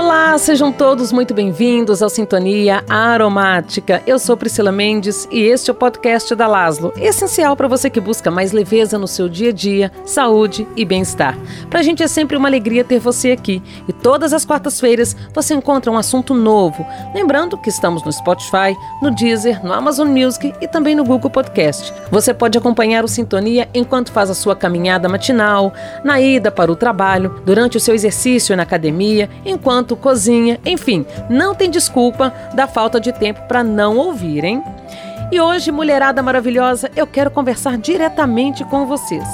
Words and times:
Olá, 0.00 0.38
sejam 0.38 0.70
todos 0.70 1.10
muito 1.10 1.34
bem-vindos 1.34 2.04
ao 2.04 2.08
Sintonia 2.08 2.84
Aromática. 2.88 4.00
Eu 4.06 4.16
sou 4.20 4.36
Priscila 4.36 4.70
Mendes 4.70 5.26
e 5.28 5.40
este 5.40 5.70
é 5.70 5.72
o 5.72 5.76
podcast 5.76 6.36
da 6.36 6.46
Laslo, 6.46 6.92
essencial 6.96 7.56
para 7.56 7.66
você 7.66 7.90
que 7.90 8.00
busca 8.00 8.30
mais 8.30 8.52
leveza 8.52 8.96
no 8.96 9.08
seu 9.08 9.28
dia 9.28 9.48
a 9.50 9.52
dia, 9.52 9.90
saúde 10.06 10.68
e 10.76 10.84
bem-estar. 10.84 11.36
Para 11.68 11.80
a 11.80 11.82
gente 11.82 12.00
é 12.00 12.06
sempre 12.06 12.36
uma 12.36 12.46
alegria 12.48 12.84
ter 12.84 13.00
você 13.00 13.32
aqui 13.32 13.60
e 13.88 13.92
todas 13.92 14.32
as 14.32 14.44
quartas-feiras 14.44 15.16
você 15.34 15.52
encontra 15.54 15.90
um 15.90 15.98
assunto 15.98 16.32
novo. 16.32 16.86
Lembrando 17.12 17.58
que 17.58 17.68
estamos 17.68 18.04
no 18.04 18.12
Spotify, 18.12 18.76
no 19.02 19.10
Deezer, 19.10 19.66
no 19.66 19.72
Amazon 19.72 20.06
Music 20.06 20.54
e 20.60 20.68
também 20.68 20.94
no 20.94 21.04
Google 21.04 21.28
Podcast. 21.28 21.92
Você 22.12 22.32
pode 22.32 22.56
acompanhar 22.56 23.04
o 23.04 23.08
Sintonia 23.08 23.68
enquanto 23.74 24.12
faz 24.12 24.30
a 24.30 24.34
sua 24.34 24.54
caminhada 24.54 25.08
matinal, 25.08 25.72
na 26.04 26.20
ida 26.20 26.52
para 26.52 26.70
o 26.70 26.76
trabalho, 26.76 27.42
durante 27.44 27.76
o 27.76 27.80
seu 27.80 27.96
exercício 27.96 28.56
na 28.56 28.62
academia, 28.62 29.28
enquanto 29.44 29.87
cozinha, 29.96 30.58
enfim, 30.64 31.04
não 31.28 31.54
tem 31.54 31.70
desculpa 31.70 32.32
da 32.54 32.66
falta 32.66 33.00
de 33.00 33.12
tempo 33.12 33.42
para 33.48 33.62
não 33.62 33.96
ouvir, 33.96 34.44
hein? 34.44 34.62
E 35.30 35.40
hoje, 35.40 35.70
mulherada 35.70 36.22
maravilhosa, 36.22 36.90
eu 36.96 37.06
quero 37.06 37.30
conversar 37.30 37.76
diretamente 37.76 38.64
com 38.64 38.86
vocês. 38.86 39.28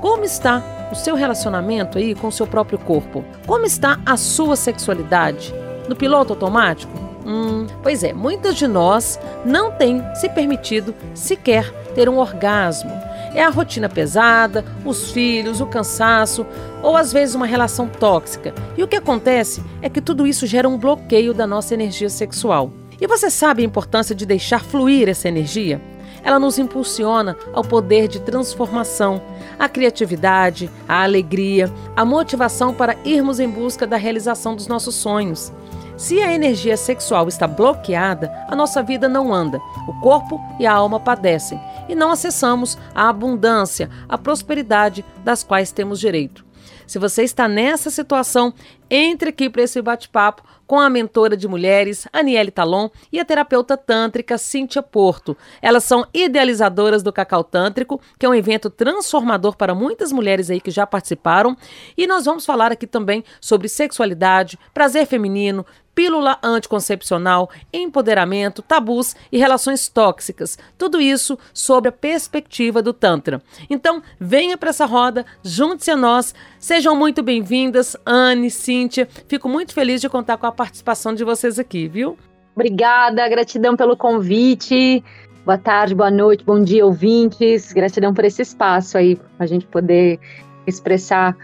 Como 0.00 0.24
está 0.24 0.62
o 0.92 0.94
seu 0.94 1.14
relacionamento 1.14 1.96
aí 1.98 2.14
com 2.14 2.28
o 2.28 2.32
seu 2.32 2.46
próprio 2.46 2.78
corpo? 2.78 3.24
Como 3.46 3.64
está 3.64 3.98
a 4.04 4.16
sua 4.16 4.56
sexualidade? 4.56 5.54
No 5.88 5.96
piloto 5.96 6.34
automático? 6.34 6.92
Hum, 7.26 7.66
pois 7.82 8.04
é, 8.04 8.12
muitas 8.12 8.56
de 8.56 8.66
nós 8.66 9.18
não 9.44 9.70
têm 9.70 10.02
se 10.14 10.28
permitido 10.28 10.94
sequer 11.14 11.70
ter 11.94 12.08
um 12.08 12.18
orgasmo. 12.18 12.90
É 13.34 13.42
a 13.42 13.50
rotina 13.50 13.88
pesada, 13.88 14.64
os 14.84 15.10
filhos, 15.10 15.60
o 15.60 15.66
cansaço 15.66 16.46
ou 16.82 16.96
às 16.96 17.12
vezes 17.12 17.34
uma 17.34 17.46
relação 17.46 17.88
tóxica. 17.88 18.54
E 18.76 18.82
o 18.82 18.88
que 18.88 18.96
acontece 18.96 19.62
é 19.82 19.88
que 19.88 20.00
tudo 20.00 20.26
isso 20.26 20.46
gera 20.46 20.68
um 20.68 20.78
bloqueio 20.78 21.34
da 21.34 21.46
nossa 21.46 21.74
energia 21.74 22.08
sexual. 22.08 22.72
E 23.00 23.06
você 23.06 23.30
sabe 23.30 23.62
a 23.62 23.66
importância 23.66 24.14
de 24.14 24.26
deixar 24.26 24.62
fluir 24.62 25.08
essa 25.08 25.28
energia? 25.28 25.80
Ela 26.22 26.38
nos 26.38 26.58
impulsiona 26.58 27.36
ao 27.52 27.62
poder 27.62 28.08
de 28.08 28.20
transformação, 28.20 29.22
a 29.58 29.68
criatividade, 29.68 30.68
a 30.88 31.02
alegria, 31.04 31.72
a 31.94 32.04
motivação 32.04 32.74
para 32.74 32.96
irmos 33.04 33.38
em 33.38 33.48
busca 33.48 33.86
da 33.86 33.96
realização 33.96 34.56
dos 34.56 34.66
nossos 34.66 34.96
sonhos. 34.96 35.52
Se 35.98 36.22
a 36.22 36.32
energia 36.32 36.76
sexual 36.76 37.26
está 37.26 37.44
bloqueada, 37.48 38.32
a 38.48 38.54
nossa 38.54 38.84
vida 38.84 39.08
não 39.08 39.34
anda, 39.34 39.58
o 39.88 40.00
corpo 40.00 40.40
e 40.56 40.64
a 40.64 40.72
alma 40.72 41.00
padecem 41.00 41.60
e 41.88 41.94
não 41.96 42.12
acessamos 42.12 42.78
a 42.94 43.08
abundância, 43.08 43.90
a 44.08 44.16
prosperidade 44.16 45.04
das 45.24 45.42
quais 45.42 45.72
temos 45.72 45.98
direito. 45.98 46.46
Se 46.86 47.00
você 47.00 47.24
está 47.24 47.48
nessa 47.48 47.90
situação, 47.90 48.54
entre 48.88 49.30
aqui 49.30 49.50
para 49.50 49.62
esse 49.62 49.82
bate-papo 49.82 50.42
com 50.66 50.78
a 50.78 50.88
mentora 50.88 51.36
de 51.36 51.48
mulheres, 51.48 52.06
Aniele 52.12 52.50
Talon, 52.50 52.90
e 53.10 53.18
a 53.18 53.24
terapeuta 53.24 53.76
tântrica 53.76 54.38
Cíntia 54.38 54.82
Porto. 54.82 55.36
Elas 55.60 55.84
são 55.84 56.06
idealizadoras 56.12 57.02
do 57.02 57.12
Cacau 57.12 57.42
Tântrico, 57.42 58.00
que 58.18 58.24
é 58.24 58.28
um 58.28 58.34
evento 58.34 58.70
transformador 58.70 59.56
para 59.56 59.74
muitas 59.74 60.12
mulheres 60.12 60.50
aí 60.50 60.60
que 60.60 60.70
já 60.70 60.86
participaram. 60.86 61.56
E 61.96 62.06
nós 62.06 62.24
vamos 62.26 62.46
falar 62.46 62.70
aqui 62.70 62.86
também 62.86 63.24
sobre 63.40 63.68
sexualidade, 63.68 64.58
prazer 64.72 65.06
feminino, 65.06 65.64
pílula 65.98 66.38
anticoncepcional, 66.44 67.50
empoderamento, 67.72 68.62
tabus 68.62 69.16
e 69.32 69.36
relações 69.36 69.88
tóxicas. 69.88 70.56
Tudo 70.78 71.00
isso 71.00 71.36
sob 71.52 71.88
a 71.88 71.92
perspectiva 71.92 72.80
do 72.80 72.92
Tantra. 72.92 73.42
Então, 73.68 74.00
venha 74.20 74.56
para 74.56 74.70
essa 74.70 74.86
roda, 74.86 75.26
junte-se 75.42 75.90
a 75.90 75.96
nós. 75.96 76.36
Sejam 76.60 76.94
muito 76.94 77.20
bem-vindas, 77.20 77.96
Anne, 78.06 78.48
Cíntia. 78.48 79.08
Fico 79.26 79.48
muito 79.48 79.74
feliz 79.74 80.00
de 80.00 80.08
contar 80.08 80.36
com 80.36 80.46
a 80.46 80.52
participação 80.52 81.12
de 81.12 81.24
vocês 81.24 81.58
aqui, 81.58 81.88
viu? 81.88 82.16
Obrigada, 82.54 83.28
gratidão 83.28 83.74
pelo 83.74 83.96
convite. 83.96 85.02
Boa 85.44 85.58
tarde, 85.58 85.96
boa 85.96 86.12
noite, 86.12 86.44
bom 86.44 86.62
dia, 86.62 86.86
ouvintes. 86.86 87.72
Gratidão 87.72 88.14
por 88.14 88.24
esse 88.24 88.42
espaço 88.42 88.96
aí, 88.96 89.18
a 89.36 89.46
gente 89.46 89.66
poder 89.66 90.20
expressar 90.64 91.36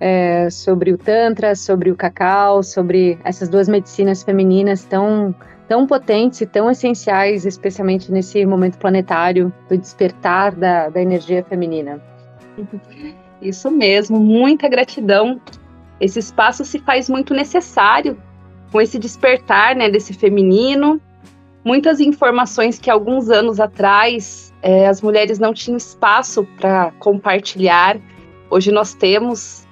é, 0.00 0.48
sobre 0.50 0.92
o 0.92 0.98
Tantra, 0.98 1.54
sobre 1.54 1.90
o 1.90 1.96
cacau, 1.96 2.62
sobre 2.62 3.18
essas 3.24 3.48
duas 3.48 3.68
medicinas 3.68 4.22
femininas 4.22 4.84
tão, 4.84 5.34
tão 5.66 5.86
potentes 5.86 6.40
e 6.40 6.46
tão 6.46 6.70
essenciais, 6.70 7.44
especialmente 7.44 8.12
nesse 8.12 8.44
momento 8.46 8.78
planetário 8.78 9.52
do 9.68 9.76
despertar 9.76 10.54
da, 10.54 10.88
da 10.88 11.00
energia 11.00 11.44
feminina. 11.44 12.00
Isso 13.40 13.70
mesmo, 13.70 14.18
muita 14.18 14.68
gratidão. 14.68 15.40
Esse 16.00 16.18
espaço 16.18 16.64
se 16.64 16.78
faz 16.80 17.08
muito 17.08 17.32
necessário 17.34 18.20
com 18.72 18.80
esse 18.80 18.98
despertar 18.98 19.76
né, 19.76 19.88
desse 19.88 20.12
feminino. 20.12 21.00
Muitas 21.64 22.00
informações 22.00 22.78
que 22.78 22.90
alguns 22.90 23.30
anos 23.30 23.60
atrás 23.60 24.52
é, 24.62 24.86
as 24.86 25.00
mulheres 25.02 25.38
não 25.38 25.52
tinham 25.52 25.76
espaço 25.76 26.46
para 26.58 26.92
compartilhar, 26.98 27.98
hoje 28.50 28.72
nós 28.72 28.94
temos 28.94 29.67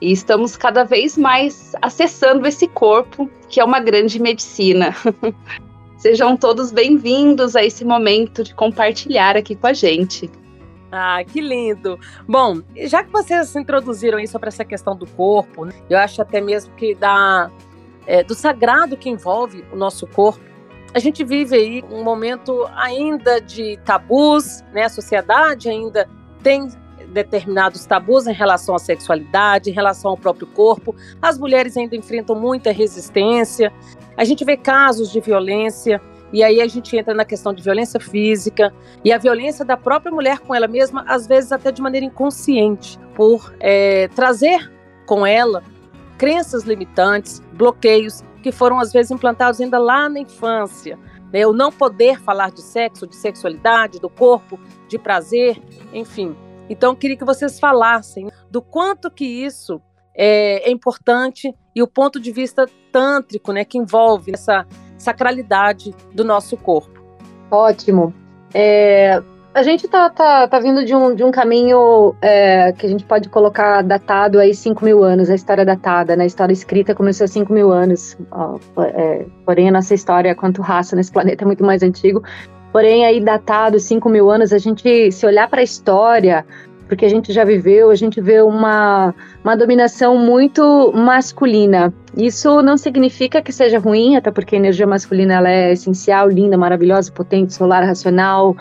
e 0.00 0.12
estamos 0.12 0.56
cada 0.56 0.84
vez 0.84 1.16
mais 1.16 1.72
acessando 1.82 2.46
esse 2.46 2.66
corpo, 2.66 3.30
que 3.48 3.60
é 3.60 3.64
uma 3.64 3.80
grande 3.80 4.20
medicina. 4.20 4.94
Sejam 5.98 6.36
todos 6.36 6.72
bem-vindos 6.72 7.54
a 7.54 7.62
esse 7.62 7.84
momento 7.84 8.42
de 8.42 8.54
compartilhar 8.54 9.36
aqui 9.36 9.54
com 9.54 9.66
a 9.66 9.72
gente. 9.72 10.30
Ah, 10.90 11.22
que 11.24 11.40
lindo! 11.40 11.98
Bom, 12.26 12.62
já 12.86 13.04
que 13.04 13.12
vocês 13.12 13.54
introduziram 13.54 14.18
aí 14.18 14.26
sobre 14.26 14.48
essa 14.48 14.64
questão 14.64 14.96
do 14.96 15.06
corpo, 15.06 15.66
né, 15.66 15.74
eu 15.88 15.98
acho 15.98 16.20
até 16.22 16.40
mesmo 16.40 16.74
que 16.74 16.94
da, 16.94 17.50
é, 18.06 18.24
do 18.24 18.34
sagrado 18.34 18.96
que 18.96 19.10
envolve 19.10 19.64
o 19.70 19.76
nosso 19.76 20.06
corpo, 20.06 20.40
a 20.92 20.98
gente 20.98 21.22
vive 21.22 21.54
aí 21.54 21.84
um 21.90 22.02
momento 22.02 22.66
ainda 22.74 23.40
de 23.40 23.78
tabus, 23.84 24.64
né? 24.72 24.84
A 24.84 24.88
sociedade 24.88 25.68
ainda 25.68 26.08
tem 26.42 26.68
determinados 27.10 27.84
tabus 27.84 28.26
em 28.26 28.32
relação 28.32 28.74
à 28.74 28.78
sexualidade, 28.78 29.70
em 29.70 29.72
relação 29.72 30.12
ao 30.12 30.16
próprio 30.16 30.46
corpo. 30.46 30.94
As 31.20 31.38
mulheres 31.38 31.76
ainda 31.76 31.96
enfrentam 31.96 32.36
muita 32.36 32.72
resistência. 32.72 33.72
A 34.16 34.24
gente 34.24 34.44
vê 34.44 34.56
casos 34.56 35.10
de 35.10 35.20
violência. 35.20 36.00
E 36.32 36.44
aí 36.44 36.60
a 36.60 36.68
gente 36.68 36.96
entra 36.96 37.12
na 37.12 37.24
questão 37.24 37.52
de 37.52 37.60
violência 37.60 37.98
física 37.98 38.72
e 39.04 39.12
a 39.12 39.18
violência 39.18 39.64
da 39.64 39.76
própria 39.76 40.12
mulher 40.12 40.38
com 40.38 40.54
ela 40.54 40.68
mesma, 40.68 41.04
às 41.08 41.26
vezes 41.26 41.50
até 41.50 41.72
de 41.72 41.82
maneira 41.82 42.06
inconsciente, 42.06 42.96
por 43.16 43.52
é, 43.58 44.06
trazer 44.14 44.70
com 45.06 45.26
ela 45.26 45.60
crenças 46.16 46.62
limitantes, 46.62 47.42
bloqueios 47.54 48.22
que 48.42 48.52
foram 48.52 48.78
às 48.78 48.92
vezes 48.92 49.10
implantados 49.10 49.60
ainda 49.60 49.78
lá 49.78 50.08
na 50.08 50.20
infância. 50.20 50.98
Né? 51.32 51.46
O 51.46 51.52
não 51.52 51.70
poder 51.70 52.20
falar 52.20 52.50
de 52.50 52.62
sexo, 52.62 53.06
de 53.06 53.16
sexualidade, 53.16 54.00
do 54.00 54.08
corpo, 54.08 54.58
de 54.88 54.98
prazer, 54.98 55.60
enfim. 55.92 56.36
Então, 56.70 56.92
eu 56.92 56.96
queria 56.96 57.16
que 57.16 57.24
vocês 57.24 57.58
falassem 57.58 58.30
do 58.50 58.62
quanto 58.62 59.10
que 59.10 59.24
isso 59.24 59.82
é, 60.16 60.68
é 60.68 60.70
importante 60.70 61.52
e 61.74 61.82
o 61.82 61.88
ponto 61.88 62.20
de 62.20 62.30
vista 62.30 62.66
tântrico, 62.92 63.52
né, 63.52 63.64
que 63.64 63.76
envolve 63.76 64.32
essa 64.32 64.64
sacralidade 64.96 65.94
do 66.14 66.24
nosso 66.24 66.56
corpo. 66.56 67.00
Ótimo. 67.50 68.14
É, 68.54 69.20
a 69.52 69.64
gente 69.64 69.88
tá, 69.88 70.08
tá, 70.08 70.46
tá 70.46 70.60
vindo 70.60 70.84
de 70.84 70.94
um, 70.94 71.12
de 71.12 71.24
um 71.24 71.32
caminho 71.32 72.14
é, 72.22 72.72
que 72.72 72.86
a 72.86 72.88
gente 72.88 73.04
pode 73.04 73.28
colocar 73.28 73.82
datado 73.82 74.38
aí 74.38 74.54
5 74.54 74.84
mil 74.84 75.02
anos, 75.02 75.28
a 75.28 75.34
história 75.34 75.64
datada, 75.64 76.14
né? 76.14 76.22
A 76.22 76.26
história 76.26 76.52
escrita 76.52 76.94
começou 76.94 77.24
há 77.24 77.28
5 77.28 77.52
mil 77.52 77.72
anos. 77.72 78.16
Ó, 78.30 78.58
é, 78.82 79.26
porém, 79.44 79.68
a 79.68 79.72
nossa 79.72 79.92
história, 79.92 80.34
quanto 80.36 80.62
raça 80.62 80.94
nesse 80.94 81.10
planeta, 81.10 81.42
é 81.42 81.46
muito 81.46 81.64
mais 81.64 81.82
antigo. 81.82 82.22
Porém, 82.72 83.04
aí 83.04 83.20
datado 83.20 83.78
5 83.78 84.08
mil 84.08 84.30
anos, 84.30 84.52
a 84.52 84.58
gente, 84.58 85.10
se 85.10 85.26
olhar 85.26 85.48
para 85.48 85.60
a 85.60 85.64
história, 85.64 86.44
porque 86.90 87.04
a 87.04 87.08
gente 87.08 87.32
já 87.32 87.44
viveu, 87.44 87.90
a 87.90 87.94
gente 87.94 88.20
vê 88.20 88.40
uma, 88.42 89.14
uma 89.44 89.56
dominação 89.56 90.18
muito 90.18 90.92
masculina. 90.92 91.94
Isso 92.16 92.62
não 92.62 92.76
significa 92.76 93.40
que 93.40 93.52
seja 93.52 93.78
ruim, 93.78 94.16
até 94.16 94.30
porque 94.30 94.56
a 94.56 94.58
energia 94.58 94.86
masculina 94.86 95.34
ela 95.34 95.48
é 95.48 95.72
essencial, 95.72 96.28
linda, 96.28 96.58
maravilhosa, 96.58 97.12
potente, 97.12 97.54
solar, 97.54 97.84
racional, 97.84 98.56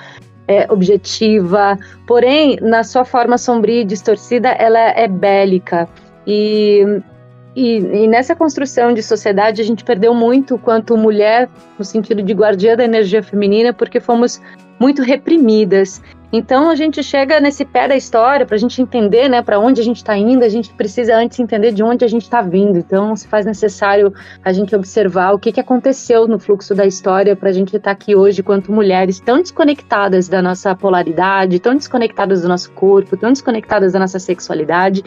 é, 0.48 0.72
objetiva. 0.72 1.78
Porém, 2.06 2.58
na 2.62 2.84
sua 2.84 3.04
forma 3.04 3.38
sombria 3.38 3.82
e 3.82 3.86
distorcida, 3.86 4.50
ela 4.50 4.80
é 4.80 5.08
bélica. 5.08 5.90
E 6.28 7.02
e, 7.56 7.78
e, 7.78 8.08
nessa 8.08 8.36
construção 8.36 8.94
de 8.94 9.02
sociedade, 9.02 9.62
a 9.62 9.66
gente 9.66 9.84
perdeu 9.84 10.14
muito 10.14 10.58
quanto 10.58 10.96
mulher, 10.96 11.50
no 11.78 11.84
sentido 11.84 12.22
de 12.22 12.34
guardiã 12.34 12.76
da 12.76 12.84
energia 12.84 13.24
feminina, 13.24 13.74
porque 13.74 14.00
fomos 14.00 14.40
muito 14.80 15.02
reprimidas. 15.02 16.02
Então, 16.32 16.70
a 16.70 16.76
gente 16.76 17.02
chega 17.02 17.40
nesse 17.40 17.66
pé 17.66 17.88
da 17.88 17.96
história, 17.96 18.46
para 18.46 18.56
a 18.56 18.60
gente 18.60 18.80
entender 18.80 19.28
né, 19.28 19.42
para 19.42 19.60
onde 19.60 19.82
a 19.82 19.84
gente 19.84 19.98
está 19.98 20.16
indo, 20.16 20.46
a 20.46 20.50
gente 20.50 20.72
precisa 20.76 21.16
antes 21.16 21.40
entender 21.40 21.72
de 21.72 21.82
onde 21.82 22.06
a 22.06 22.08
gente 22.08 22.22
está 22.22 22.40
vindo. 22.40 22.78
Então, 22.78 23.16
se 23.16 23.28
faz 23.28 23.48
necessário 23.48 24.14
a 24.46 24.54
gente 24.54 24.76
observar 24.76 25.34
o 25.34 25.40
que, 25.40 25.52
que 25.52 25.60
aconteceu 25.60 26.28
no 26.28 26.38
fluxo 26.38 26.76
da 26.76 26.86
história 26.86 27.36
para 27.36 27.50
a 27.50 27.52
gente 27.52 27.76
estar 27.76 27.80
tá 27.80 27.92
aqui 27.92 28.16
hoje, 28.16 28.44
quanto 28.44 28.72
mulheres 28.72 29.20
tão 29.20 29.38
desconectadas 29.38 30.30
da 30.30 30.40
nossa 30.40 30.76
polaridade, 30.76 31.60
tão 31.60 31.74
desconectadas 31.74 32.44
do 32.44 32.48
nosso 32.48 32.72
corpo, 32.74 33.18
tão 33.18 33.32
desconectadas 33.32 33.94
da 33.94 34.00
nossa 34.00 34.20
sexualidade. 34.20 35.04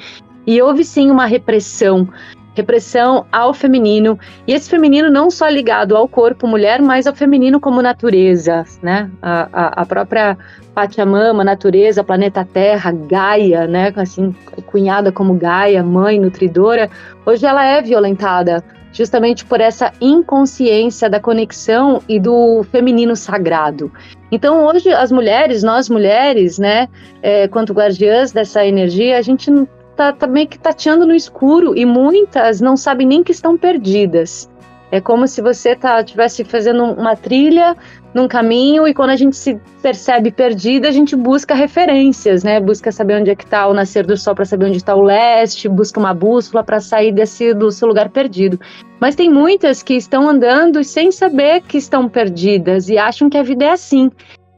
E 0.46 0.60
houve 0.60 0.84
sim 0.84 1.10
uma 1.10 1.26
repressão 1.26 2.08
repressão 2.54 3.24
ao 3.32 3.54
feminino, 3.54 4.18
e 4.46 4.52
esse 4.52 4.68
feminino 4.68 5.10
não 5.10 5.30
só 5.30 5.48
ligado 5.48 5.96
ao 5.96 6.06
corpo 6.06 6.46
mulher, 6.46 6.82
mas 6.82 7.06
ao 7.06 7.14
feminino 7.14 7.58
como 7.58 7.80
natureza, 7.80 8.64
né? 8.82 9.10
A, 9.22 9.48
a, 9.52 9.82
a 9.82 9.86
própria 9.86 10.36
Pachamama, 10.74 11.44
natureza, 11.44 12.04
planeta 12.04 12.44
Terra, 12.44 12.92
Gaia, 12.92 13.66
né? 13.66 13.92
Assim, 13.96 14.34
cunhada 14.66 15.10
como 15.10 15.34
Gaia, 15.34 15.82
mãe 15.82 16.20
nutridora, 16.20 16.90
hoje 17.24 17.46
ela 17.46 17.64
é 17.64 17.80
violentada 17.80 18.62
justamente 18.92 19.46
por 19.46 19.58
essa 19.58 19.90
inconsciência 20.02 21.08
da 21.08 21.18
conexão 21.18 22.02
e 22.06 22.20
do 22.20 22.62
feminino 22.64 23.16
sagrado. 23.16 23.90
Então, 24.30 24.66
hoje, 24.66 24.92
as 24.92 25.10
mulheres, 25.10 25.62
nós 25.62 25.88
mulheres, 25.88 26.58
né, 26.58 26.88
é, 27.22 27.48
quanto 27.48 27.72
guardiãs 27.72 28.32
dessa 28.32 28.66
energia, 28.66 29.16
a 29.16 29.22
gente 29.22 29.50
tá, 29.96 30.12
tá 30.12 30.26
meio 30.26 30.48
que 30.48 30.58
tateando 30.58 31.06
no 31.06 31.14
escuro 31.14 31.76
e 31.76 31.84
muitas 31.84 32.60
não 32.60 32.76
sabem 32.76 33.06
nem 33.06 33.22
que 33.22 33.32
estão 33.32 33.56
perdidas. 33.56 34.50
É 34.92 35.00
como 35.00 35.26
se 35.26 35.40
você 35.40 35.74
tá 35.74 36.04
tivesse 36.04 36.44
fazendo 36.44 36.84
uma 36.84 37.16
trilha 37.16 37.74
num 38.12 38.28
caminho 38.28 38.86
e 38.86 38.92
quando 38.92 39.08
a 39.08 39.16
gente 39.16 39.34
se 39.34 39.58
percebe 39.80 40.30
perdida, 40.30 40.86
a 40.86 40.92
gente 40.92 41.16
busca 41.16 41.54
referências, 41.54 42.44
né? 42.44 42.60
Busca 42.60 42.92
saber 42.92 43.18
onde 43.18 43.30
é 43.30 43.34
que 43.34 43.44
está 43.44 43.66
o 43.66 43.72
nascer 43.72 44.04
do 44.04 44.18
sol 44.18 44.34
para 44.34 44.44
saber 44.44 44.66
onde 44.66 44.76
está 44.76 44.94
o 44.94 45.00
leste, 45.00 45.66
busca 45.66 45.98
uma 45.98 46.12
bússola 46.12 46.62
para 46.62 46.78
sair 46.78 47.10
desse 47.10 47.54
do 47.54 47.70
seu 47.70 47.88
lugar 47.88 48.10
perdido. 48.10 48.60
Mas 49.00 49.14
tem 49.14 49.30
muitas 49.30 49.82
que 49.82 49.94
estão 49.94 50.28
andando 50.28 50.84
sem 50.84 51.10
saber 51.10 51.62
que 51.62 51.78
estão 51.78 52.06
perdidas 52.06 52.90
e 52.90 52.98
acham 52.98 53.30
que 53.30 53.38
a 53.38 53.42
vida 53.42 53.64
é 53.64 53.70
assim. 53.70 54.10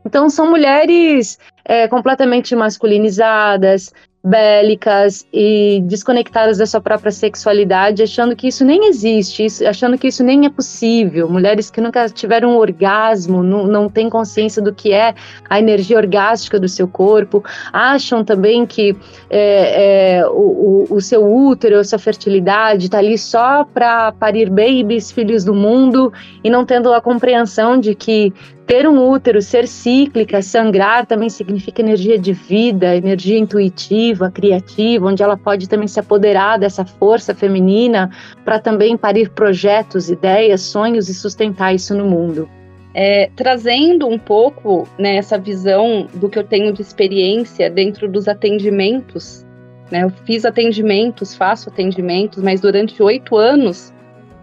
Então 0.05 0.29
são 0.29 0.51
mulheres 0.51 1.39
é, 1.65 1.87
completamente 1.87 2.57
masculinizadas, 2.57 3.93
bélicas 4.25 5.27
e 5.31 5.83
desconectadas 5.85 6.57
da 6.57 6.65
sua 6.65 6.81
própria 6.81 7.13
sexualidade, 7.13 8.03
achando 8.03 8.35
que 8.35 8.49
isso 8.49 8.65
nem 8.65 8.89
existe, 8.89 9.47
achando 9.67 9.99
que 9.99 10.09
isso 10.09 10.25
nem 10.25 10.47
é 10.47 10.51
possível. 10.51 11.29
Mulheres 11.29 11.71
que 11.71 11.79
nunca 11.79 12.09
tiveram 12.09 12.53
um 12.53 12.57
orgasmo, 12.57 13.43
não, 13.43 13.67
não 13.67 13.89
têm 13.91 14.09
consciência 14.09 14.63
do 14.63 14.73
que 14.73 14.95
é 14.95 15.15
a 15.51 15.59
energia 15.59 15.99
orgástica 15.99 16.59
do 16.59 16.69
seu 16.69 16.89
corpo, 16.89 17.45
acham 17.71 18.25
também 18.25 18.65
que 18.65 18.97
é, 19.29 20.21
é, 20.21 20.27
o, 20.27 20.87
o, 20.89 21.01
seu 21.03 21.23
útero, 21.23 21.79
a 21.79 21.85
sua 21.85 21.99
fertilidade 21.99 22.87
está 22.87 22.99
ali 22.99 23.19
só 23.19 23.63
para 23.65 24.11
parir 24.13 24.49
babies, 24.49 25.13
filhos 25.13 25.45
do 25.45 25.55
mundo, 25.55 26.11
e 26.43 26.49
não 26.49 26.65
tendo 26.65 26.95
a 26.95 27.01
compreensão 27.01 27.79
de 27.79 27.95
que 27.95 28.33
ter 28.67 28.89
um 28.89 29.11
útero, 29.11 29.43
ser 29.43 29.69
cíclica, 29.69 30.41
sangrar 30.41 31.07
também 31.07 31.29
significa 31.29 31.83
energia 31.83 32.19
de 32.19 32.33
vida, 32.33 32.97
energia 32.97 33.39
intuitiva, 33.39 34.31
criativa, 34.31 35.07
onde 35.07 35.23
ela 35.23 35.37
pode 35.37 35.69
também 35.69 35.87
se 35.87 36.01
apoderar 36.01 36.59
dessa 36.59 36.85
força 36.85 37.35
feminina 37.35 38.11
para 38.45 38.59
também 38.59 38.97
parir 38.97 39.31
projetos, 39.31 40.11
ideias, 40.11 40.63
sonhos 40.63 41.09
e 41.09 41.15
sustentar 41.15 41.75
isso 41.75 41.95
no 41.95 42.07
mundo. 42.07 42.49
É, 42.95 43.29
trazendo 43.37 44.07
um 44.07 44.19
pouco 44.19 44.89
né, 44.99 45.17
essa 45.17 45.37
visão 45.37 46.07
do 46.15 46.29
que 46.29 46.39
eu 46.39 46.45
tenho 46.45 46.73
de 46.73 46.81
experiência 46.81 47.69
dentro 47.69 48.09
dos 48.09 48.29
atendimentos. 48.29 49.45
Né, 49.91 50.05
eu 50.05 50.11
fiz 50.25 50.45
atendimentos, 50.45 51.35
faço 51.35 51.69
atendimentos, 51.69 52.43
mas 52.43 52.61
durante 52.61 53.03
oito 53.03 53.37
anos 53.37 53.94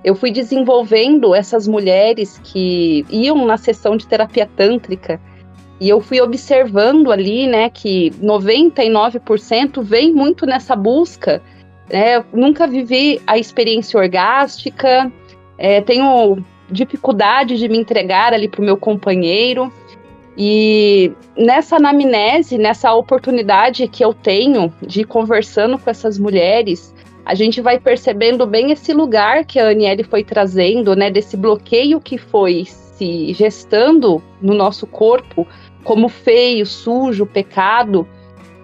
eu 0.03 0.15
fui 0.15 0.31
desenvolvendo 0.31 1.36
essas 1.36 1.68
mulheres 1.68 2.39
que 2.44 3.06
iam 3.09 3.45
na 3.45 3.57
sessão 3.57 3.95
de 3.95 4.07
terapia 4.07 4.50
tântrica 4.56 5.19
e 5.81 5.89
eu 5.89 6.00
fui 6.00 6.21
observando 6.21 7.12
ali, 7.12 7.48
né, 7.48 7.68
que 7.68 8.12
99% 8.21 9.81
vem 9.81 10.13
muito 10.13 10.45
nessa 10.45 10.75
busca. 10.75 11.42
Né? 11.92 12.24
Nunca 12.31 12.68
vivi 12.68 13.19
a 13.25 13.36
experiência 13.39 14.00
orgástica, 14.00 15.12
é, 15.57 15.81
tenho 15.81 16.45
dificuldade 16.69 17.57
de 17.57 17.68
me 17.68 17.80
entregar 17.80 18.31
ali 18.31 18.48
para 18.48 18.62
o 18.62 18.63
meu 18.63 18.77
companheiro. 18.77 19.74
E 20.38 21.12
nessa 21.36 21.77
anamnese, 21.77 22.59
nessa 22.59 22.94
oportunidade 22.94 23.88
que 23.88 24.06
eu 24.06 24.13
tenho 24.13 24.71
de 24.81 25.01
ir 25.01 25.06
conversando 25.06 25.80
com 25.80 25.89
essas 25.89 26.19
mulheres, 26.19 26.94
a 27.25 27.35
gente 27.35 27.62
vai 27.62 27.79
percebendo 27.79 28.45
bem 28.47 28.71
esse 28.71 28.94
lugar 28.94 29.45
que 29.45 29.59
a 29.59 29.69
Aniele 29.69 30.03
foi 30.03 30.23
trazendo, 30.23 30.95
né, 30.95 31.09
desse 31.09 31.38
bloqueio 31.38 32.00
que 32.00 32.18
foi 32.18 32.65
se 32.65 33.33
gestando 33.33 34.21
no 34.41 34.53
nosso 34.53 34.85
corpo 34.85 35.47
como 35.83 36.09
feio, 36.09 36.65
sujo, 36.65 37.25
pecado. 37.25 38.07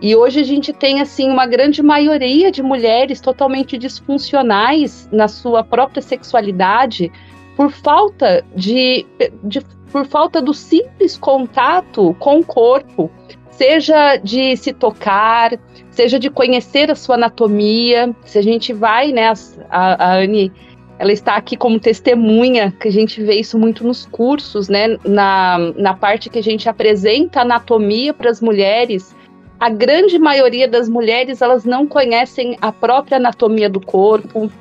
E 0.01 0.15
hoje 0.15 0.39
a 0.39 0.44
gente 0.44 0.71
tem 0.71 1.01
assim 1.01 1.30
uma 1.30 1.48
grande 1.48 1.81
maioria 1.81 2.51
de 2.51 2.62
mulheres 2.62 3.19
totalmente 3.19 3.77
disfuncionais 3.77 5.10
na 5.12 5.27
sua 5.27 5.63
própria 5.63 6.01
sexualidade 6.01 7.12
por 7.56 7.71
falta 7.71 8.45
de, 8.56 9.07
de 9.44 9.62
por 9.92 10.06
falta 10.06 10.39
do 10.39 10.53
simples 10.53 11.18
contato 11.18 12.15
com 12.19 12.39
o 12.39 12.45
corpo, 12.45 13.10
seja 13.57 14.18
de 14.18 14.56
se 14.56 14.71
tocar, 14.71 15.57
seja 15.89 16.19
de 16.19 16.30
conhecer 16.30 16.92
a 16.92 16.95
sua 16.95 17.15
anatomia. 17.15 18.15
Se 18.24 18.38
a 18.38 18.42
gente 18.42 18.71
vai, 18.71 19.12
né, 19.12 19.33
a, 19.69 20.12
a 20.12 20.15
Anne, 20.18 20.51
ela 21.00 21.12
está 21.12 21.36
aqui 21.36 21.57
como 21.57 21.80
testemunha, 21.80 22.71
que 22.80 22.88
a 22.88 22.92
gente 22.92 23.21
vê 23.21 23.36
isso 23.36 23.57
muito 23.57 23.86
nos 23.86 24.06
cursos, 24.06 24.69
né, 24.69 24.98
na, 25.04 25.57
na 25.75 25.94
parte 25.95 26.30
que 26.30 26.39
a 26.39 26.44
gente 26.44 26.69
apresenta 26.69 27.42
anatomia 27.42 28.13
para 28.13 28.30
as 28.30 28.42
mulheres. 28.42 29.15
A 29.60 29.69
grande 29.69 30.19
maioria 30.19 30.68
das 30.68 30.88
mulheres, 30.88 31.42
elas 31.42 31.65
não 31.65 31.88
conhecem 31.88 32.56
a 32.62 32.71
própria 32.71 33.18
anatomia 33.18 33.68
do 33.68 33.81
corpo, 33.81 34.51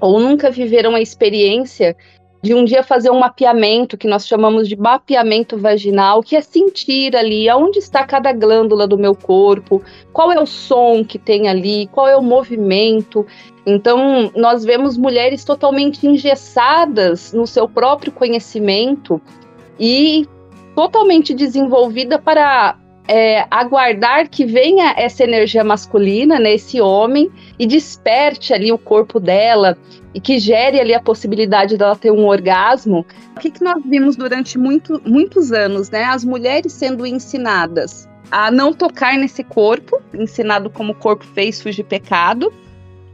ou 0.00 0.20
nunca 0.20 0.48
viveram 0.48 0.94
a 0.94 1.00
experiência 1.00 1.96
de 2.40 2.54
um 2.54 2.64
dia 2.64 2.82
fazer 2.82 3.10
um 3.10 3.18
mapeamento 3.18 3.96
que 3.96 4.06
nós 4.06 4.26
chamamos 4.26 4.68
de 4.68 4.76
mapeamento 4.76 5.58
vaginal, 5.58 6.22
que 6.22 6.36
é 6.36 6.40
sentir 6.40 7.16
ali 7.16 7.48
aonde 7.48 7.78
está 7.78 8.04
cada 8.04 8.32
glândula 8.32 8.86
do 8.86 8.96
meu 8.96 9.14
corpo, 9.14 9.82
qual 10.12 10.30
é 10.30 10.40
o 10.40 10.46
som 10.46 11.04
que 11.04 11.18
tem 11.18 11.48
ali, 11.48 11.88
qual 11.88 12.06
é 12.06 12.16
o 12.16 12.22
movimento. 12.22 13.26
Então, 13.66 14.30
nós 14.36 14.64
vemos 14.64 14.96
mulheres 14.96 15.44
totalmente 15.44 16.06
engessadas 16.06 17.32
no 17.32 17.46
seu 17.46 17.68
próprio 17.68 18.12
conhecimento 18.12 19.20
e 19.78 20.26
totalmente 20.76 21.34
desenvolvida 21.34 22.20
para 22.20 22.76
é, 23.08 23.46
aguardar 23.50 24.28
que 24.28 24.44
venha 24.44 24.94
essa 24.96 25.24
energia 25.24 25.64
masculina, 25.64 26.38
né, 26.38 26.52
esse 26.52 26.80
homem, 26.80 27.30
e 27.58 27.66
desperte 27.66 28.52
ali 28.52 28.70
o 28.70 28.78
corpo 28.78 29.18
dela 29.18 29.76
e 30.18 30.20
que 30.20 30.40
gere 30.40 30.80
ali 30.80 30.92
a 30.92 31.00
possibilidade 31.00 31.76
dela 31.76 31.94
ter 31.94 32.10
um 32.10 32.26
orgasmo. 32.26 33.06
O 33.36 33.38
que, 33.38 33.52
que 33.52 33.62
nós 33.62 33.80
vimos 33.86 34.16
durante 34.16 34.58
muito, 34.58 35.00
muitos 35.06 35.52
anos, 35.52 35.90
né? 35.90 36.02
As 36.02 36.24
mulheres 36.24 36.72
sendo 36.72 37.06
ensinadas 37.06 38.08
a 38.28 38.50
não 38.50 38.72
tocar 38.72 39.16
nesse 39.16 39.44
corpo, 39.44 40.02
ensinado 40.12 40.70
como 40.70 40.90
o 40.90 40.96
corpo 40.96 41.24
fez, 41.24 41.58
sujo 41.58 41.84
pecado, 41.84 42.52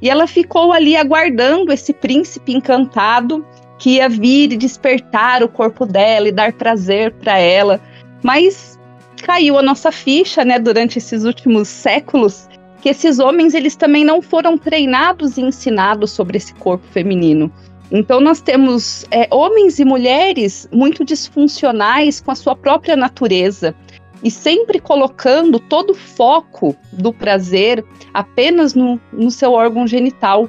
e 0.00 0.08
ela 0.08 0.26
ficou 0.26 0.72
ali 0.72 0.96
aguardando 0.96 1.70
esse 1.70 1.92
príncipe 1.92 2.54
encantado 2.54 3.44
que 3.78 3.96
ia 3.96 4.08
vir 4.08 4.52
e 4.52 4.56
despertar 4.56 5.42
o 5.42 5.48
corpo 5.48 5.84
dela 5.84 6.28
e 6.28 6.32
dar 6.32 6.54
prazer 6.54 7.12
para 7.12 7.38
ela. 7.38 7.82
Mas 8.22 8.78
caiu 9.22 9.58
a 9.58 9.62
nossa 9.62 9.92
ficha, 9.92 10.42
né, 10.42 10.58
durante 10.58 10.96
esses 10.96 11.24
últimos 11.24 11.68
séculos, 11.68 12.48
que 12.84 12.90
esses 12.90 13.18
homens 13.18 13.54
eles 13.54 13.76
também 13.76 14.04
não 14.04 14.20
foram 14.20 14.58
treinados 14.58 15.38
e 15.38 15.40
ensinados 15.40 16.10
sobre 16.10 16.36
esse 16.36 16.52
corpo 16.52 16.86
feminino. 16.88 17.50
Então 17.90 18.20
nós 18.20 18.42
temos 18.42 19.06
é, 19.10 19.26
homens 19.30 19.78
e 19.78 19.86
mulheres 19.86 20.68
muito 20.70 21.02
disfuncionais 21.02 22.20
com 22.20 22.30
a 22.30 22.34
sua 22.34 22.54
própria 22.54 22.94
natureza 22.94 23.74
e 24.22 24.30
sempre 24.30 24.78
colocando 24.78 25.58
todo 25.58 25.92
o 25.92 25.94
foco 25.94 26.76
do 26.92 27.10
prazer 27.10 27.82
apenas 28.12 28.74
no, 28.74 29.00
no 29.10 29.30
seu 29.30 29.52
órgão 29.52 29.86
genital. 29.86 30.46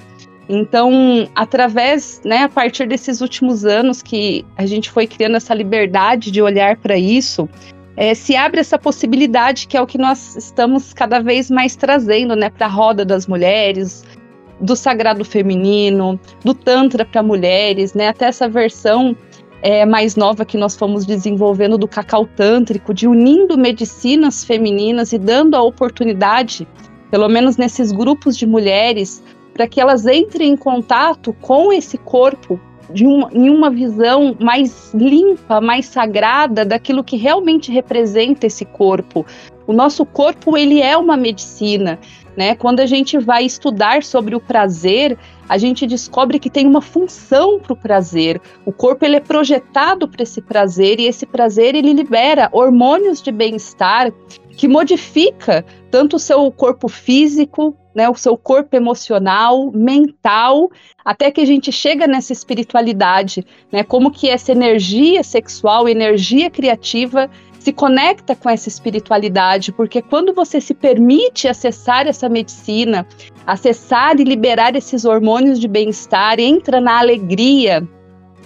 Então, 0.50 0.92
através, 1.34 2.22
né, 2.26 2.44
a 2.44 2.50
partir 2.50 2.86
desses 2.86 3.22
últimos 3.22 3.64
anos 3.64 4.02
que 4.02 4.46
a 4.58 4.66
gente 4.66 4.92
foi 4.92 5.08
criando 5.08 5.38
essa 5.38 5.54
liberdade 5.54 6.32
de 6.32 6.42
olhar 6.42 6.76
para 6.76 6.98
isso, 6.98 7.48
é, 7.98 8.14
se 8.14 8.36
abre 8.36 8.60
essa 8.60 8.78
possibilidade 8.78 9.68
que 9.68 9.78
é 9.78 9.82
o 9.82 9.88
que 9.88 9.98
nós 9.98 10.36
estamos 10.36 10.94
cada 10.94 11.20
vez 11.20 11.50
mais 11.50 11.76
trazendo 11.76 12.36
né, 12.36 12.50
para 12.50 12.66
a 12.66 12.70
roda 12.70 13.06
das 13.06 13.28
mulheres, 13.28 14.04
do 14.60 14.76
sagrado 14.76 15.24
feminino, 15.24 16.20
do 16.44 16.54
tantra 16.54 17.06
para 17.06 17.24
mulheres, 17.24 17.94
né, 17.94 18.10
até 18.10 18.26
essa 18.26 18.48
versão 18.48 19.16
é, 19.62 19.86
mais 19.86 20.16
nova 20.16 20.46
que 20.46 20.58
nós 20.58 20.76
fomos 20.76 21.06
desenvolvendo 21.06 21.78
do 21.78 21.88
cacau 21.88 22.26
tântrico, 22.26 22.94
de 22.94 23.08
unindo 23.08 23.58
medicinas 23.58 24.44
femininas 24.44 25.14
e 25.14 25.18
dando 25.18 25.56
a 25.56 25.62
oportunidade, 25.62 26.68
pelo 27.10 27.28
menos 27.28 27.58
nesses 27.58 27.92
grupos 27.92 28.38
de 28.38 28.46
mulheres, 28.46 29.24
para 29.54 29.68
que 29.68 29.80
elas 29.80 30.06
entrem 30.06 30.52
em 30.52 30.58
contato 30.58 31.34
com 31.42 31.72
esse 31.72 31.98
corpo 31.98 32.60
de 32.90 33.06
uma, 33.06 33.30
em 33.32 33.50
uma 33.50 33.70
visão 33.70 34.36
mais 34.40 34.94
limpa, 34.94 35.60
mais 35.60 35.86
sagrada 35.86 36.66
daquilo 36.66 37.04
que 37.04 37.18
realmente 37.18 37.72
representa 37.72 38.48
esse 38.48 38.66
corpo. 38.66 39.26
O 39.68 39.74
nosso 39.74 40.06
corpo 40.06 40.58
ele 40.58 40.82
é 40.82 40.96
uma 40.96 41.18
medicina 41.18 42.00
né? 42.36 42.56
Quando 42.56 42.80
a 42.80 42.86
gente 42.86 43.18
vai 43.18 43.46
estudar 43.46 44.04
sobre 44.04 44.36
o 44.36 44.40
prazer, 44.40 45.18
a 45.48 45.58
gente 45.58 45.88
descobre 45.88 46.40
que 46.40 46.50
tem 46.50 46.68
uma 46.68 46.82
função 46.82 47.60
para 47.60 47.74
o 47.74 47.76
prazer. 47.76 48.42
O 48.66 48.72
corpo 48.72 49.06
ele 49.06 49.16
é 49.16 49.20
projetado 49.20 50.08
para 50.08 50.24
esse 50.24 50.42
prazer 50.42 51.00
e 51.00 51.08
esse 51.08 51.26
prazer 51.26 51.76
ele 51.76 51.94
libera 51.94 52.50
hormônios 52.52 53.22
de 53.22 53.32
bem-estar 53.32 54.12
que 54.58 54.68
modifica 54.68 55.66
tanto 55.92 56.16
o 56.16 56.20
seu 56.20 56.50
corpo 56.52 56.88
físico, 56.88 57.76
né, 57.96 58.10
o 58.10 58.16
seu 58.16 58.38
corpo 58.38 58.76
emocional, 58.76 59.72
mental, 59.72 60.70
até 61.04 61.32
que 61.32 61.40
a 61.40 61.46
gente 61.46 61.72
chega 61.72 62.06
nessa 62.06 62.34
espiritualidade, 62.34 63.46
né, 63.72 63.84
como 63.84 64.12
que 64.12 64.30
essa 64.30 64.52
energia 64.52 65.24
sexual, 65.24 65.88
energia 65.88 66.50
criativa 66.50 67.30
se 67.58 67.74
conecta 67.74 68.36
com 68.36 68.48
essa 68.48 68.70
espiritualidade, 68.70 69.72
porque 69.72 70.00
quando 70.00 70.34
você 70.34 70.62
se 70.62 70.74
permite 70.74 71.48
acessar 71.48 72.06
essa 72.06 72.30
medicina, 72.30 73.08
acessar 73.48 74.20
e 74.20 74.24
liberar 74.24 74.76
esses 74.76 75.04
hormônios 75.04 75.60
de 75.60 75.68
bem-estar, 75.68 76.40
entra 76.40 76.80
na 76.80 77.00
alegria. 77.00 77.88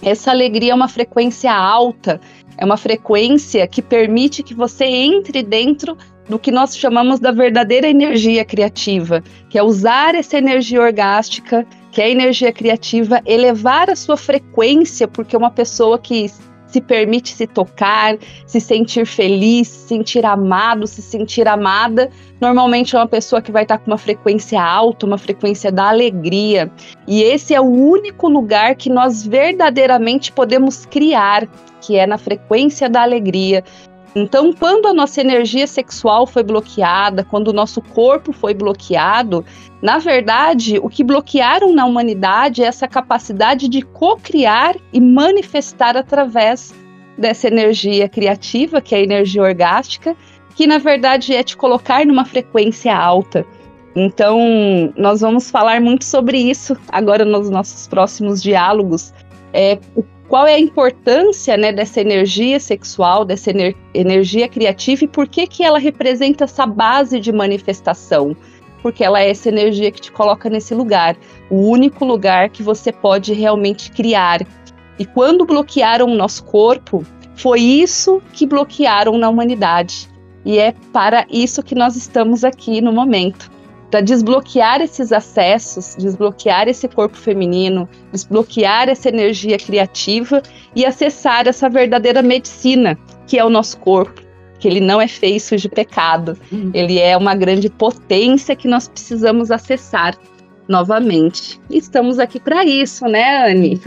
Essa 0.02 0.30
alegria 0.30 0.72
é 0.72 0.74
uma 0.74 0.88
frequência 0.88 1.52
alta, 1.52 2.18
é 2.56 2.64
uma 2.64 2.78
frequência 2.78 3.66
que 3.66 3.82
permite 3.82 4.42
que 4.42 4.54
você 4.54 4.84
entre 4.84 5.42
dentro 5.42 5.98
do 6.30 6.38
que 6.38 6.52
nós 6.52 6.76
chamamos 6.76 7.18
da 7.18 7.32
verdadeira 7.32 7.88
energia 7.88 8.44
criativa, 8.44 9.22
que 9.50 9.58
é 9.58 9.62
usar 9.62 10.14
essa 10.14 10.38
energia 10.38 10.80
orgástica, 10.80 11.66
que 11.90 12.00
é 12.00 12.04
a 12.04 12.08
energia 12.08 12.52
criativa, 12.52 13.20
elevar 13.26 13.90
a 13.90 13.96
sua 13.96 14.16
frequência, 14.16 15.08
porque 15.08 15.36
uma 15.36 15.50
pessoa 15.50 15.98
que 15.98 16.30
se 16.68 16.80
permite 16.80 17.32
se 17.32 17.48
tocar, 17.48 18.16
se 18.46 18.60
sentir 18.60 19.04
feliz, 19.04 19.66
se 19.66 19.88
sentir 19.88 20.24
amado, 20.24 20.86
se 20.86 21.02
sentir 21.02 21.48
amada. 21.48 22.08
Normalmente 22.40 22.94
é 22.94 22.98
uma 23.00 23.08
pessoa 23.08 23.42
que 23.42 23.50
vai 23.50 23.64
estar 23.64 23.78
com 23.78 23.90
uma 23.90 23.98
frequência 23.98 24.62
alta, 24.62 25.04
uma 25.04 25.18
frequência 25.18 25.72
da 25.72 25.88
alegria. 25.88 26.70
E 27.08 27.24
esse 27.24 27.52
é 27.52 27.60
o 27.60 27.64
único 27.64 28.28
lugar 28.28 28.76
que 28.76 28.88
nós 28.88 29.26
verdadeiramente 29.26 30.30
podemos 30.30 30.86
criar, 30.86 31.48
que 31.80 31.96
é 31.96 32.06
na 32.06 32.16
frequência 32.16 32.88
da 32.88 33.02
alegria. 33.02 33.64
Então, 34.14 34.52
quando 34.52 34.86
a 34.86 34.94
nossa 34.94 35.20
energia 35.20 35.66
sexual 35.66 36.26
foi 36.26 36.42
bloqueada, 36.42 37.22
quando 37.22 37.48
o 37.48 37.52
nosso 37.52 37.80
corpo 37.80 38.32
foi 38.32 38.52
bloqueado, 38.52 39.44
na 39.80 39.98
verdade, 39.98 40.78
o 40.82 40.88
que 40.88 41.04
bloquearam 41.04 41.72
na 41.72 41.86
humanidade 41.86 42.62
é 42.62 42.66
essa 42.66 42.88
capacidade 42.88 43.68
de 43.68 43.82
co-criar 43.82 44.76
e 44.92 45.00
manifestar 45.00 45.96
através 45.96 46.74
dessa 47.16 47.46
energia 47.46 48.08
criativa, 48.08 48.80
que 48.80 48.94
é 48.94 48.98
a 48.98 49.02
energia 49.02 49.42
orgástica, 49.42 50.16
que 50.56 50.66
na 50.66 50.78
verdade 50.78 51.34
é 51.34 51.42
te 51.42 51.56
colocar 51.56 52.04
numa 52.04 52.24
frequência 52.24 52.96
alta. 52.96 53.46
Então, 53.94 54.38
nós 54.96 55.20
vamos 55.20 55.50
falar 55.50 55.80
muito 55.80 56.04
sobre 56.04 56.38
isso 56.38 56.76
agora 56.88 57.24
nos 57.24 57.48
nossos 57.50 57.86
próximos 57.86 58.42
diálogos. 58.42 59.12
É, 59.52 59.78
qual 60.30 60.46
é 60.46 60.54
a 60.54 60.60
importância 60.60 61.56
né, 61.56 61.72
dessa 61.72 62.00
energia 62.00 62.60
sexual, 62.60 63.24
dessa 63.24 63.50
ener 63.50 63.74
energia 63.92 64.48
criativa 64.48 65.02
e 65.02 65.08
por 65.08 65.26
que, 65.26 65.44
que 65.44 65.64
ela 65.64 65.80
representa 65.80 66.44
essa 66.44 66.64
base 66.64 67.18
de 67.18 67.32
manifestação. 67.32 68.36
Porque 68.80 69.02
ela 69.02 69.20
é 69.20 69.28
essa 69.28 69.48
energia 69.48 69.90
que 69.90 70.00
te 70.00 70.12
coloca 70.12 70.48
nesse 70.48 70.72
lugar, 70.72 71.16
o 71.50 71.68
único 71.68 72.04
lugar 72.04 72.48
que 72.48 72.62
você 72.62 72.92
pode 72.92 73.34
realmente 73.34 73.90
criar. 73.90 74.46
E 75.00 75.04
quando 75.04 75.44
bloquearam 75.44 76.06
o 76.06 76.14
nosso 76.14 76.44
corpo, 76.44 77.04
foi 77.34 77.60
isso 77.60 78.22
que 78.32 78.46
bloquearam 78.46 79.18
na 79.18 79.28
humanidade. 79.28 80.08
E 80.44 80.60
é 80.60 80.72
para 80.92 81.26
isso 81.28 81.60
que 81.60 81.74
nós 81.74 81.96
estamos 81.96 82.44
aqui 82.44 82.80
no 82.80 82.92
momento 82.92 83.50
para 83.90 84.00
desbloquear 84.00 84.80
esses 84.80 85.12
acessos, 85.12 85.96
desbloquear 85.98 86.68
esse 86.68 86.86
corpo 86.86 87.16
feminino, 87.16 87.88
desbloquear 88.12 88.88
essa 88.88 89.08
energia 89.08 89.58
criativa 89.58 90.42
e 90.76 90.86
acessar 90.86 91.48
essa 91.48 91.68
verdadeira 91.68 92.22
medicina, 92.22 92.96
que 93.26 93.38
é 93.38 93.44
o 93.44 93.50
nosso 93.50 93.78
corpo, 93.78 94.22
que 94.60 94.68
ele 94.68 94.80
não 94.80 95.00
é 95.00 95.08
feito 95.08 95.56
de 95.56 95.68
pecado, 95.68 96.38
uhum. 96.52 96.70
ele 96.72 96.98
é 96.98 97.16
uma 97.16 97.34
grande 97.34 97.68
potência 97.68 98.54
que 98.54 98.68
nós 98.68 98.86
precisamos 98.86 99.50
acessar 99.50 100.16
novamente. 100.68 101.60
Estamos 101.68 102.20
aqui 102.20 102.38
para 102.38 102.64
isso, 102.64 103.04
né, 103.06 103.50
Anne? 103.50 103.80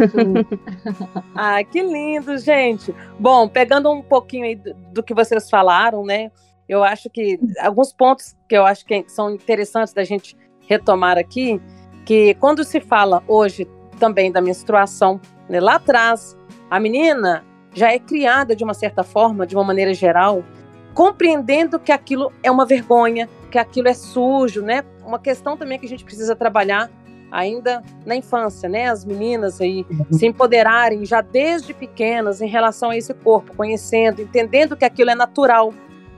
ah, 1.33 1.63
que 1.63 1.81
lindo, 1.81 2.37
gente. 2.37 2.93
Bom, 3.17 3.47
pegando 3.47 3.89
um 3.89 4.01
pouquinho 4.01 4.43
aí 4.43 4.55
do, 4.55 4.73
do 4.91 5.03
que 5.03 5.13
vocês 5.13 5.49
falaram, 5.49 6.03
né? 6.03 6.29
Eu 6.67 6.83
acho 6.83 7.09
que 7.09 7.39
alguns 7.59 7.93
pontos 7.93 8.35
que 8.47 8.55
eu 8.55 8.65
acho 8.65 8.85
que 8.85 9.05
são 9.07 9.31
interessantes 9.31 9.93
da 9.93 10.03
gente 10.03 10.37
retomar 10.67 11.17
aqui, 11.17 11.61
que 12.05 12.33
quando 12.35 12.63
se 12.63 12.79
fala 12.79 13.23
hoje 13.27 13.67
também 13.99 14.31
da 14.31 14.41
menstruação, 14.41 15.19
né, 15.49 15.59
lá 15.59 15.75
atrás, 15.75 16.37
a 16.69 16.79
menina 16.79 17.43
já 17.73 17.91
é 17.91 17.99
criada 17.99 18.55
de 18.55 18.63
uma 18.63 18.73
certa 18.73 19.03
forma, 19.03 19.45
de 19.45 19.55
uma 19.55 19.63
maneira 19.63 19.93
geral, 19.93 20.43
compreendendo 20.93 21.79
que 21.79 21.91
aquilo 21.91 22.31
é 22.41 22.51
uma 22.51 22.65
vergonha, 22.65 23.27
que 23.51 23.57
aquilo 23.57 23.87
é 23.87 23.93
sujo, 23.93 24.61
né? 24.61 24.83
Uma 25.05 25.19
questão 25.19 25.57
também 25.57 25.79
que 25.79 25.85
a 25.85 25.89
gente 25.89 26.03
precisa 26.03 26.35
trabalhar 26.35 26.89
ainda 27.31 27.81
na 28.05 28.15
infância, 28.15 28.69
né? 28.69 28.87
As 28.87 29.03
meninas 29.03 29.59
aí 29.59 29.85
uhum. 29.89 30.05
se 30.11 30.27
empoderarem 30.27 31.03
já 31.03 31.19
desde 31.21 31.73
pequenas 31.73 32.41
em 32.41 32.47
relação 32.47 32.91
a 32.91 32.97
esse 32.97 33.13
corpo, 33.13 33.55
conhecendo, 33.55 34.21
entendendo 34.21 34.77
que 34.77 34.85
aquilo 34.85 35.09
é 35.09 35.15
natural, 35.15 35.73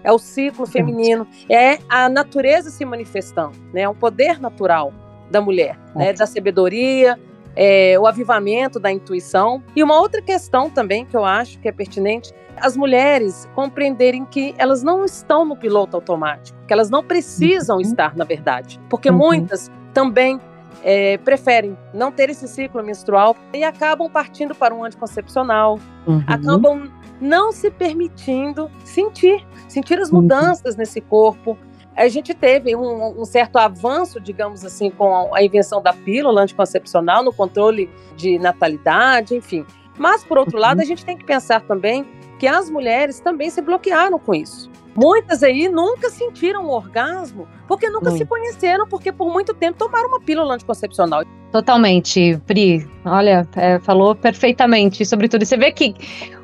é 0.05 0.11
o 0.11 0.19
ciclo 0.19 0.67
feminino, 0.67 1.27
é 1.49 1.79
a 1.89 2.07
natureza 2.07 2.69
se 2.69 2.85
manifestando, 2.85 3.57
né? 3.73 3.81
É 3.81 3.89
um 3.89 3.95
poder 3.95 4.39
natural 4.39 4.93
da 5.31 5.41
mulher, 5.41 5.77
né? 5.95 6.13
Da 6.13 6.27
sabedoria, 6.27 7.19
é, 7.55 7.97
o 7.99 8.05
avivamento 8.05 8.79
da 8.79 8.91
intuição. 8.91 9.63
E 9.75 9.81
uma 9.81 9.99
outra 9.99 10.21
questão 10.21 10.69
também 10.69 11.05
que 11.05 11.17
eu 11.17 11.25
acho 11.25 11.59
que 11.59 11.67
é 11.67 11.71
pertinente, 11.71 12.31
as 12.57 12.77
mulheres 12.77 13.49
compreenderem 13.55 14.23
que 14.25 14.53
elas 14.59 14.83
não 14.83 15.03
estão 15.03 15.43
no 15.43 15.57
piloto 15.57 15.97
automático, 15.97 16.57
que 16.67 16.73
elas 16.73 16.89
não 16.89 17.03
precisam 17.03 17.77
uhum. 17.77 17.81
estar, 17.81 18.15
na 18.15 18.23
verdade, 18.23 18.79
porque 18.87 19.09
uhum. 19.09 19.17
muitas 19.17 19.71
também 19.91 20.39
é, 20.83 21.17
preferem 21.17 21.75
não 21.93 22.11
ter 22.11 22.29
esse 22.29 22.47
ciclo 22.47 22.83
menstrual 22.83 23.35
e 23.53 23.63
acabam 23.63 24.09
partindo 24.09 24.53
para 24.53 24.73
um 24.73 24.83
anticoncepcional, 24.83 25.79
uhum. 26.05 26.23
acabam 26.27 26.91
não 27.19 27.51
se 27.51 27.71
permitindo 27.71 28.69
sentir, 28.83 29.45
sentir 29.75 29.99
as 29.99 30.09
uhum. 30.09 30.21
mudanças 30.21 30.73
uhum. 30.73 30.79
nesse 30.79 31.01
corpo. 31.01 31.57
A 31.95 32.07
gente 32.07 32.33
teve 32.33 32.75
um, 32.75 33.21
um, 33.21 33.25
certo 33.25 33.57
avanço, 33.57 34.19
digamos 34.19 34.65
assim, 34.65 34.89
com 34.89 35.33
a 35.33 35.43
invenção 35.43 35.81
da 35.81 35.93
pílula 35.93 36.41
anticoncepcional 36.41 37.23
no 37.23 37.31
controle 37.33 37.89
de 38.15 38.37
natalidade, 38.39 39.35
enfim. 39.35 39.65
Mas, 39.97 40.23
por 40.23 40.37
outro 40.37 40.55
uhum. 40.55 40.61
lado, 40.61 40.81
a 40.81 40.85
gente 40.85 41.05
tem 41.05 41.17
que 41.17 41.25
pensar 41.25 41.61
também 41.61 42.05
que 42.37 42.47
as 42.47 42.69
mulheres 42.69 43.19
também 43.19 43.49
se 43.49 43.61
bloquearam 43.61 44.19
com 44.19 44.33
isso. 44.33 44.69
Muitas 44.95 45.43
aí 45.43 45.67
nunca 45.67 46.09
sentiram 46.09 46.65
um 46.65 46.69
orgasmo 46.69 47.47
porque 47.67 47.89
nunca 47.89 48.11
hum. 48.11 48.17
se 48.17 48.25
conheceram, 48.25 48.87
porque 48.87 49.11
por 49.11 49.31
muito 49.31 49.53
tempo 49.53 49.77
tomaram 49.77 50.07
uma 50.07 50.21
pílula 50.21 50.53
anticoncepcional. 50.53 51.23
Totalmente, 51.51 52.39
Pri. 52.45 52.87
Olha, 53.05 53.47
é, 53.55 53.79
falou 53.79 54.13
perfeitamente 54.15 55.05
sobre 55.05 55.27
tudo. 55.27 55.45
Você 55.45 55.57
vê 55.57 55.71
que 55.71 55.95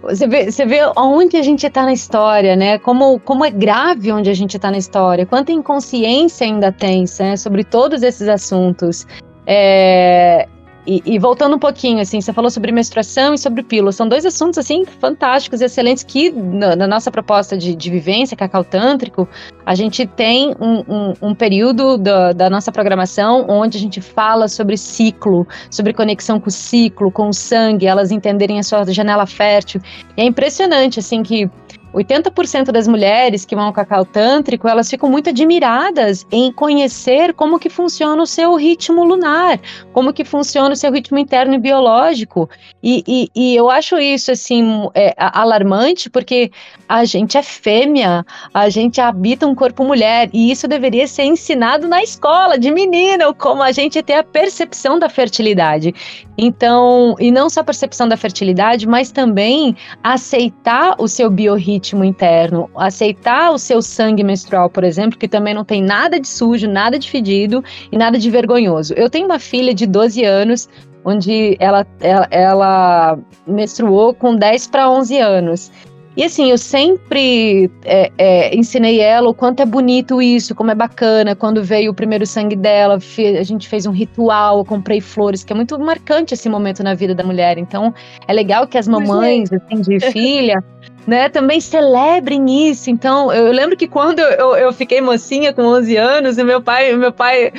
você 0.02 0.28
vê, 0.28 0.52
você 0.52 0.66
vê 0.66 0.80
onde 0.98 1.38
a 1.38 1.44
gente 1.44 1.66
está 1.66 1.84
na 1.84 1.94
história, 1.94 2.56
né? 2.56 2.80
Como, 2.80 3.20
como 3.20 3.46
é 3.46 3.52
grave 3.52 4.12
onde 4.12 4.30
a 4.30 4.34
gente 4.34 4.56
está 4.56 4.72
na 4.72 4.78
história, 4.78 5.26
quanta 5.26 5.52
inconsciência 5.52 6.46
ainda 6.46 6.72
tem 6.72 7.06
né, 7.20 7.36
sobre 7.36 7.64
todos 7.64 8.04
esses 8.04 8.28
assuntos. 8.28 9.06
É, 9.46 10.48
e, 10.86 11.02
e, 11.06 11.20
voltando 11.20 11.56
um 11.56 11.60
pouquinho, 11.60 12.02
assim, 12.02 12.20
você 12.20 12.34
falou 12.34 12.50
sobre 12.50 12.72
menstruação 12.72 13.34
e 13.34 13.38
sobre 13.38 13.62
pílula. 13.62 13.92
São 13.92 14.08
dois 14.08 14.26
assuntos, 14.26 14.58
assim, 14.58 14.84
fantásticos 14.86 15.62
e 15.62 15.66
excelentes 15.66 16.04
que, 16.04 16.32
na, 16.32 16.76
na 16.76 16.88
nossa 16.88 17.12
proposta 17.12 17.56
de, 17.56 17.76
de 17.76 17.90
vivência, 17.92 18.36
cacau 18.36 18.64
tântrico, 18.64 19.28
a 19.64 19.76
gente 19.76 20.08
tem 20.08 20.56
um, 20.60 20.80
um, 20.88 21.14
um 21.22 21.36
período 21.36 21.98
da, 21.98 22.34
da, 22.34 22.50
nossa 22.50 22.72
programação 22.72 23.46
onde 23.48 23.78
a 23.78 23.80
gente 23.80 24.02
fala 24.02 24.48
sobre 24.48 24.76
ciclo, 24.76 25.48
sobre 25.70 25.94
conexão 25.94 26.40
com 26.40 26.50
o 26.50 26.52
ciclo, 26.52 27.12
com 27.12 27.30
o 27.30 27.34
sangue, 27.34 27.86
elas 27.86 28.12
entenderem 28.12 28.58
a 28.58 28.64
sua 28.64 28.84
janela 28.92 29.28
fértil. 29.28 29.80
E 30.18 30.22
é 30.22 30.26
impressionante, 30.26 31.00
assim, 31.00 31.22
que 31.22 31.50
80% 31.94 32.72
das 32.72 32.88
mulheres 32.88 33.44
que 33.44 33.56
vão 33.56 33.66
ao 33.66 33.74
cacau 33.74 34.06
tântrico, 34.06 34.68
elas 34.68 34.90
ficam 34.90 35.10
muito 35.10 35.30
admiradas 35.30 36.26
em 36.32 36.52
conhecer 36.52 37.34
como 37.34 37.60
que 37.60 37.70
funciona 37.70 38.22
o 38.22 38.26
seu 38.26 38.56
ritmo 38.56 39.04
lunar, 39.04 39.60
como 39.92 40.14
que 40.14 40.24
funciona 40.24 40.72
o 40.72 40.76
seu 40.76 40.92
ritmo 40.92 41.18
interno 41.18 41.54
e 41.54 41.60
biológico. 41.60 42.50
E, 42.82 43.04
e, 43.08 43.30
e 43.36 43.56
eu 43.56 43.70
acho 43.70 43.98
isso, 43.98 44.32
assim, 44.32 44.88
é, 44.96 45.14
alarmante, 45.18 46.10
porque 46.10 46.52
a 46.88 47.04
gente 47.04 47.38
é 47.38 47.44
fêmea, 47.44 48.26
a 48.54 48.70
gente 48.70 49.02
habita 49.02 49.46
um 49.46 49.54
corpo 49.54 49.84
mulher, 49.84 50.30
e 50.34 50.52
isso 50.52 50.68
deveria 50.68 51.08
ser 51.08 51.24
ensinado 51.24 51.88
na 51.88 52.02
escola, 52.02 52.58
de 52.58 52.72
menina, 52.72 53.34
como 53.34 53.62
a 53.62 53.72
gente 53.72 54.02
ter 54.02 54.14
a 54.14 54.24
percepção 54.24 54.98
da 54.98 55.10
fertilidade. 55.10 55.94
Então, 56.38 57.16
e 57.20 57.32
não 57.32 57.50
só 57.50 57.60
a 57.60 57.64
percepção 57.64 58.08
da 58.08 58.18
fertilidade, 58.18 58.88
mas 58.88 59.12
também 59.12 59.76
aceitar 60.04 60.96
o 60.98 61.08
seu 61.08 61.30
biorritmo 61.30 61.81
íntimo 61.82 62.04
interno, 62.04 62.70
aceitar 62.76 63.52
o 63.52 63.58
seu 63.58 63.82
sangue 63.82 64.24
menstrual, 64.24 64.70
por 64.70 64.84
exemplo, 64.84 65.18
que 65.18 65.28
também 65.28 65.54
não 65.54 65.66
tem 65.66 65.82
nada 65.82 66.20
de 66.20 66.28
sujo, 66.28 66.68
nada 66.68 67.00
de 67.00 67.10
fedido 67.10 67.64
e 67.92 67.98
nada 67.98 68.20
de 68.20 68.30
vergonhoso. 68.30 68.94
Eu 68.94 69.10
tenho 69.10 69.26
uma 69.26 69.40
filha 69.40 69.74
de 69.74 69.88
12 69.88 70.24
anos, 70.24 70.70
onde 71.04 71.58
ela, 71.60 71.86
ela, 72.00 72.28
ela 72.30 73.20
menstruou 73.48 74.14
com 74.14 74.36
10 74.36 74.68
para 74.68 74.90
11 74.92 75.18
anos. 75.18 75.72
E 76.16 76.26
assim, 76.26 76.52
eu 76.52 76.58
sempre 76.58 77.72
é, 77.86 78.12
é, 78.18 78.56
ensinei 78.56 79.00
ela 79.00 79.30
o 79.30 79.34
quanto 79.34 79.62
é 79.62 79.66
bonito 79.66 80.22
isso, 80.22 80.54
como 80.54 80.70
é 80.70 80.76
bacana. 80.76 81.36
Quando 81.36 81.64
veio 81.64 81.92
o 81.92 81.96
primeiro 81.96 82.28
sangue 82.28 82.56
dela, 82.56 82.96
a 82.96 83.44
gente 83.44 83.68
fez 83.70 83.86
um 83.86 83.92
ritual, 83.92 84.58
eu 84.58 84.66
comprei 84.66 85.00
flores, 85.00 85.42
que 85.42 85.54
é 85.54 85.56
muito 85.56 85.80
marcante 85.80 86.34
esse 86.34 86.50
momento 86.50 86.84
na 86.84 86.94
vida 86.94 87.16
da 87.16 87.24
mulher. 87.24 87.58
Então, 87.58 87.94
é 88.28 88.34
legal 88.34 88.68
que 88.68 88.78
as 88.78 88.90
mamães, 88.90 89.50
assim, 89.54 89.82
de 89.82 90.00
filha, 90.12 90.62
né, 91.08 91.30
também 91.30 91.60
celebrem 91.60 92.70
isso. 92.70 92.90
Então, 92.90 93.32
eu 93.34 93.52
lembro 93.52 93.76
que 93.76 93.88
quando 93.88 94.20
eu, 94.20 94.56
eu 94.56 94.74
fiquei 94.74 95.02
mocinha 95.02 95.54
com 95.54 95.64
11 95.64 95.98
anos, 95.98 96.38
meu 96.38 96.62
pai, 96.62 96.96
meu 96.96 97.12
pai 97.12 97.52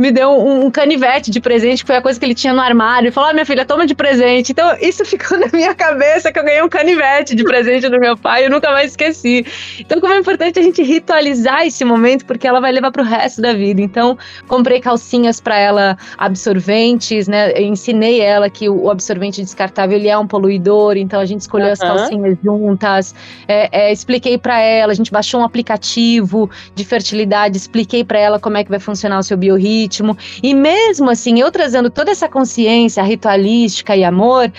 me 0.00 0.10
deu 0.10 0.30
um, 0.30 0.64
um, 0.64 0.70
canivete 0.70 1.30
de 1.30 1.40
presente, 1.40 1.82
que 1.82 1.86
foi 1.86 1.96
a 1.96 2.00
coisa 2.00 2.18
que 2.18 2.24
ele 2.24 2.34
tinha 2.34 2.54
no 2.54 2.60
armário. 2.60 3.08
E 3.08 3.10
falou: 3.10 3.28
ah, 3.28 3.32
minha 3.34 3.44
filha, 3.44 3.66
toma 3.66 3.86
de 3.86 3.94
presente. 3.94 4.50
Então, 4.52 4.74
isso 4.80 5.04
ficou 5.04 5.38
na 5.38 5.48
minha 5.52 5.74
cabeça 5.74 6.32
que 6.32 6.38
eu 6.38 6.44
ganhei 6.44 6.62
um 6.62 6.70
canivete 6.70 7.36
de 7.36 7.44
presente 7.44 7.86
do 7.86 8.00
meu 8.00 8.16
pai, 8.16 8.46
eu 8.46 8.50
nunca 8.50 8.70
mais 8.70 8.92
esqueci. 8.92 9.44
Então, 9.78 10.00
como 10.00 10.14
é 10.14 10.18
importante 10.18 10.58
a 10.58 10.62
gente 10.62 10.82
ritualizar 10.82 11.66
esse 11.66 11.84
momento, 11.84 12.24
porque 12.24 12.48
ela 12.48 12.60
vai 12.60 12.72
levar 12.72 12.90
para 12.90 13.02
o 13.02 13.04
resto 13.04 13.42
da 13.42 13.52
vida. 13.52 13.82
Então, 13.82 14.16
comprei 14.48 14.80
calcinhas 14.80 15.38
para 15.38 15.58
ela 15.58 15.98
absorventes, 16.16 17.28
né? 17.28 17.52
Eu 17.52 17.66
ensinei 17.66 18.22
ela 18.22 18.48
que 18.48 18.70
o 18.70 18.90
absorvente 18.90 19.42
descartável 19.42 19.98
ele 19.98 20.08
é 20.08 20.16
um 20.16 20.26
poluidor, 20.26 20.96
então 20.96 21.20
a 21.20 21.26
gente 21.26 21.42
escolheu 21.42 21.66
uhum. 21.66 21.72
as 21.72 21.78
calcinhas 21.78 22.38
juntas. 22.42 23.14
É, 23.46 23.88
é, 23.88 23.92
expliquei 23.92 24.38
para 24.38 24.58
ela, 24.60 24.92
a 24.92 24.96
gente 24.96 25.12
baixou 25.12 25.40
um 25.40 25.44
aplicativo 25.44 26.50
de 26.74 26.86
fertilidade, 26.86 27.58
expliquei 27.58 28.02
para 28.02 28.18
ela 28.18 28.40
como 28.40 28.56
é 28.56 28.64
que 28.64 28.70
vai 28.70 28.80
funcionar 28.80 29.18
o 29.18 29.22
seu 29.22 29.36
biorritmo 29.36 29.89
ritmo. 29.90 30.16
E 30.42 30.54
mesmo 30.54 31.10
assim, 31.10 31.40
eu 31.40 31.50
trazendo 31.50 31.90
toda 31.90 32.12
essa 32.12 32.28
consciência 32.28 33.02
ritualística 33.02 33.96
e 33.96 34.04
amor, 34.04 34.50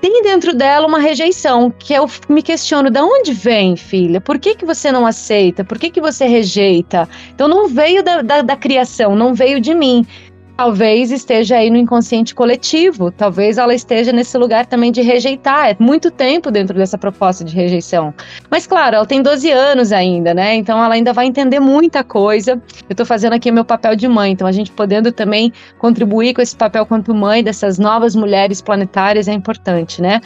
tem 0.00 0.22
dentro 0.22 0.54
dela 0.54 0.86
uma 0.86 0.98
rejeição, 0.98 1.72
que 1.76 1.94
eu 1.94 2.06
me 2.28 2.42
questiono, 2.42 2.90
da 2.90 3.04
onde 3.04 3.32
vem, 3.32 3.76
filha? 3.76 4.20
Por 4.20 4.38
que, 4.38 4.54
que 4.54 4.66
você 4.66 4.92
não 4.92 5.06
aceita? 5.06 5.64
Por 5.64 5.78
que, 5.78 5.90
que 5.90 6.00
você 6.00 6.26
rejeita? 6.26 7.08
Então 7.34 7.48
não 7.48 7.68
veio 7.68 8.02
da, 8.02 8.22
da, 8.22 8.42
da 8.42 8.56
criação, 8.56 9.16
não 9.16 9.34
veio 9.34 9.60
de 9.60 9.74
mim 9.74 10.06
talvez 10.56 11.10
esteja 11.10 11.56
aí 11.56 11.70
no 11.70 11.76
inconsciente 11.76 12.34
coletivo, 12.34 13.10
talvez 13.10 13.58
ela 13.58 13.74
esteja 13.74 14.12
nesse 14.12 14.36
lugar 14.38 14.66
também 14.66 14.90
de 14.90 15.02
rejeitar. 15.02 15.70
É 15.70 15.76
muito 15.78 16.10
tempo 16.10 16.50
dentro 16.50 16.76
dessa 16.76 16.96
proposta 16.96 17.44
de 17.44 17.54
rejeição. 17.54 18.14
Mas 18.50 18.66
claro, 18.66 18.96
ela 18.96 19.06
tem 19.06 19.22
12 19.22 19.50
anos 19.50 19.92
ainda, 19.92 20.32
né? 20.32 20.54
Então 20.54 20.82
ela 20.82 20.94
ainda 20.94 21.12
vai 21.12 21.26
entender 21.26 21.60
muita 21.60 22.02
coisa. 22.02 22.52
Eu 22.52 22.60
estou 22.90 23.04
fazendo 23.04 23.34
aqui 23.34 23.50
meu 23.50 23.64
papel 23.64 23.94
de 23.94 24.08
mãe, 24.08 24.32
então 24.32 24.46
a 24.46 24.52
gente 24.52 24.70
podendo 24.72 25.12
também 25.12 25.52
contribuir 25.78 26.34
com 26.34 26.40
esse 26.40 26.56
papel 26.56 26.86
quanto 26.86 27.14
mãe 27.14 27.44
dessas 27.44 27.78
novas 27.78 28.14
mulheres 28.14 28.60
planetárias 28.60 29.28
é 29.28 29.32
importante, 29.32 30.00
né? 30.00 30.20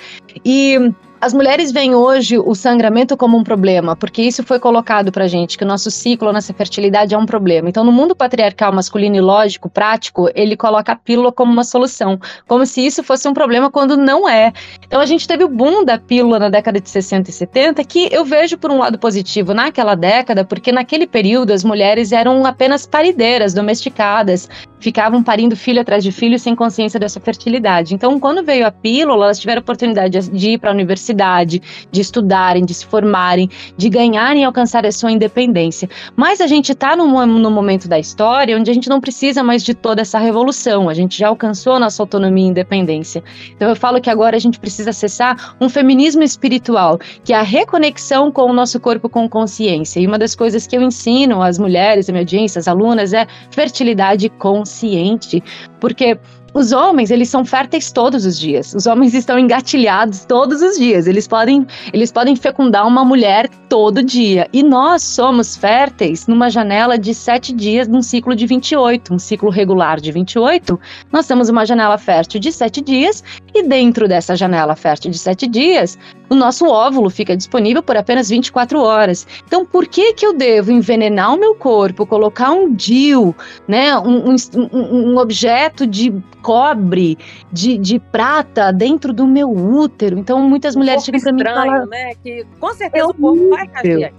E 0.44 0.92
as 1.20 1.34
mulheres 1.34 1.70
veem 1.70 1.94
hoje 1.94 2.38
o 2.38 2.54
sangramento 2.54 3.14
como 3.14 3.36
um 3.36 3.44
problema, 3.44 3.94
porque 3.94 4.22
isso 4.22 4.42
foi 4.42 4.58
colocado 4.58 5.12
pra 5.12 5.28
gente, 5.28 5.58
que 5.58 5.64
o 5.64 5.66
nosso 5.66 5.90
ciclo, 5.90 6.32
nossa 6.32 6.54
fertilidade 6.54 7.14
é 7.14 7.18
um 7.18 7.26
problema. 7.26 7.68
Então, 7.68 7.84
no 7.84 7.92
mundo 7.92 8.16
patriarcal 8.16 8.72
masculino 8.72 9.16
e 9.16 9.20
lógico, 9.20 9.68
prático, 9.68 10.30
ele 10.34 10.56
coloca 10.56 10.92
a 10.92 10.96
pílula 10.96 11.30
como 11.30 11.52
uma 11.52 11.62
solução, 11.62 12.18
como 12.48 12.64
se 12.64 12.86
isso 12.86 13.04
fosse 13.04 13.28
um 13.28 13.34
problema 13.34 13.70
quando 13.70 13.98
não 13.98 14.26
é. 14.26 14.50
Então, 14.86 14.98
a 14.98 15.04
gente 15.04 15.28
teve 15.28 15.44
o 15.44 15.48
boom 15.48 15.84
da 15.84 15.98
pílula 15.98 16.38
na 16.38 16.48
década 16.48 16.80
de 16.80 16.88
60 16.88 17.28
e 17.28 17.32
70, 17.32 17.84
que 17.84 18.08
eu 18.10 18.24
vejo 18.24 18.56
por 18.56 18.70
um 18.70 18.78
lado 18.78 18.98
positivo 18.98 19.52
naquela 19.52 19.94
década, 19.94 20.42
porque 20.42 20.72
naquele 20.72 21.06
período 21.06 21.52
as 21.52 21.62
mulheres 21.62 22.12
eram 22.12 22.46
apenas 22.46 22.86
parideiras, 22.86 23.52
domesticadas, 23.52 24.48
ficavam 24.80 25.22
parindo 25.22 25.54
filho 25.54 25.80
atrás 25.80 26.02
de 26.02 26.10
filho 26.10 26.38
sem 26.38 26.56
consciência 26.56 26.98
dessa 26.98 27.20
fertilidade. 27.20 27.94
Então, 27.94 28.18
quando 28.18 28.42
veio 28.42 28.66
a 28.66 28.72
pílula, 28.72 29.26
elas 29.26 29.38
tiveram 29.38 29.60
oportunidade 29.60 30.30
de 30.30 30.50
ir 30.50 30.58
para 30.58 30.70
a 30.70 30.72
universidade, 30.72 31.62
de 31.92 32.00
estudarem, 32.00 32.64
de 32.64 32.72
se 32.72 32.86
formarem, 32.86 33.48
de 33.76 33.88
ganharem 33.88 34.42
e 34.42 34.44
alcançar 34.44 34.86
a 34.86 34.90
sua 34.90 35.12
independência. 35.12 35.88
Mas 36.16 36.40
a 36.40 36.46
gente 36.46 36.72
está 36.72 36.96
num, 36.96 37.10
momento 37.50 37.88
da 37.88 37.98
história 37.98 38.56
onde 38.56 38.70
a 38.70 38.74
gente 38.74 38.88
não 38.88 39.00
precisa 39.00 39.42
mais 39.42 39.62
de 39.62 39.74
toda 39.74 40.00
essa 40.00 40.18
revolução, 40.18 40.88
a 40.88 40.94
gente 40.94 41.18
já 41.18 41.28
alcançou 41.28 41.74
a 41.74 41.78
nossa 41.78 42.02
autonomia 42.02 42.46
e 42.46 42.48
independência. 42.48 43.22
Então, 43.54 43.68
eu 43.68 43.76
falo 43.76 44.00
que 44.00 44.08
agora 44.08 44.36
a 44.36 44.40
gente 44.40 44.58
precisa 44.58 44.90
acessar 44.90 45.54
um 45.60 45.68
feminismo 45.68 46.22
espiritual, 46.22 46.98
que 47.22 47.34
é 47.34 47.36
a 47.36 47.42
reconexão 47.42 48.32
com 48.32 48.42
o 48.42 48.52
nosso 48.52 48.80
corpo 48.80 49.08
com 49.08 49.28
consciência. 49.28 50.00
E 50.00 50.06
uma 50.06 50.18
das 50.18 50.34
coisas 50.34 50.66
que 50.66 50.76
eu 50.76 50.82
ensino 50.82 51.42
às 51.42 51.58
mulheres, 51.58 52.08
à 52.08 52.12
minha 52.12 52.22
audiência, 52.22 52.58
às 52.58 52.66
alunas, 52.66 53.12
é 53.12 53.26
fertilidade 53.50 54.28
consciente 54.30 54.69
consciente, 54.70 55.42
porque 55.80 56.16
os 56.52 56.72
homens, 56.72 57.12
eles 57.12 57.28
são 57.28 57.44
férteis 57.44 57.92
todos 57.92 58.26
os 58.26 58.36
dias. 58.36 58.74
Os 58.74 58.86
homens 58.86 59.14
estão 59.14 59.38
engatilhados 59.38 60.24
todos 60.24 60.60
os 60.62 60.76
dias. 60.76 61.06
Eles 61.06 61.28
podem, 61.28 61.64
eles 61.92 62.10
podem 62.10 62.34
fecundar 62.34 62.86
uma 62.88 63.04
mulher 63.04 63.48
todo 63.68 64.02
dia. 64.02 64.48
E 64.52 64.60
nós 64.60 65.02
somos 65.02 65.56
férteis 65.56 66.26
numa 66.26 66.50
janela 66.50 66.98
de 66.98 67.14
sete 67.14 67.52
dias 67.52 67.86
num 67.86 68.02
ciclo 68.02 68.34
de 68.34 68.46
28. 68.46 69.14
Um 69.14 69.18
ciclo 69.18 69.48
regular 69.48 70.00
de 70.00 70.10
28, 70.10 70.78
nós 71.12 71.26
temos 71.26 71.48
uma 71.48 71.64
janela 71.64 71.96
fértil 71.96 72.40
de 72.40 72.50
sete 72.50 72.80
dias. 72.80 73.22
E 73.54 73.62
dentro 73.62 74.08
dessa 74.08 74.34
janela 74.34 74.74
fértil 74.74 75.12
de 75.12 75.18
sete 75.18 75.46
dias, 75.46 75.96
o 76.30 76.34
nosso 76.36 76.66
óvulo 76.66 77.10
fica 77.10 77.36
disponível 77.36 77.82
por 77.82 77.96
apenas 77.96 78.28
24 78.28 78.80
horas. 78.80 79.26
Então, 79.44 79.66
por 79.66 79.86
que 79.86 80.14
que 80.14 80.24
eu 80.24 80.32
devo 80.32 80.70
envenenar 80.70 81.34
o 81.34 81.38
meu 81.38 81.56
corpo, 81.56 82.06
colocar 82.06 82.52
um 82.52 82.72
DIU, 82.72 83.34
né, 83.66 83.98
um, 83.98 84.30
um, 84.30 85.12
um 85.12 85.18
objeto 85.18 85.86
de 85.86 86.14
cobre, 86.40 87.18
de, 87.52 87.76
de 87.76 87.98
prata 87.98 88.72
dentro 88.72 89.12
do 89.12 89.26
meu 89.26 89.50
útero? 89.50 90.16
Então, 90.18 90.40
muitas 90.40 90.76
mulheres 90.76 91.04
chegam 91.04 91.20
para 91.20 91.32
mim 91.32 91.40
e 91.40 91.44
falam... 91.44 91.86
né? 91.86 92.12
Que 92.22 92.46
com 92.60 92.72
certeza 92.72 93.06
o 93.08 93.14
corpo 93.14 93.50
vai 93.50 93.68
reagir. 93.82 94.14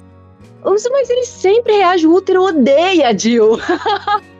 Mas 0.64 1.10
ele 1.10 1.26
sempre 1.26 1.78
reage, 1.78 2.06
o 2.06 2.14
útero 2.14 2.44
odeia, 2.44 3.14
DIU. 3.14 3.58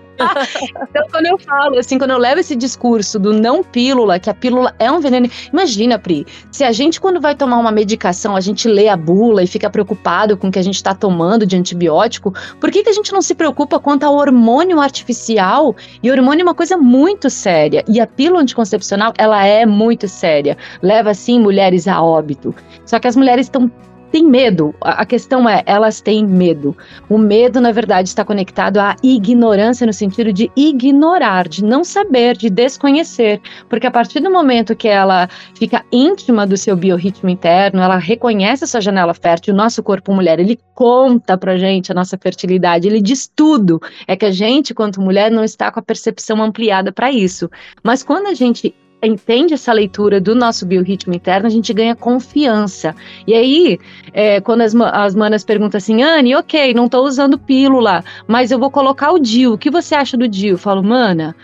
então, 0.90 1.08
quando 1.12 1.26
eu 1.26 1.38
falo, 1.40 1.78
assim, 1.78 1.98
quando 1.98 2.12
eu 2.12 2.18
levo 2.18 2.40
esse 2.40 2.56
discurso 2.56 3.20
do 3.20 3.34
não 3.34 3.64
pílula, 3.64 4.20
que 4.20 4.30
a 4.30 4.34
pílula 4.34 4.74
é 4.80 4.92
um 4.92 5.00
veneno. 5.00 5.30
Imagina, 5.52 5.98
Pri, 5.98 6.26
se 6.52 6.64
a 6.64 6.72
gente, 6.72 7.00
quando 7.00 7.20
vai 7.20 7.36
tomar 7.36 7.58
uma 7.58 7.72
medicação, 7.72 8.36
a 8.36 8.42
gente 8.42 8.68
lê 8.68 8.88
a 8.88 8.98
bula 8.98 9.44
e 9.44 9.48
fica 9.48 9.70
preocupado 9.70 10.38
com 10.38 10.48
o 10.48 10.52
que 10.52 10.60
a 10.60 10.64
gente 10.64 10.76
está 10.76 10.94
tomando 10.94 11.46
de 11.46 11.56
antibiótico, 11.56 12.34
por 12.60 12.72
que, 12.72 12.84
que 12.84 12.90
a 12.90 12.94
gente 12.94 13.12
não 13.12 13.22
se 13.22 13.36
preocupa 13.36 13.80
quanto 13.80 14.04
ao 14.04 14.16
hormônio 14.16 14.80
artificial? 14.80 15.76
E 16.02 16.12
hormônio 16.12 16.42
é 16.42 16.46
uma 16.46 16.56
coisa 16.56 16.78
muito 16.78 17.30
séria. 17.30 17.84
E 17.88 18.00
a 18.00 18.08
pílula 18.08 18.42
anticoncepcional, 18.42 19.14
ela 19.18 19.46
é 19.46 19.66
muito 19.66 20.08
séria. 20.08 20.58
Leva, 20.82 21.14
sim, 21.14 21.40
mulheres 21.40 21.88
a 21.88 22.02
óbito. 22.02 22.54
Só 22.86 23.00
que 23.00 23.08
as 23.08 23.16
mulheres 23.16 23.46
estão 23.48 23.72
tem 24.12 24.26
medo. 24.26 24.76
A 24.82 25.06
questão 25.06 25.48
é, 25.48 25.64
elas 25.66 26.02
têm 26.02 26.26
medo. 26.26 26.76
O 27.10 27.18
medo, 27.18 27.62
na 27.62 27.72
verdade, 27.72 28.10
está 28.10 28.26
conectado 28.26 28.78
à 28.78 28.96
ignorância 29.02 29.88
no 29.88 29.94
sentido 29.94 30.34
de 30.34 30.52
ignorar, 30.56 31.48
de 31.48 31.64
não 31.64 31.84
saber, 31.84 32.36
de 32.36 32.50
desconhecer. 32.50 33.42
Porque 33.70 33.88
a 33.88 33.92
partir 33.92 34.20
do 34.20 34.30
momento 34.30 34.76
que 34.76 34.88
ela 34.88 35.30
fica 35.56 35.86
íntima 35.92 36.46
do 36.46 36.58
seu 36.58 36.76
biorritmo 36.76 37.30
interno, 37.30 37.82
ela 37.82 37.98
reconhece 37.98 38.64
a 38.64 38.68
sua 38.68 38.82
janela 38.82 39.14
fértil, 39.14 39.54
o 39.54 39.58
nosso 39.58 39.82
corpo 39.82 40.14
mulher, 40.14 40.40
ele 40.40 40.60
conta 40.76 41.38
pra 41.38 41.58
gente 41.58 41.92
a 41.92 41.96
nossa 41.96 42.18
fertilidade, 42.18 42.88
ele 42.88 43.02
diz 43.02 43.32
tudo. 43.34 43.80
É 44.08 44.16
que 44.16 44.26
a 44.26 44.32
gente, 44.32 44.74
quanto 44.74 45.02
mulher, 45.02 45.32
não 45.32 45.44
está 45.44 45.72
com 45.72 45.80
a 45.80 45.84
percepção 45.84 46.42
ampliada 46.44 46.92
para 46.92 47.12
isso. 47.12 47.50
Mas 47.84 48.04
quando 48.04 48.28
a 48.28 48.34
gente 48.34 48.76
entende 49.08 49.54
essa 49.54 49.74
leitura 49.74 50.22
do 50.22 50.36
nosso 50.36 50.66
biorritmo 50.66 51.14
interno, 51.14 51.48
a 51.48 51.50
gente 51.50 51.74
ganha 51.74 51.96
confiança. 51.96 52.96
E 53.26 53.34
aí, 53.34 53.80
é, 54.14 54.40
quando 54.42 54.62
as, 54.62 54.76
as 54.76 55.16
manas 55.16 55.44
perguntam 55.44 55.78
assim, 55.78 56.04
Anne, 56.04 56.36
ok, 56.36 56.74
não 56.74 56.86
estou 56.86 57.06
usando 57.06 57.38
pílula, 57.38 58.04
mas 58.28 58.52
eu 58.52 58.60
vou 58.60 58.70
colocar 58.70 59.12
o 59.12 59.20
DIU. 59.20 59.54
O 59.54 59.58
que 59.58 59.70
você 59.70 59.96
acha 59.96 60.16
do 60.16 60.28
DIU? 60.28 60.52
Eu 60.52 60.58
falo, 60.58 60.84
mana, 60.84 61.36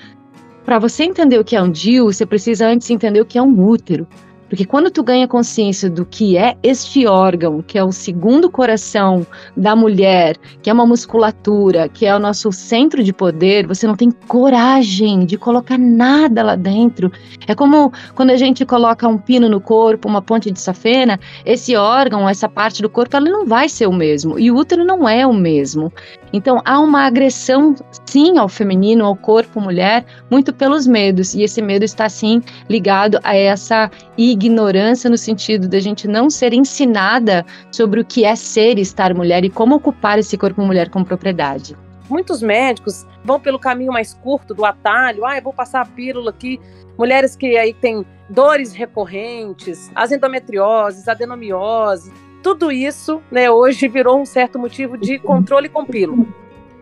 para 0.66 0.80
você 0.80 1.04
entender 1.04 1.40
o 1.40 1.44
que 1.44 1.56
é 1.56 1.62
um 1.62 1.72
DIU, 1.72 2.12
você 2.12 2.26
precisa 2.26 2.68
antes 2.68 2.90
entender 2.90 3.22
o 3.22 3.26
que 3.26 3.38
é 3.38 3.42
um 3.42 3.68
útero. 3.68 4.08
Porque 4.50 4.66
quando 4.66 4.90
tu 4.90 5.04
ganha 5.04 5.28
consciência 5.28 5.90
do 5.90 6.06
que 6.06 6.38
é 6.38 6.56
este 6.64 7.06
órgão, 7.06 7.62
que 7.62 7.78
é 7.78 7.84
o 7.84 7.92
segundo 7.92 8.50
coração 8.50 9.26
da 9.56 9.76
mulher, 9.76 10.38
que 10.62 10.70
é 10.70 10.74
uma 10.74 10.86
musculatura, 10.86 11.90
que 11.90 12.06
é 12.06 12.16
o 12.16 12.20
nosso 12.20 12.52
centro 12.52 13.04
de 13.04 13.12
poder, 13.12 13.68
você 13.68 13.86
não 13.86 13.96
tem 13.96 14.10
coragem 14.28 15.26
de 15.26 15.38
colocar 15.38 15.78
nada 15.78 16.44
lá 16.44 16.56
dentro. 16.56 17.12
É 17.48 17.54
como 17.54 17.92
quando 18.16 18.32
a 18.32 18.38
gente 18.38 18.66
coloca 18.66 19.08
um 19.08 19.18
pino 19.18 19.50
no 19.50 19.60
corpo, 19.60 20.08
uma 20.08 20.22
ponte 20.22 20.52
de 20.52 20.60
safena, 20.60 21.20
esse 21.46 21.76
órgão, 21.76 22.28
essa 22.28 22.48
parte 22.48 22.82
do 22.82 22.90
corpo, 22.90 23.16
ela 23.16 23.30
não 23.30 23.46
vai 23.46 23.68
ser 23.70 23.88
o 23.88 23.94
mesmo. 23.94 24.40
E 24.40 24.50
o 24.52 24.56
útero 24.56 24.86
não 24.86 25.08
é 25.08 25.26
o 25.26 25.34
mesmo. 25.34 25.92
Então 26.34 26.62
há 26.66 26.80
uma 26.80 27.06
agressão 27.06 27.76
sim 28.06 28.38
ao 28.38 28.50
feminino, 28.50 29.06
ao 29.06 29.16
corpo 29.16 29.62
mulher, 29.62 30.06
muito 30.30 30.54
pelos 30.54 30.86
medos, 30.86 31.34
e 31.34 31.44
esse 31.44 31.62
medo 31.62 31.84
está 31.84 32.10
sim 32.10 32.42
ligado 32.70 33.20
a 33.24 33.36
essa 33.36 33.90
ignorância 34.18 35.10
no 35.10 35.18
sentido 35.18 35.68
da 35.68 35.80
gente 35.80 36.08
não 36.08 36.30
ser 36.30 36.54
ensinada 36.54 37.46
sobre 37.72 38.02
o 38.02 38.06
que 38.06 38.26
é 38.26 38.36
ser 38.36 38.78
e 38.78 38.82
estar 38.82 39.14
mulher 39.14 39.46
e 39.46 39.50
como 39.50 39.76
ocupar 39.76 40.20
esse 40.20 40.38
corpo 40.38 40.62
mulher 40.62 40.90
com 40.90 41.04
propriedade. 41.04 41.76
Muitos 42.10 42.42
médicos 42.42 43.06
vão 43.24 43.40
pelo 43.40 43.60
caminho 43.60 43.92
mais 43.92 44.14
curto 44.14 44.54
do 44.54 44.64
atalho, 44.64 45.26
ah, 45.26 45.38
eu 45.38 45.44
vou 45.44 45.54
passar 45.54 45.82
a 45.82 45.86
pílula 45.86 46.30
aqui. 46.30 46.60
Mulheres 46.98 47.36
que 47.36 47.58
aí 47.58 47.74
têm 47.74 48.06
dores 48.30 48.74
recorrentes, 48.74 49.92
as 49.94 50.12
endometrioses, 50.12 51.08
adenomiose, 51.08 52.12
tudo 52.48 52.72
isso, 52.72 53.22
né, 53.30 53.52
hoje 53.52 53.90
virou 53.90 54.22
um 54.22 54.26
certo 54.26 54.58
motivo 54.58 54.98
de 54.98 55.20
controle 55.20 55.68
com 55.68 55.84
pílula. 55.84 56.26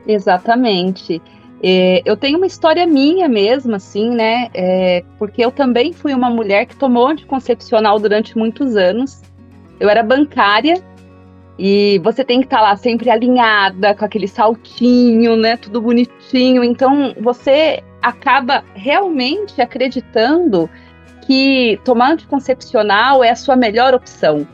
Exatamente. 0.06 1.20
É, 1.64 2.04
eu 2.06 2.16
tenho 2.16 2.38
uma 2.38 2.46
história 2.46 2.86
minha 2.86 3.28
mesmo, 3.28 3.76
assim, 3.76 4.12
né? 4.12 4.50
É, 4.54 5.04
porque 5.18 5.44
eu 5.44 5.50
também 5.50 5.92
fui 5.92 6.14
uma 6.14 6.30
mulher 6.30 6.68
que 6.68 6.76
tomou 6.76 7.08
anticoncepcional 7.08 7.98
durante 7.98 8.38
muitos 8.38 8.76
anos. 8.76 9.24
Eu 9.80 9.90
era 9.90 10.04
bancária 10.04 10.84
e 11.58 12.00
você 12.04 12.24
tem 12.24 12.42
que 12.42 12.46
estar 12.46 12.58
tá 12.58 12.64
lá 12.64 12.76
sempre 12.76 13.10
alinhada, 13.10 13.96
com 13.96 14.06
aquele 14.06 14.28
saltinho, 14.28 15.36
né? 15.36 15.58
Tudo 15.58 15.82
bonitinho. 15.82 16.64
Então 16.64 17.16
você 17.20 17.82
acaba 18.04 18.64
realmente 18.76 19.60
acreditando 19.60 20.70
que 21.26 21.80
tomar 21.84 22.12
anticoncepcional 22.12 23.24
é 23.24 23.32
a 23.32 23.36
sua 23.36 23.56
melhor 23.56 23.96
opção. 23.96 24.48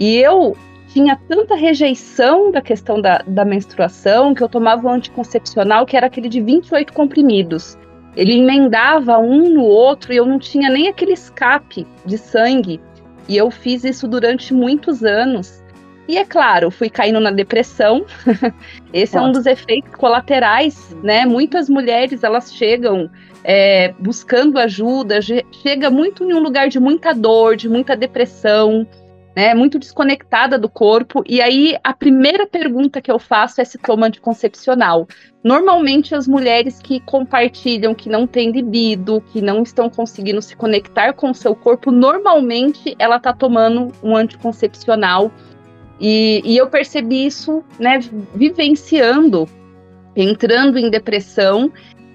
E 0.00 0.16
eu 0.16 0.56
tinha 0.88 1.14
tanta 1.28 1.54
rejeição 1.54 2.50
da 2.50 2.62
questão 2.62 3.00
da, 3.00 3.18
da 3.18 3.44
menstruação 3.44 4.34
que 4.34 4.42
eu 4.42 4.48
tomava 4.48 4.88
um 4.88 4.92
anticoncepcional 4.92 5.84
que 5.84 5.96
era 5.96 6.06
aquele 6.06 6.28
de 6.28 6.40
28 6.40 6.92
comprimidos. 6.92 7.78
Ele 8.16 8.38
emendava 8.38 9.18
um 9.18 9.50
no 9.50 9.62
outro 9.62 10.12
e 10.12 10.16
eu 10.16 10.26
não 10.26 10.38
tinha 10.38 10.68
nem 10.70 10.88
aquele 10.88 11.12
escape 11.12 11.86
de 12.04 12.18
sangue. 12.18 12.80
E 13.28 13.36
eu 13.36 13.50
fiz 13.50 13.84
isso 13.84 14.08
durante 14.08 14.52
muitos 14.52 15.04
anos. 15.04 15.62
E 16.08 16.18
é 16.18 16.24
claro, 16.24 16.72
fui 16.72 16.90
caindo 16.90 17.20
na 17.20 17.30
depressão. 17.30 18.04
Esse 18.92 19.14
Nossa. 19.14 19.26
é 19.26 19.28
um 19.28 19.32
dos 19.32 19.46
efeitos 19.46 19.94
colaterais, 19.94 20.96
né? 21.04 21.24
Muitas 21.24 21.68
mulheres 21.68 22.24
elas 22.24 22.52
chegam 22.52 23.08
é, 23.44 23.94
buscando 24.00 24.58
ajuda, 24.58 25.20
chega 25.22 25.88
muito 25.88 26.24
em 26.24 26.34
um 26.34 26.40
lugar 26.40 26.68
de 26.68 26.80
muita 26.80 27.14
dor, 27.14 27.54
de 27.54 27.68
muita 27.68 27.96
depressão 27.96 28.88
né, 29.34 29.54
muito 29.54 29.78
desconectada 29.78 30.58
do 30.58 30.68
corpo. 30.68 31.22
E 31.26 31.40
aí 31.40 31.76
a 31.82 31.92
primeira 31.92 32.46
pergunta 32.46 33.00
que 33.00 33.10
eu 33.10 33.18
faço 33.18 33.60
é 33.60 33.64
se 33.64 33.78
toma 33.78 34.06
anticoncepcional. 34.06 35.06
Normalmente 35.42 36.14
as 36.14 36.26
mulheres 36.26 36.78
que 36.80 37.00
compartilham 37.00 37.94
que 37.94 38.08
não 38.08 38.26
têm 38.26 38.50
libido, 38.50 39.22
que 39.32 39.40
não 39.40 39.62
estão 39.62 39.88
conseguindo 39.88 40.42
se 40.42 40.56
conectar 40.56 41.12
com 41.12 41.30
o 41.30 41.34
seu 41.34 41.54
corpo, 41.54 41.90
normalmente 41.90 42.94
ela 42.98 43.16
está 43.16 43.32
tomando 43.32 43.92
um 44.02 44.16
anticoncepcional. 44.16 45.30
E, 46.00 46.42
e 46.44 46.56
eu 46.56 46.68
percebi 46.68 47.26
isso, 47.26 47.62
né, 47.78 47.98
vivenciando, 48.34 49.46
entrando 50.16 50.78
em 50.78 50.90
depressão 50.90 51.70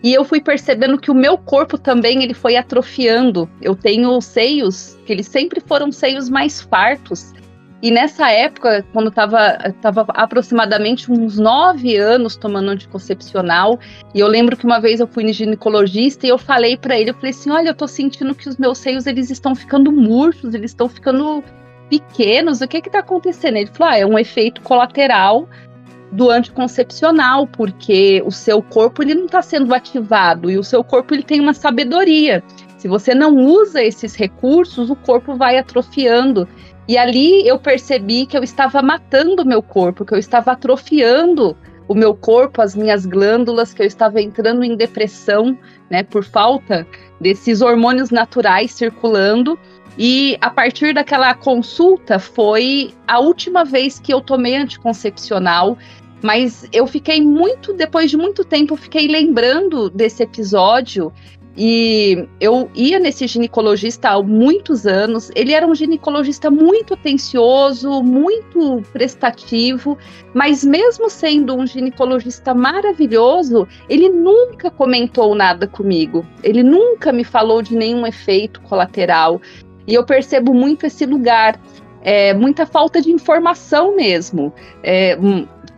e 0.06 0.14
eu 0.14 0.24
fui 0.24 0.40
percebendo 0.40 1.00
que 1.00 1.10
o 1.10 1.16
meu 1.16 1.36
corpo 1.36 1.80
também 1.80 2.22
ele 2.22 2.36
foi 2.36 2.56
atrofiando. 2.56 3.50
Eu 3.60 3.76
tenho 3.76 4.22
seios 4.22 4.96
que 5.04 5.12
eles 5.12 5.26
sempre 5.26 5.60
foram 5.60 5.92
seios 5.92 6.30
mais 6.30 6.62
fartos. 6.62 7.34
E 7.82 7.90
nessa 7.90 8.30
época, 8.30 8.86
quando 8.94 9.10
estava 9.10 9.58
tava 9.82 10.06
aproximadamente 10.10 11.12
uns 11.12 11.40
nove 11.40 11.98
anos 11.98 12.36
tomando 12.36 12.70
anticoncepcional, 12.70 13.80
e 14.14 14.20
eu 14.20 14.28
lembro 14.28 14.56
que 14.56 14.64
uma 14.64 14.80
vez 14.80 15.00
eu 15.00 15.08
fui 15.08 15.24
no 15.24 15.34
ginecologista 15.34 16.28
e 16.28 16.30
eu 16.30 16.38
falei 16.38 16.78
para 16.78 17.00
ele, 17.00 17.10
eu 17.10 17.16
falei 17.16 17.32
assim, 17.32 17.50
olha, 17.50 17.70
eu 17.70 17.76
tô 17.76 17.88
sentindo 17.88 18.36
que 18.36 18.48
os 18.48 18.58
meus 18.58 18.78
seios 18.78 19.08
eles 19.08 19.32
estão 19.32 19.56
ficando 19.56 19.92
murchos, 19.92 20.54
eles 20.54 20.70
estão 20.70 20.88
ficando 20.88 21.44
pequenos, 21.90 22.62
o 22.62 22.68
que 22.68 22.82
que 22.82 22.92
tá 22.92 23.00
acontecendo? 23.00 23.58
Ele 23.58 23.70
falou, 23.74 23.94
ah, 23.94 23.98
é 23.98 24.06
um 24.06 24.20
efeito 24.20 24.62
colateral 24.62 25.50
do 26.16 26.30
anticoncepcional, 26.30 27.46
porque 27.46 28.24
o 28.26 28.32
seu 28.32 28.62
corpo 28.62 29.04
ele 29.04 29.14
não 29.14 29.26
está 29.26 29.42
sendo 29.42 29.74
ativado 29.74 30.50
e 30.50 30.58
o 30.58 30.64
seu 30.64 30.84
corpo 30.84 31.14
ele 31.14 31.24
tem 31.24 31.42
uma 31.42 31.54
sabedoria. 31.54 32.42
Se 32.78 32.88
você 32.88 33.14
não 33.14 33.36
usa 33.36 33.84
esses 33.84 34.16
recursos, 34.16 34.90
o 34.90 34.96
corpo 34.96 35.36
vai 35.36 35.58
atrofiando. 35.58 36.48
E 36.88 36.98
ali 36.98 37.46
eu 37.48 37.60
percebi 37.60 38.26
que 38.26 38.38
eu 38.38 38.44
estava 38.44 38.82
matando 38.82 39.42
o 39.42 39.46
meu 39.46 39.62
corpo, 39.62 40.06
que 40.06 40.14
eu 40.14 40.20
estava 40.20 40.52
atrofiando 40.52 41.58
o 41.88 41.94
meu 41.94 42.16
corpo, 42.16 42.62
as 42.62 42.76
minhas 42.76 43.06
glândulas, 43.06 43.74
que 43.74 43.82
eu 43.82 43.86
estava 43.86 44.22
entrando 44.22 44.64
em 44.64 44.76
depressão, 44.76 45.58
né, 45.90 46.04
por 46.04 46.24
falta 46.24 46.88
desses 47.20 47.62
hormônios 47.62 48.10
naturais 48.10 48.72
circulando. 48.72 49.60
E 49.98 50.38
a 50.42 50.50
partir 50.50 50.94
daquela 50.94 51.34
consulta 51.34 52.20
foi 52.20 52.94
a 53.08 53.20
última 53.20 53.64
vez 53.64 54.00
que 54.00 54.14
eu 54.14 54.22
tomei 54.22 54.56
anticoncepcional. 54.56 55.78
Mas 56.22 56.68
eu 56.72 56.88
fiquei 56.88 57.22
muito, 57.22 57.74
depois 57.74 58.10
de 58.10 58.18
muito 58.18 58.44
tempo, 58.44 58.76
fiquei 58.76 59.08
lembrando 59.08 59.90
desse 59.90 60.24
episódio 60.24 61.12
e 61.58 62.28
eu 62.40 62.70
ia 62.76 63.00
nesse 63.00 63.28
ginecologista 63.28 64.10
há 64.10 64.22
muitos 64.22 64.86
anos. 64.86 65.32
Ele 65.34 65.54
era 65.54 65.66
um 65.66 65.74
ginecologista 65.74 66.52
muito 66.52 66.94
atencioso, 66.94 68.04
muito 68.04 68.82
prestativo, 68.92 69.98
mas 70.34 70.66
mesmo 70.66 71.10
sendo 71.10 71.56
um 71.56 71.66
ginecologista 71.66 72.54
maravilhoso, 72.54 73.66
ele 73.88 74.10
nunca 74.10 74.70
comentou 74.70 75.34
nada 75.34 75.66
comigo. 75.66 76.26
Ele 76.44 76.62
nunca 76.62 77.14
me 77.14 77.24
falou 77.24 77.62
de 77.62 77.76
nenhum 77.76 78.06
efeito 78.06 78.62
colateral. 78.62 79.42
E 79.88 79.94
eu 79.94 80.04
percebo 80.04 80.54
muito 80.54 80.86
esse 80.86 81.06
lugar. 81.06 81.60
É, 82.02 82.34
muita 82.34 82.66
falta 82.66 83.02
de 83.02 83.12
informação 83.12 83.96
mesmo. 83.96 84.54
É, 84.84 85.18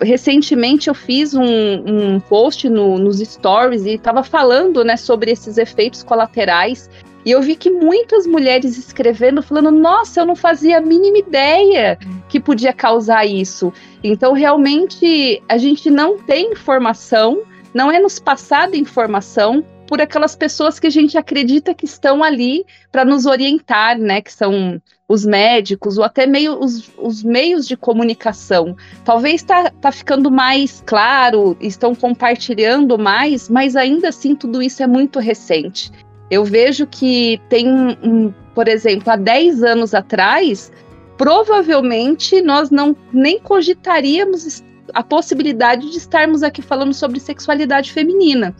recentemente 0.02 0.88
eu 0.88 0.94
fiz 0.94 1.34
um, 1.34 1.44
um 1.44 2.20
post 2.20 2.70
no, 2.70 2.98
nos 2.98 3.20
stories 3.20 3.86
e 3.86 3.96
estava 3.96 4.24
falando 4.24 4.84
né, 4.84 4.98
sobre 4.98 5.32
esses 5.32 5.58
efeitos 5.58 6.04
colaterais. 6.04 6.90
E 7.26 7.32
eu 7.32 7.42
vi 7.42 7.56
que 7.56 7.70
muitas 7.70 8.26
mulheres 8.26 8.78
escrevendo, 8.78 9.42
falando: 9.42 9.72
Nossa, 9.72 10.22
eu 10.22 10.26
não 10.26 10.36
fazia 10.36 10.78
a 10.78 10.82
mínima 10.82 11.18
ideia 11.18 11.98
que 12.30 12.40
podia 12.40 12.72
causar 12.72 13.26
isso. 13.26 13.74
Então, 14.04 14.34
realmente, 14.34 15.42
a 15.50 15.58
gente 15.58 15.90
não 15.90 16.18
tem 16.18 16.54
informação, 16.54 17.42
não 17.74 17.92
é 17.92 18.00
nos 18.00 18.20
passada 18.20 18.78
informação 18.78 19.64
por 19.88 20.02
aquelas 20.02 20.36
pessoas 20.36 20.80
que 20.80 20.88
a 20.88 20.90
gente 20.90 21.18
acredita 21.18 21.74
que 21.74 21.86
estão 21.86 22.24
ali 22.24 22.66
para 22.92 23.04
nos 23.04 23.26
orientar, 23.26 23.98
né? 23.98 24.22
Que 24.22 24.32
são 24.32 24.82
os 25.08 25.26
médicos 25.26 25.98
ou 25.98 26.04
até 26.04 26.28
meio 26.28 26.60
os, 26.60 26.92
os 26.98 27.24
meios 27.24 27.68
de 27.68 27.78
comunicação. 27.78 28.76
Talvez 29.06 29.36
está 29.36 29.70
tá 29.70 29.92
ficando 29.92 30.30
mais 30.30 30.84
claro, 30.86 31.56
estão 31.62 31.96
compartilhando 31.96 32.98
mais, 32.98 33.48
mas 33.48 33.76
ainda 33.76 34.10
assim 34.10 34.36
tudo 34.36 34.62
isso 34.62 34.84
é 34.84 34.88
muito 34.88 35.20
recente. 35.20 35.92
Eu 36.30 36.44
vejo 36.44 36.86
que 36.86 37.42
tem, 37.48 37.68
um, 37.70 38.34
por 38.54 38.68
exemplo, 38.68 39.10
há 39.10 39.16
10 39.16 39.64
anos 39.64 39.94
atrás, 39.94 40.72
provavelmente 41.18 42.42
nós 42.42 42.70
não 42.70 42.96
nem 43.14 43.40
cogitaríamos 43.40 44.62
a 44.94 45.04
possibilidade 45.04 45.90
de 45.90 45.98
estarmos 45.98 46.44
aqui 46.44 46.62
falando 46.62 46.94
sobre 46.94 47.20
sexualidade 47.20 47.94
feminina 47.94 48.54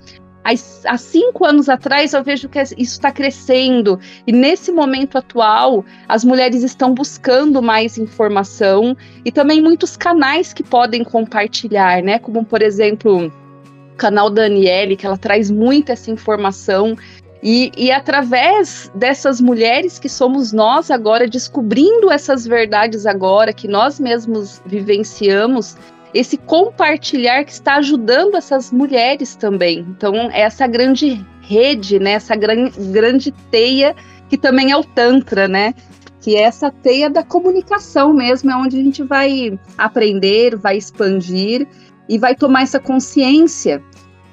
há 0.86 0.98
cinco 0.98 1.46
anos 1.46 1.68
atrás 1.68 2.14
eu 2.14 2.24
vejo 2.24 2.48
que 2.48 2.62
isso 2.62 2.78
está 2.78 3.12
crescendo 3.12 4.00
e 4.26 4.32
nesse 4.32 4.72
momento 4.72 5.18
atual 5.18 5.84
as 6.08 6.24
mulheres 6.24 6.64
estão 6.64 6.94
buscando 6.94 7.62
mais 7.62 7.98
informação 7.98 8.96
e 9.26 9.32
também 9.32 9.62
muitos 9.62 9.98
canais 9.98 10.54
que 10.54 10.64
podem 10.64 11.04
compartilhar, 11.04 12.02
né? 12.02 12.20
Como 12.20 12.46
por 12.46 12.62
exemplo 12.62 13.28
o 13.28 13.98
canal 13.98 14.30
da 14.30 14.46
Aniele, 14.46 14.96
que 14.96 15.06
ela 15.06 15.18
traz 15.18 15.50
muita 15.50 15.94
essa 15.94 16.12
informação 16.12 16.96
e, 17.42 17.72
e, 17.78 17.92
através 17.92 18.92
dessas 18.96 19.40
mulheres 19.40 20.00
que 20.00 20.10
somos 20.10 20.52
nós 20.52 20.90
agora, 20.90 21.28
descobrindo 21.28 22.12
essas 22.12 22.48
verdades 22.48 23.06
agora, 23.06 23.54
que 23.54 23.68
nós 23.68 24.00
mesmos 24.00 24.60
vivenciamos, 24.66 25.78
esse 26.14 26.38
compartilhar 26.38 27.44
que 27.44 27.52
está 27.52 27.76
ajudando 27.76 28.36
essas 28.36 28.72
mulheres 28.72 29.36
também. 29.36 29.80
Então, 29.80 30.14
é 30.32 30.42
essa 30.42 30.68
grande 30.68 31.26
rede, 31.42 32.00
né, 32.00 32.12
essa 32.12 32.36
gran 32.36 32.70
grande 32.92 33.32
teia 33.50 33.96
que 34.30 34.38
também 34.38 34.72
é 34.72 34.78
o 34.78 34.84
Tantra, 34.84 35.48
né? 35.48 35.74
Que 36.22 36.36
é 36.36 36.42
essa 36.42 36.70
teia 36.70 37.10
da 37.10 37.24
comunicação 37.24 38.14
mesmo, 38.14 38.52
é 38.52 38.56
onde 38.56 38.80
a 38.80 38.84
gente 38.84 39.04
vai 39.04 39.58
aprender, 39.78 40.56
vai 40.56 40.78
expandir 40.78 41.68
e 42.10 42.18
vai 42.18 42.36
tomar 42.36 42.64
essa 42.64 42.80
consciência, 42.80 43.82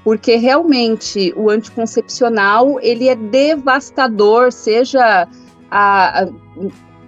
porque 0.03 0.37
realmente 0.37 1.33
o 1.37 1.51
anticoncepcional 1.51 2.81
ele 2.81 3.09
é 3.09 3.15
devastador, 3.15 4.51
seja 4.53 5.29
a, 5.71 6.23
a 6.23 6.29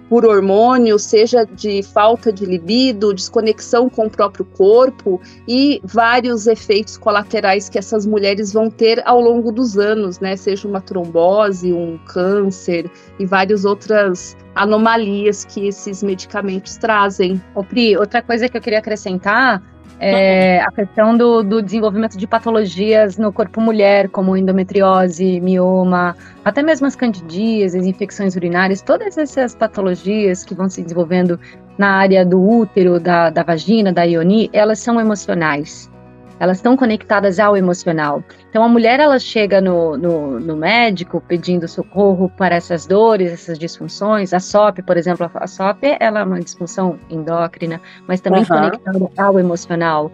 por 0.09 0.25
hormônio, 0.25 0.97
seja 0.97 1.45
de 1.45 1.83
falta 1.83 2.31
de 2.31 2.45
libido, 2.45 3.13
desconexão 3.13 3.89
com 3.89 4.05
o 4.05 4.09
próprio 4.09 4.45
corpo 4.45 5.19
e 5.47 5.81
vários 5.83 6.47
efeitos 6.47 6.97
colaterais 6.97 7.69
que 7.69 7.77
essas 7.77 8.05
mulheres 8.05 8.53
vão 8.53 8.69
ter 8.69 9.01
ao 9.05 9.19
longo 9.19 9.51
dos 9.51 9.77
anos, 9.77 10.19
né? 10.19 10.35
Seja 10.35 10.67
uma 10.67 10.81
trombose, 10.81 11.73
um 11.73 11.97
câncer 12.05 12.89
e 13.19 13.25
várias 13.25 13.65
outras 13.65 14.35
anomalias 14.55 15.45
que 15.45 15.67
esses 15.67 16.01
medicamentos 16.01 16.77
trazem. 16.77 17.41
Ô 17.53 17.63
Pri, 17.63 17.97
outra 17.97 18.21
coisa 18.21 18.49
que 18.49 18.57
eu 18.57 18.61
queria 18.61 18.79
acrescentar 18.79 19.61
é, 19.99 20.59
a 20.61 20.71
questão 20.71 21.17
do, 21.17 21.43
do, 21.43 21.61
desenvolvimento 21.61 22.17
de 22.17 22.27
patologias 22.27 23.17
no 23.17 23.33
corpo 23.33 23.59
mulher, 23.59 24.09
como 24.09 24.37
endometriose, 24.37 25.39
mioma, 25.41 26.15
até 26.45 26.61
mesmo 26.61 26.85
as 26.85 26.95
candidíases, 26.95 27.85
infecções 27.85 28.35
urinárias, 28.35 28.81
todas 28.81 29.17
essas 29.17 29.55
patologias 29.55 30.43
que 30.43 30.53
vão 30.53 30.69
se 30.69 30.81
desenvolvendo 30.83 31.39
na 31.77 31.91
área 31.97 32.25
do 32.25 32.41
útero, 32.41 32.99
da, 32.99 33.29
da 33.29 33.43
vagina, 33.43 33.91
da 33.91 34.03
ioni, 34.03 34.49
elas 34.53 34.79
são 34.79 34.99
emocionais 34.99 35.89
elas 36.39 36.57
estão 36.57 36.75
conectadas 36.77 37.39
ao 37.39 37.57
emocional. 37.57 38.23
Então 38.49 38.63
a 38.63 38.67
mulher 38.67 38.99
ela 38.99 39.19
chega 39.19 39.59
no, 39.59 39.97
no, 39.97 40.39
no, 40.39 40.55
médico 40.55 41.21
pedindo 41.27 41.67
socorro 41.67 42.31
para 42.37 42.55
essas 42.55 42.85
dores, 42.85 43.31
essas 43.31 43.57
disfunções. 43.57 44.33
A 44.33 44.39
SOP, 44.39 44.81
por 44.83 44.97
exemplo, 44.97 45.29
a 45.33 45.47
SOP 45.47 45.83
ela 45.99 46.21
é 46.21 46.23
uma 46.23 46.39
disfunção 46.39 46.99
endócrina, 47.09 47.81
mas 48.07 48.21
também 48.21 48.41
uhum. 48.41 48.47
conectada 48.47 49.11
ao 49.17 49.39
emocional. 49.39 50.11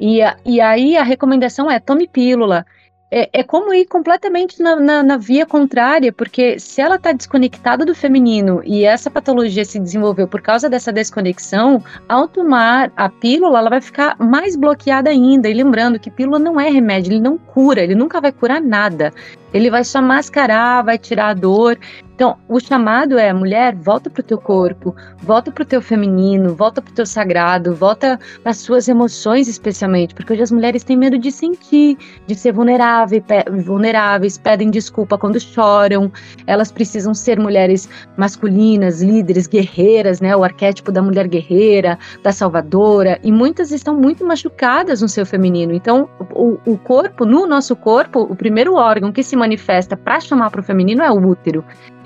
E, 0.00 0.20
e 0.44 0.60
aí 0.60 0.96
a 0.96 1.02
recomendação 1.02 1.70
é 1.70 1.78
tome 1.78 2.08
pílula 2.08 2.66
é, 3.10 3.28
é 3.32 3.42
como 3.42 3.72
ir 3.72 3.86
completamente 3.86 4.62
na, 4.62 4.76
na, 4.76 5.02
na, 5.02 5.16
via 5.16 5.46
contrária, 5.46 6.12
porque 6.12 6.58
se 6.58 6.80
ela 6.80 6.96
está 6.96 7.12
desconectada 7.12 7.84
do 7.84 7.94
feminino 7.94 8.60
e 8.64 8.84
essa 8.84 9.10
patologia 9.10 9.64
se 9.64 9.78
desenvolveu 9.78 10.26
por 10.26 10.40
causa 10.40 10.68
dessa 10.68 10.92
desconexão, 10.92 11.82
ao 12.08 12.26
tomar 12.26 12.92
a 12.96 13.08
pílula, 13.08 13.58
ela 13.58 13.70
vai 13.70 13.80
ficar 13.80 14.16
mais 14.18 14.56
bloqueada 14.56 15.10
ainda. 15.10 15.48
E 15.48 15.54
lembrando 15.54 15.98
que 15.98 16.10
pílula 16.10 16.38
não 16.38 16.60
é 16.60 16.68
remédio, 16.68 17.12
ele 17.12 17.20
não 17.20 17.38
cura, 17.38 17.82
ele 17.82 17.94
nunca 17.94 18.20
vai 18.20 18.32
curar 18.32 18.60
nada. 18.60 19.12
Ele 19.52 19.70
vai 19.70 19.84
só 19.84 20.02
mascarar, 20.02 20.82
vai 20.82 20.98
tirar 20.98 21.28
a 21.28 21.34
dor. 21.34 21.78
Então, 22.14 22.36
o 22.48 22.60
chamado 22.60 23.18
é, 23.18 23.32
mulher, 23.32 23.74
volta 23.74 24.08
para 24.08 24.20
o 24.20 24.24
teu 24.24 24.38
corpo, 24.38 24.94
volta 25.18 25.50
para 25.50 25.62
o 25.62 25.66
teu 25.66 25.82
feminino, 25.82 26.54
volta 26.54 26.80
para 26.80 26.92
o 26.92 26.94
teu 26.94 27.04
sagrado, 27.04 27.74
volta 27.74 28.20
para 28.40 28.50
as 28.50 28.58
suas 28.58 28.86
emoções 28.86 29.48
especialmente, 29.48 30.14
porque 30.14 30.32
hoje 30.32 30.42
as 30.42 30.52
mulheres 30.52 30.84
têm 30.84 30.96
medo 30.96 31.18
de 31.18 31.32
sentir, 31.32 31.98
de 32.26 32.34
ser 32.36 32.52
vulnerável, 32.52 33.20
pe 33.20 33.44
vulneráveis, 33.62 34.38
pedem 34.38 34.70
desculpa 34.70 35.18
quando 35.18 35.40
choram, 35.40 36.10
elas 36.46 36.70
precisam 36.70 37.12
ser 37.14 37.38
mulheres 37.40 37.88
masculinas, 38.16 39.02
líderes, 39.02 39.48
guerreiras, 39.48 40.20
né, 40.20 40.36
o 40.36 40.44
arquétipo 40.44 40.92
da 40.92 41.02
mulher 41.02 41.26
guerreira, 41.26 41.98
da 42.22 42.30
salvadora, 42.30 43.18
e 43.24 43.32
muitas 43.32 43.72
estão 43.72 43.94
muito 43.94 44.24
machucadas 44.24 45.02
no 45.02 45.08
seu 45.08 45.26
feminino. 45.26 45.74
Então, 45.74 46.08
o, 46.32 46.58
o 46.64 46.78
corpo, 46.78 47.24
no 47.24 47.44
nosso 47.44 47.74
corpo, 47.74 48.20
o 48.20 48.36
primeiro 48.36 48.74
órgão 48.74 49.10
que 49.10 49.22
se 49.22 49.34
manifesta 49.34 49.96
para 49.96 50.20
chamar 50.20 50.50
para 50.50 50.60
o 50.60 50.64
feminino 50.64 51.02
é 51.02 51.10
o 51.10 51.26
útero. 51.26 51.64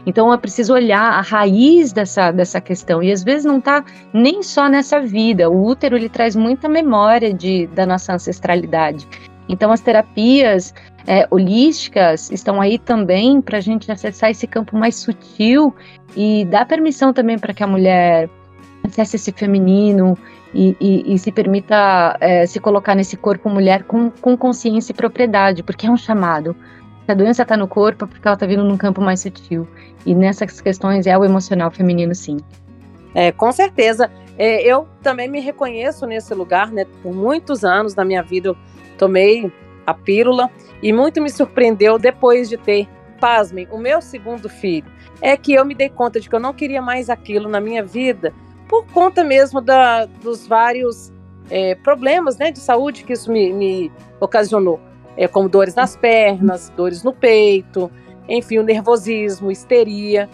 Então 0.09 0.33
é 0.33 0.38
preciso 0.38 0.73
olhar 0.73 1.03
a 1.03 1.21
raiz 1.21 1.92
dessa, 1.92 2.31
dessa 2.31 2.62
questão. 2.62 3.03
E 3.03 3.12
às 3.12 3.23
vezes 3.23 3.44
não 3.44 3.59
está 3.59 3.85
nem 4.11 4.42
só 4.42 4.66
nessa 4.66 5.03
vida. 5.03 5.51
O 5.51 5.66
útero 5.66 5.97
ele 5.97 6.09
traz 6.09 6.35
muita 6.35 6.66
memória 6.66 7.31
de, 7.31 7.66
da 7.66 7.85
nossa 7.85 8.14
ancestralidade. 8.14 9.07
Então 9.51 9.71
as 9.71 9.83
terapias 9.83 10.73
é, 11.07 11.29
holísticas 11.31 12.31
estão 12.31 12.59
aí 12.59 12.79
também 12.79 13.42
para 13.42 13.59
a 13.59 13.61
gente 13.61 13.92
acessar 13.92 14.31
esse 14.31 14.47
campo 14.47 14.75
mais 14.79 14.97
sutil 14.97 15.75
e 16.16 16.47
dar 16.47 16.64
permissão 16.64 17.12
também 17.12 17.38
para 17.38 17.53
que 17.53 17.62
a 17.62 17.66
mulher 17.66 18.31
acesse 18.83 19.16
esse 19.16 19.31
feminino 19.31 20.16
e, 20.55 20.75
e, 20.81 21.14
e 21.14 21.18
se 21.18 21.31
permita 21.31 22.16
é, 22.18 22.47
se 22.47 22.59
colocar 22.59 22.94
nesse 22.94 23.14
corpo 23.14 23.51
mulher 23.51 23.83
com, 23.83 24.11
com 24.11 24.38
consciência 24.38 24.92
e 24.92 24.94
propriedade, 24.94 25.62
porque 25.62 25.87
é 25.87 25.90
um 25.90 25.99
chamado. 25.99 26.57
Se 27.09 27.12
a 27.12 27.14
doença 27.14 27.40
está 27.40 27.57
no 27.57 27.66
corpo, 27.66 28.05
é 28.05 28.07
porque 28.07 28.29
ela 28.29 28.35
está 28.35 28.44
vindo 28.44 28.62
num 28.62 28.77
campo 28.77 29.01
mais 29.01 29.21
sutil. 29.21 29.66
E 30.05 30.14
nessas 30.14 30.61
questões 30.61 31.07
é 31.07 31.16
o 31.16 31.25
emocional 31.25 31.71
feminino, 31.71 32.14
sim. 32.14 32.37
É, 33.14 33.33
com 33.33 33.51
certeza. 33.51 34.11
É, 34.37 34.61
eu 34.61 34.87
também 35.03 35.27
me 35.27 35.40
reconheço 35.40 36.05
nesse 36.05 36.35
lugar, 36.35 36.71
né? 36.71 36.85
Por 37.03 37.14
muitos 37.14 37.64
anos 37.64 37.94
da 37.94 38.05
minha 38.05 38.23
vida 38.23 38.49
eu 38.49 38.57
tomei 38.99 39.51
a 39.87 39.94
pílula 39.94 40.51
e 40.83 40.92
muito 40.92 41.23
me 41.23 41.31
surpreendeu 41.31 41.99
depois 41.99 42.47
de 42.47 42.59
ter, 42.59 42.87
pasmem, 43.18 43.66
o 43.71 43.79
meu 43.79 44.03
segundo 44.03 44.47
filho. 44.47 44.92
É 45.23 45.35
que 45.35 45.55
eu 45.55 45.64
me 45.64 45.75
dei 45.75 45.88
conta 45.88 46.21
de 46.21 46.29
que 46.29 46.37
eu 46.37 46.40
não 46.40 46.53
queria 46.53 46.83
mais 46.83 47.09
aquilo 47.09 47.49
na 47.49 47.59
minha 47.59 47.83
vida 47.83 48.35
por 48.68 48.85
conta 48.88 49.25
mesmo 49.25 49.62
da, 49.62 50.05
dos 50.05 50.47
vários 50.47 51.11
é, 51.49 51.75
problemas 51.75 52.37
né, 52.37 52.51
de 52.51 52.59
saúde 52.59 53.03
que 53.03 53.14
isso 53.14 53.33
me, 53.33 53.51
me 53.51 53.90
ocasionou. 54.21 54.79
É, 55.18 55.26
como 55.26 55.48
dores 55.48 55.74
nas 55.74 55.96
pernas, 55.96 56.72
dores 56.76 57.02
no 57.02 57.12
peito, 57.12 57.90
enfim, 58.28 58.59
o 58.59 58.62
nervosismo, 58.62 59.50
histeria. 59.50 60.28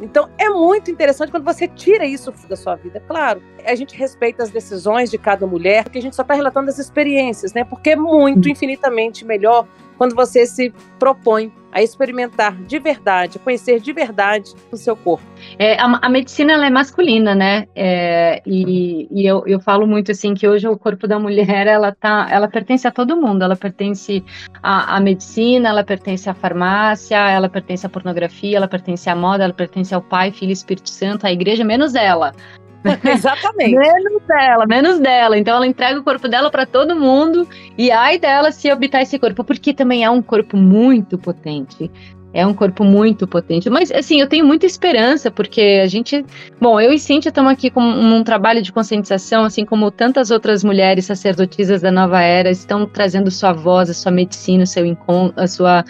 Então 0.00 0.28
é 0.38 0.48
muito 0.50 0.90
interessante 0.90 1.30
quando 1.30 1.44
você 1.44 1.66
tira 1.66 2.04
isso 2.04 2.32
da 2.48 2.54
sua 2.54 2.76
vida. 2.76 3.00
Claro, 3.08 3.42
a 3.64 3.74
gente 3.74 3.96
respeita 3.96 4.42
as 4.42 4.50
decisões 4.50 5.10
de 5.10 5.18
cada 5.18 5.46
mulher, 5.46 5.84
porque 5.84 5.98
a 5.98 6.02
gente 6.02 6.16
só 6.16 6.22
está 6.22 6.34
relatando 6.34 6.68
as 6.70 6.78
experiências, 6.78 7.52
né? 7.52 7.64
Porque 7.64 7.90
é 7.90 7.96
muito, 7.96 8.48
infinitamente 8.48 9.24
melhor 9.24 9.66
quando 9.98 10.14
você 10.14 10.46
se 10.46 10.72
propõe 10.98 11.52
a 11.70 11.82
experimentar 11.82 12.56
de 12.62 12.78
verdade, 12.78 13.38
conhecer 13.38 13.80
de 13.80 13.92
verdade 13.92 14.54
o 14.72 14.76
seu 14.76 14.96
corpo. 14.96 15.24
É, 15.58 15.78
a, 15.78 15.98
a, 16.00 16.08
medicina 16.08 16.54
ela 16.54 16.66
é 16.66 16.70
masculina, 16.70 17.34
né? 17.34 17.66
É, 17.74 18.40
e, 18.46 19.06
e 19.10 19.26
eu, 19.26 19.42
eu 19.46 19.60
falo 19.60 19.86
muito 19.86 20.12
assim 20.12 20.32
que 20.34 20.48
hoje 20.48 20.66
o 20.66 20.78
corpo 20.78 21.06
da 21.06 21.18
mulher 21.18 21.66
ela 21.66 21.92
tá, 21.92 22.26
ela 22.30 22.48
pertence 22.48 22.86
a 22.88 22.90
todo 22.90 23.16
mundo. 23.16 23.42
Ela 23.42 23.56
pertence 23.56 24.24
à, 24.62 24.96
à 24.96 25.00
medicina, 25.00 25.68
ela 25.68 25.84
pertence 25.84 26.30
à 26.30 26.34
farmácia, 26.34 27.16
ela 27.16 27.48
pertence 27.48 27.84
à 27.84 27.88
pornografia, 27.88 28.56
ela 28.56 28.68
pertence 28.68 29.10
à 29.10 29.14
moda, 29.14 29.44
ela 29.44 29.52
pertence 29.52 29.94
ao 29.94 30.00
Pai, 30.00 30.30
Filho, 30.30 30.52
Espírito 30.52 30.88
Santo, 30.88 31.26
à 31.26 31.32
Igreja 31.32 31.64
menos 31.64 31.94
ela. 31.94 32.32
Exatamente. 33.04 33.76
menos 33.76 34.22
dela, 34.26 34.66
menos 34.66 34.98
dela. 35.00 35.38
Então 35.38 35.56
ela 35.56 35.66
entrega 35.66 35.98
o 35.98 36.04
corpo 36.04 36.28
dela 36.28 36.50
para 36.50 36.66
todo 36.66 36.96
mundo 36.96 37.48
e 37.76 37.90
ai 37.90 38.18
dela 38.18 38.52
se 38.52 38.70
habitar 38.70 39.02
esse 39.02 39.18
corpo, 39.18 39.44
porque 39.44 39.72
também 39.72 40.04
é 40.04 40.10
um 40.10 40.22
corpo 40.22 40.56
muito 40.56 41.18
potente. 41.18 41.90
É 42.32 42.46
um 42.46 42.52
corpo 42.52 42.84
muito 42.84 43.26
potente. 43.26 43.70
Mas, 43.70 43.90
assim, 43.90 44.20
eu 44.20 44.28
tenho 44.28 44.44
muita 44.44 44.66
esperança, 44.66 45.30
porque 45.30 45.80
a 45.82 45.86
gente. 45.86 46.24
Bom, 46.60 46.78
eu 46.78 46.92
e 46.92 46.98
Cíntia 46.98 47.30
estamos 47.30 47.50
aqui 47.50 47.70
com 47.70 47.80
um 47.80 48.22
trabalho 48.22 48.60
de 48.60 48.70
conscientização, 48.70 49.44
assim 49.44 49.64
como 49.64 49.90
tantas 49.90 50.30
outras 50.30 50.62
mulheres 50.62 51.06
sacerdotisas 51.06 51.80
da 51.80 51.90
nova 51.90 52.20
era 52.20 52.50
estão 52.50 52.84
trazendo 52.86 53.30
sua 53.30 53.52
voz, 53.52 53.88
a 53.88 53.94
sua 53.94 54.12
medicina, 54.12 54.64
o 54.64 54.66
seu 54.66 54.84
a 55.36 55.46
sua 55.46 55.84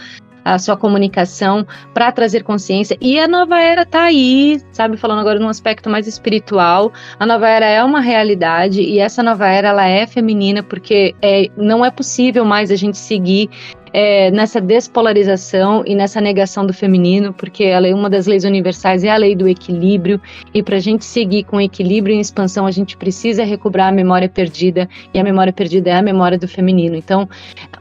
a 0.54 0.58
sua 0.58 0.76
comunicação 0.76 1.66
para 1.92 2.10
trazer 2.12 2.42
consciência. 2.42 2.96
E 3.00 3.18
a 3.18 3.28
nova 3.28 3.60
era 3.60 3.82
está 3.82 4.04
aí, 4.04 4.60
sabe, 4.72 4.96
falando 4.96 5.20
agora 5.20 5.38
num 5.38 5.48
aspecto 5.48 5.90
mais 5.90 6.06
espiritual. 6.06 6.92
A 7.18 7.26
nova 7.26 7.48
era 7.48 7.66
é 7.66 7.82
uma 7.82 8.00
realidade 8.00 8.80
e 8.80 8.98
essa 8.98 9.22
nova 9.22 9.46
era 9.46 9.68
ela 9.68 9.86
é 9.86 10.06
feminina 10.06 10.62
porque 10.62 11.14
é, 11.22 11.48
não 11.56 11.84
é 11.84 11.90
possível 11.90 12.44
mais 12.44 12.70
a 12.70 12.76
gente 12.76 12.96
seguir 12.96 13.50
é, 13.92 14.30
nessa 14.30 14.60
despolarização 14.60 15.82
e 15.86 15.94
nessa 15.94 16.20
negação 16.20 16.66
do 16.66 16.72
feminino, 16.72 17.32
porque 17.32 17.66
a 17.66 17.78
lei, 17.78 17.92
uma 17.92 18.10
das 18.10 18.26
leis 18.26 18.44
universais 18.44 19.04
é 19.04 19.10
a 19.10 19.16
lei 19.16 19.34
do 19.34 19.48
equilíbrio, 19.48 20.20
e 20.52 20.62
para 20.62 20.76
a 20.76 20.80
gente 20.80 21.04
seguir 21.04 21.44
com 21.44 21.60
equilíbrio 21.60 22.14
e 22.14 22.20
expansão, 22.20 22.66
a 22.66 22.70
gente 22.70 22.96
precisa 22.96 23.44
recobrar 23.44 23.88
a 23.88 23.92
memória 23.92 24.28
perdida, 24.28 24.88
e 25.12 25.18
a 25.18 25.24
memória 25.24 25.52
perdida 25.52 25.90
é 25.90 25.94
a 25.94 26.02
memória 26.02 26.38
do 26.38 26.48
feminino. 26.48 26.96
Então, 26.96 27.28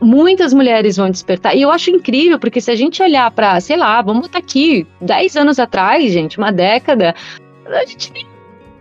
muitas 0.01 0.53
mulheres 0.53 0.97
vão 0.97 1.09
despertar, 1.09 1.55
e 1.55 1.61
eu 1.61 1.71
acho 1.71 1.89
incrível, 1.89 2.39
porque 2.39 2.61
se 2.61 2.71
a 2.71 2.75
gente 2.75 3.01
olhar 3.01 3.29
para, 3.31 3.59
sei 3.59 3.77
lá, 3.77 4.01
vamos 4.01 4.23
botar 4.23 4.39
aqui, 4.39 4.85
10 5.01 5.35
anos 5.37 5.59
atrás, 5.59 6.11
gente, 6.11 6.37
uma 6.37 6.51
década, 6.51 7.13
a 7.65 7.85
gente 7.85 8.11
nem 8.13 8.37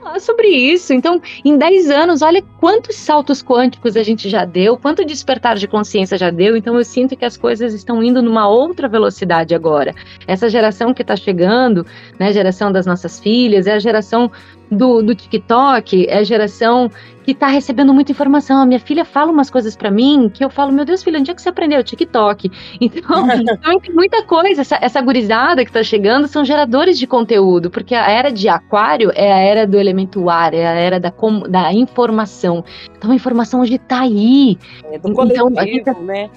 falar 0.07 0.21
sobre 0.21 0.49
isso. 0.49 0.93
Então, 0.93 1.21
em 1.45 1.59
10 1.59 1.91
anos, 1.91 2.23
olha 2.23 2.43
quantos 2.61 2.95
saltos 2.95 3.43
quânticos 3.43 3.97
a 3.97 4.03
gente 4.03 4.29
já 4.29 4.45
deu, 4.45 4.77
quanto 4.77 5.05
despertar 5.05 5.57
de 5.57 5.67
consciência 5.67 6.17
já 6.17 6.31
deu. 6.31 6.57
Então, 6.57 6.77
eu 6.77 6.85
sinto 6.85 7.17
que 7.17 7.25
as 7.25 7.37
coisas 7.37 7.75
estão 7.75 8.03
indo 8.03 8.23
numa 8.23 8.49
outra 8.49 8.89
velocidade 8.89 9.55
agora. 9.55 9.93
Essa 10.27 10.49
geração 10.49 10.95
que 10.95 11.03
está 11.03 11.17
chegando, 11.17 11.85
né, 12.19 12.33
geração 12.33 12.71
das 12.71 12.87
nossas 12.87 13.19
filhas, 13.19 13.67
é 13.67 13.73
a 13.73 13.79
geração 13.81 14.31
do, 14.71 15.03
do 15.03 15.15
TikTok, 15.15 16.07
é 16.09 16.19
a 16.19 16.25
geração 16.25 16.91
que 17.25 17.33
está 17.33 17.49
recebendo 17.49 17.93
muita 17.93 18.13
informação. 18.13 18.63
A 18.63 18.67
minha 18.67 18.79
filha 18.79 19.05
fala 19.05 19.33
umas 19.33 19.51
coisas 19.51 19.77
para 19.77 19.91
mim 19.91 20.31
que 20.33 20.45
eu 20.45 20.51
falo, 20.51 20.73
meu 20.73 20.85
Deus, 20.85 21.03
filha, 21.03 21.19
onde 21.19 21.31
é 21.31 21.35
que 21.35 21.43
você 21.43 21.49
aprendeu? 21.49 21.83
TikTok. 21.83 22.51
Então, 22.87 23.27
então 23.31 23.81
tem 23.81 23.95
muita 23.95 24.23
coisa. 24.23 24.61
Essa, 24.61 24.79
essa 24.81 25.01
gurizada 25.01 25.65
que 25.65 25.71
está 25.71 25.83
chegando 25.83 26.29
são 26.29 26.45
geradores 26.45 26.99
de 26.99 27.07
conteúdo, 27.07 27.71
porque 27.71 27.95
a 27.95 28.09
era 28.09 28.31
de 28.31 28.49
aquário 28.49 29.11
é 29.15 29.33
a 29.33 29.39
era 29.39 29.67
do 29.67 29.79
elemento 29.79 30.29
ar, 30.31 30.55
é 30.55 30.67
a 30.67 30.73
era 30.73 31.01
da, 31.01 31.13
da 31.49 31.73
informação. 31.73 32.65
Então 32.97 33.11
a 33.11 33.15
informação 33.15 33.61
hoje 33.61 33.75
está 33.75 34.03
aí. 34.03 34.59
É 34.85 34.99
do 34.99 35.13
coletivo, 35.13 35.51
então, 35.51 35.65
gente, 35.65 35.91
né? 36.03 36.31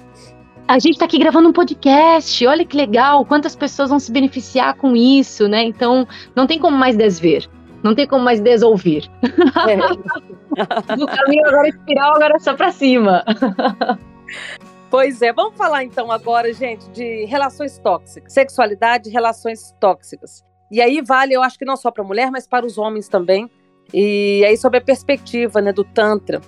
a 0.70 0.78
gente 0.78 0.92
está 0.92 1.04
aqui 1.04 1.18
gravando 1.18 1.48
um 1.48 1.52
podcast, 1.52 2.46
olha 2.46 2.64
que 2.64 2.76
legal, 2.76 3.24
quantas 3.24 3.56
pessoas 3.56 3.90
vão 3.90 3.98
se 3.98 4.12
beneficiar 4.12 4.74
com 4.74 4.94
isso, 4.94 5.48
né? 5.48 5.64
Então, 5.64 6.06
não 6.34 6.46
tem 6.46 6.60
como 6.60 6.76
mais 6.76 6.96
desver. 6.96 7.48
Não 7.82 7.94
tem 7.94 8.06
como 8.06 8.24
mais 8.24 8.40
desouvir. 8.40 9.10
É. 9.68 9.76
Do 10.96 11.06
caminho 11.06 11.46
agora 11.46 11.68
espiral, 11.68 12.14
agora 12.16 12.38
só 12.38 12.54
para 12.54 12.70
cima. 12.70 13.24
Pois 14.90 15.22
é, 15.22 15.32
vamos 15.32 15.56
falar 15.56 15.84
então 15.84 16.10
agora, 16.10 16.52
gente, 16.52 16.90
de 16.90 17.24
relações 17.26 17.78
tóxicas, 17.78 18.32
sexualidade 18.32 19.08
e 19.08 19.12
relações 19.12 19.72
tóxicas. 19.78 20.44
E 20.68 20.80
aí 20.80 21.00
vale, 21.00 21.32
eu 21.32 21.42
acho 21.42 21.56
que 21.56 21.64
não 21.64 21.76
só 21.76 21.92
para 21.92 22.02
a 22.02 22.06
mulher, 22.06 22.30
mas 22.30 22.46
para 22.46 22.66
os 22.66 22.76
homens 22.76 23.08
também. 23.08 23.48
E 23.94 24.44
aí 24.44 24.56
sobre 24.56 24.78
a 24.78 24.80
perspectiva, 24.80 25.60
né, 25.60 25.72
do 25.72 25.84
tantra. 25.84 26.40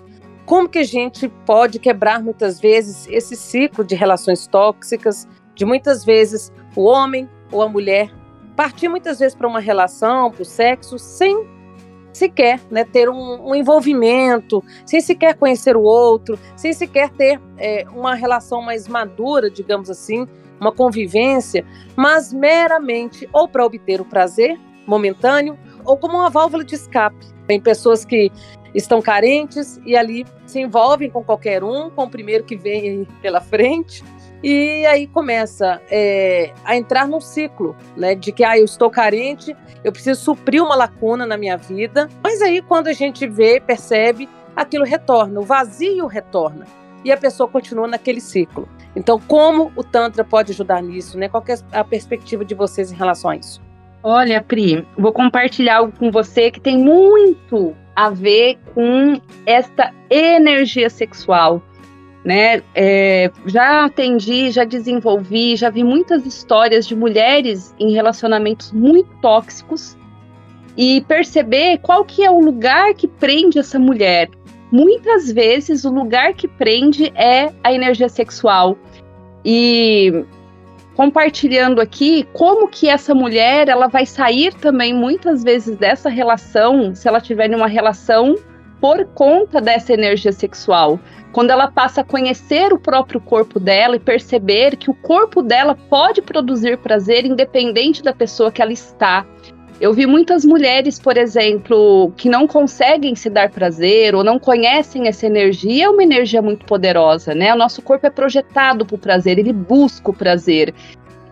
Como 0.45 0.69
que 0.69 0.81
a 0.81 0.85
gente 0.85 1.29
pode 1.47 1.79
quebrar 1.79 2.21
muitas 2.21 2.61
vezes 2.61 3.07
esse 3.09 3.37
ciclo 3.37 3.85
de 3.85 3.95
relações 3.95 4.47
tóxicas, 4.49 5.29
de 5.55 5.65
muitas 5.65 6.05
vezes 6.05 6.53
o 6.75 6.83
homem 6.83 7.29
ou 7.53 7.63
a 7.63 7.69
mulher 7.69 8.11
partir 8.57 8.89
muitas 8.89 9.19
vezes 9.19 9.35
para 9.35 9.49
uma 9.49 9.61
relação, 9.61 10.31
para 10.31 10.43
o 10.43 10.45
sexo, 10.45 10.99
sem 10.99 11.47
sequer 12.13 12.61
né, 12.71 12.85
ter 12.85 13.09
um, 13.09 13.49
um, 13.49 13.55
envolvimento, 13.55 14.63
sem 14.85 15.01
sequer 15.01 15.35
conhecer 15.35 15.77
o 15.77 15.83
outro, 15.83 16.39
sem 16.57 16.73
sequer 16.73 17.11
ter 17.11 17.41
é, 17.57 17.87
uma 17.91 18.15
relação 18.15 18.61
mais 18.61 18.87
madura, 18.87 19.51
digamos 19.51 19.89
assim, 19.89 20.29
uma 20.61 20.71
convivência, 20.71 21.65
mas 21.97 22.33
meramente 22.33 23.29
ou 23.33 23.49
para 23.49 23.65
obter 23.65 24.01
o 24.01 24.05
prazer 24.05 24.59
momentâneo 24.87 25.59
ou 25.85 25.97
como 25.97 26.19
uma 26.19 26.31
válvula 26.31 26.65
de 26.65 26.75
escape. 26.75 27.27
Tem 27.47 27.61
pessoas 27.61 28.05
que 28.05 28.31
estão 28.75 29.03
carentes 29.03 29.81
e 29.85 29.97
ali 29.97 30.25
se 30.47 30.61
envolvem 30.61 31.11
com 31.11 31.23
qualquer 31.23 31.65
um, 31.65 31.91
com 31.91 32.05
o 32.05 32.11
primeiro 32.11 32.45
que 32.45 32.57
vem 32.57 33.07
pela 33.21 33.41
frente, 33.41 34.05
e 34.43 34.85
aí 34.87 35.07
começa 35.07 35.81
é, 35.91 36.53
a 36.65 36.77
entrar 36.77 37.07
num 37.07 37.21
ciclo, 37.21 37.77
né? 37.97 38.15
De 38.15 38.33
que 38.33 38.43
ah, 38.43 38.59
eu 38.59 38.65
estou 38.65 38.91
carente, 38.91 39.57
eu 39.85 39.93
preciso 39.93 40.21
suprir 40.21 40.63
uma 40.63 40.75
lacuna 40.75 41.25
na 41.25 41.37
minha 41.37 41.57
vida. 41.57 42.09
Mas 42.23 42.43
aí, 42.43 42.61
quando 42.61 42.89
a 42.89 42.93
gente 42.93 43.27
vê, 43.27 43.61
percebe, 43.61 44.29
aquilo 44.57 44.85
retorna, 44.85 45.41
o 45.41 45.45
vazio 45.45 46.07
retorna. 46.07 46.67
E 47.05 47.13
a 47.13 47.17
pessoa 47.17 47.49
continua 47.49 47.87
naquele 47.87 48.21
ciclo. 48.21 48.69
Então, 48.95 49.21
como 49.21 49.73
o 49.77 49.83
Tantra 49.83 50.25
pode 50.25 50.53
ajudar 50.53 50.83
nisso, 50.83 51.19
né? 51.19 51.29
Qual 51.29 51.43
é 51.49 51.55
a 51.77 51.85
perspectiva 51.85 52.45
de 52.45 52.55
vocês 52.55 52.93
em 52.93 52.97
relação 52.97 53.31
a 53.31 53.37
isso? 53.37 53.61
Olha, 54.03 54.43
Pri, 54.43 54.87
vou 54.99 55.13
compartilhar 55.13 55.79
algo 55.79 55.93
com 55.97 56.11
você 56.11 56.51
que 56.51 56.61
tem 56.61 56.77
muito 56.77 57.77
a 57.95 58.11
ver 58.11 58.59
com 58.75 59.21
esta 59.47 59.93
energia 60.11 60.91
sexual 60.91 61.63
né? 62.25 62.63
É, 62.75 63.31
já 63.47 63.85
atendi, 63.85 64.51
já 64.51 64.65
desenvolvi, 64.65 65.57
já 65.57 65.71
vi 65.71 65.83
muitas 65.83 66.25
histórias 66.25 66.87
de 66.87 66.95
mulheres 66.95 67.75
em 67.79 67.93
relacionamentos 67.93 68.73
muito 68.73 69.11
tóxicos 69.21 69.97
e 70.77 71.01
perceber 71.03 71.79
qual 71.79 72.05
que 72.05 72.25
é 72.25 72.31
o 72.31 72.41
lugar 72.41 72.95
que 72.95 73.09
prende 73.09 73.59
essa 73.59 73.79
mulher. 73.79 74.31
Muitas 74.71 75.31
vezes 75.31 75.85
o 75.85 75.91
lugar 75.91 76.33
que 76.33 76.49
prende 76.49 77.13
é 77.15 77.53
a 77.63 77.73
energia 77.73 78.09
sexual. 78.09 78.79
E 79.45 80.25
compartilhando 80.95 81.81
aqui 81.81 82.27
como 82.33 82.69
que 82.69 82.89
essa 82.89 83.15
mulher 83.15 83.69
ela 83.69 83.89
vai 83.89 84.07
sair 84.07 84.55
também 84.55 84.95
muitas 84.95 85.43
vezes 85.43 85.77
dessa 85.77 86.09
relação, 86.09 86.95
se 86.95 87.09
ela 87.09 87.21
tiver 87.21 87.55
uma 87.55 87.67
relação 87.67 88.37
por 88.83 89.07
conta 89.15 89.61
dessa 89.61 89.93
energia 89.93 90.33
sexual 90.33 90.99
quando 91.33 91.51
ela 91.51 91.71
passa 91.71 92.01
a 92.01 92.05
conhecer 92.05 92.73
o 92.73 92.79
próprio 92.79 93.21
corpo 93.21 93.61
dela 93.61 93.95
e 93.95 94.01
perceber 94.01 94.77
que 94.77 94.91
o 94.91 94.95
corpo 94.95 95.41
dela 95.41 95.75
pode 95.89 96.21
produzir 96.21 96.77
prazer 96.79 97.25
independente 97.25 98.03
da 98.03 98.13
pessoa 98.13 98.51
que 98.51 98.61
ela 98.61 98.73
está. 98.73 99.25
Eu 99.81 99.95
vi 99.95 100.05
muitas 100.05 100.45
mulheres, 100.45 100.99
por 100.99 101.17
exemplo, 101.17 102.13
que 102.17 102.29
não 102.29 102.47
conseguem 102.47 103.15
se 103.15 103.31
dar 103.31 103.51
prazer 103.51 104.15
ou 104.15 104.23
não 104.23 104.39
conhecem 104.39 105.09
essa 105.09 105.27
energia, 105.27 105.87
é 105.87 105.89
uma 105.89 106.03
energia 106.03 106.43
muito 106.43 106.67
poderosa, 106.67 107.35
né? 107.35 107.55
O 107.55 107.57
nosso 107.57 107.81
corpo 107.83 108.07
é 108.07 108.11
projetado 108.11 108.85
para 108.85 108.97
o 108.97 108.99
prazer, 108.99 109.39
ele 109.39 109.53
busca 109.53 110.11
o 110.11 110.15
prazer. 110.15 110.75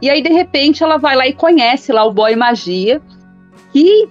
E 0.01 0.09
aí, 0.09 0.23
de 0.23 0.31
repente, 0.31 0.83
ela 0.83 0.97
vai 0.97 1.15
lá 1.15 1.27
e 1.27 1.35
conhece 1.35 1.93
lá 1.93 2.05
o 2.05 2.13
boy 2.13 2.35
magia, 2.35 3.03
e 3.75 4.09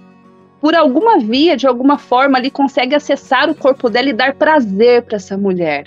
por 0.60 0.74
alguma 0.74 1.18
via, 1.18 1.56
de 1.56 1.66
alguma 1.66 1.96
forma, 1.96 2.38
ele 2.38 2.50
consegue 2.50 2.94
acessar 2.94 3.48
o 3.48 3.54
corpo 3.54 3.88
dela 3.88 4.10
e 4.10 4.12
dar 4.12 4.34
prazer 4.34 5.02
para 5.02 5.16
essa 5.16 5.36
mulher. 5.36 5.86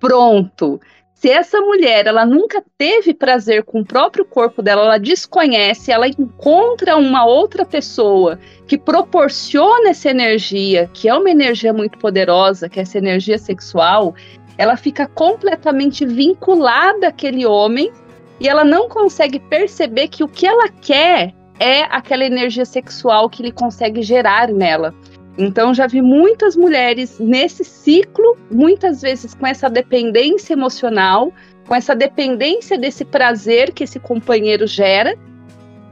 Pronto. 0.00 0.80
Se 1.14 1.28
essa 1.28 1.60
mulher 1.60 2.06
ela 2.06 2.24
nunca 2.24 2.62
teve 2.78 3.12
prazer 3.12 3.64
com 3.64 3.80
o 3.80 3.84
próprio 3.84 4.24
corpo 4.24 4.62
dela, 4.62 4.82
ela 4.82 4.98
desconhece, 4.98 5.90
ela 5.90 6.06
encontra 6.06 6.96
uma 6.96 7.26
outra 7.26 7.64
pessoa 7.64 8.38
que 8.68 8.78
proporciona 8.78 9.90
essa 9.90 10.08
energia, 10.08 10.88
que 10.94 11.08
é 11.08 11.14
uma 11.14 11.28
energia 11.28 11.72
muito 11.72 11.98
poderosa, 11.98 12.68
que 12.68 12.78
é 12.78 12.82
essa 12.82 12.98
energia 12.98 13.36
sexual, 13.36 14.14
ela 14.56 14.76
fica 14.76 15.08
completamente 15.08 16.06
vinculada 16.06 17.08
àquele 17.08 17.44
homem 17.44 17.92
e 18.38 18.48
ela 18.48 18.64
não 18.64 18.88
consegue 18.88 19.40
perceber 19.40 20.06
que 20.06 20.22
o 20.22 20.28
que 20.28 20.46
ela 20.46 20.68
quer 20.68 21.34
é 21.58 21.82
aquela 21.84 22.24
energia 22.24 22.64
sexual 22.64 23.28
que 23.28 23.42
ele 23.42 23.52
consegue 23.52 24.02
gerar 24.02 24.48
nela. 24.48 24.94
Então, 25.36 25.72
já 25.72 25.86
vi 25.86 26.02
muitas 26.02 26.56
mulheres 26.56 27.18
nesse 27.20 27.64
ciclo, 27.64 28.36
muitas 28.50 29.02
vezes 29.02 29.34
com 29.34 29.46
essa 29.46 29.70
dependência 29.70 30.54
emocional, 30.54 31.32
com 31.66 31.74
essa 31.74 31.94
dependência 31.94 32.76
desse 32.76 33.04
prazer 33.04 33.72
que 33.72 33.84
esse 33.84 34.00
companheiro 34.00 34.66
gera, 34.66 35.16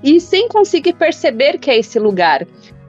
e 0.02 0.20
sem 0.20 0.48
conseguir 0.48 0.94
perceber 0.94 1.58
que 1.58 1.70
é 1.70 1.78
esse 1.78 1.98
lugar. 1.98 2.46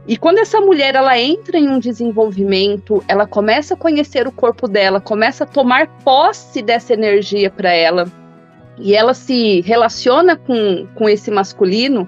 E 0.07 0.17
quando 0.17 0.39
essa 0.39 0.59
mulher 0.61 0.95
ela 0.95 1.19
entra 1.19 1.59
em 1.59 1.67
um 1.67 1.79
desenvolvimento, 1.79 3.03
ela 3.07 3.27
começa 3.27 3.73
a 3.73 3.77
conhecer 3.77 4.25
o 4.25 4.31
corpo 4.31 4.67
dela, 4.67 5.01
começa 5.01 5.43
a 5.43 5.47
tomar 5.47 5.87
posse 6.03 6.61
dessa 6.61 6.93
energia 6.93 7.51
para 7.51 7.71
ela, 7.71 8.05
e 8.79 8.95
ela 8.95 9.13
se 9.13 9.61
relaciona 9.61 10.35
com, 10.35 10.87
com 10.95 11.09
esse 11.09 11.29
masculino, 11.29 12.07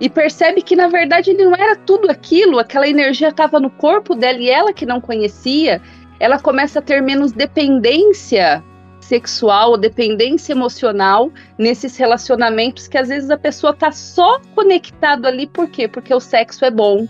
e 0.00 0.08
percebe 0.08 0.62
que 0.62 0.76
na 0.76 0.88
verdade 0.88 1.30
ele 1.30 1.44
não 1.44 1.54
era 1.54 1.76
tudo 1.76 2.10
aquilo, 2.10 2.58
aquela 2.58 2.88
energia 2.88 3.28
estava 3.28 3.58
no 3.58 3.70
corpo 3.70 4.14
dela 4.14 4.38
e 4.38 4.48
ela 4.48 4.72
que 4.72 4.86
não 4.86 5.00
conhecia, 5.00 5.80
ela 6.20 6.38
começa 6.38 6.78
a 6.78 6.82
ter 6.82 7.02
menos 7.02 7.32
dependência 7.32 8.62
sexual, 9.00 9.76
dependência 9.76 10.52
emocional 10.52 11.32
nesses 11.56 11.96
relacionamentos 11.96 12.86
que 12.86 12.98
às 12.98 13.08
vezes 13.08 13.30
a 13.30 13.38
pessoa 13.38 13.72
tá 13.72 13.90
só 13.90 14.40
conectado 14.54 15.26
ali 15.26 15.46
por 15.46 15.68
quê? 15.68 15.88
Porque 15.88 16.12
o 16.14 16.20
sexo 16.20 16.64
é 16.64 16.70
bom. 16.70 17.06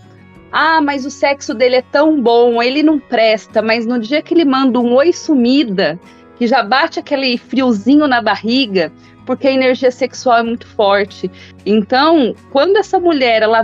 Ah, 0.51 0.81
mas 0.81 1.05
o 1.05 1.11
sexo 1.11 1.53
dele 1.53 1.75
é 1.75 1.81
tão 1.81 2.19
bom, 2.19 2.61
ele 2.63 2.81
não 2.81 2.97
presta, 2.97 3.61
mas 3.61 3.85
no 3.85 3.99
dia 3.99 4.21
que 4.21 4.33
ele 4.33 4.45
manda 4.45 4.79
um 4.79 4.95
oi 4.95 5.13
sumida, 5.13 5.99
que 6.37 6.47
já 6.47 6.63
bate 6.63 6.99
aquele 6.99 7.37
friozinho 7.37 8.07
na 8.07 8.19
barriga, 8.19 8.91
porque 9.29 9.47
a 9.47 9.51
energia 9.51 9.91
sexual 9.91 10.39
é 10.39 10.43
muito 10.43 10.65
forte. 10.65 11.29
Então, 11.63 12.33
quando 12.51 12.77
essa 12.77 12.99
mulher 12.99 13.43
ela 13.43 13.61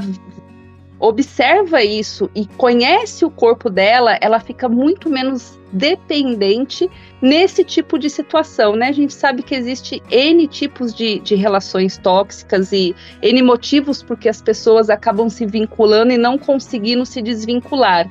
observa 1.00 1.84
isso 1.84 2.30
e 2.36 2.46
conhece 2.46 3.26
o 3.26 3.32
corpo 3.32 3.68
dela, 3.68 4.16
ela 4.22 4.40
fica 4.40 4.70
muito 4.70 5.10
menos 5.10 5.60
dependente 5.74 6.88
nesse 7.20 7.64
tipo 7.64 7.98
de 7.98 8.12
situação, 8.12 8.76
né? 8.76 8.90
A 8.90 8.92
gente 8.92 9.16
sabe 9.16 9.42
que 9.42 9.56
existe 9.56 10.04
N 10.12 10.48
tipos 10.48 10.94
de, 10.94 11.18
de 11.18 11.34
relações 11.34 11.98
tóxicas 11.98 12.72
e 12.72 12.96
N 13.24 13.42
motivos 13.42 14.04
porque 14.04 14.30
as 14.30 14.44
pessoas 14.44 14.88
acabam 14.92 15.28
se 15.30 15.48
vinculando 15.48 16.14
e 16.14 16.18
não 16.20 16.38
conseguindo 16.38 17.08
se 17.08 17.24
desvincular. 17.24 18.08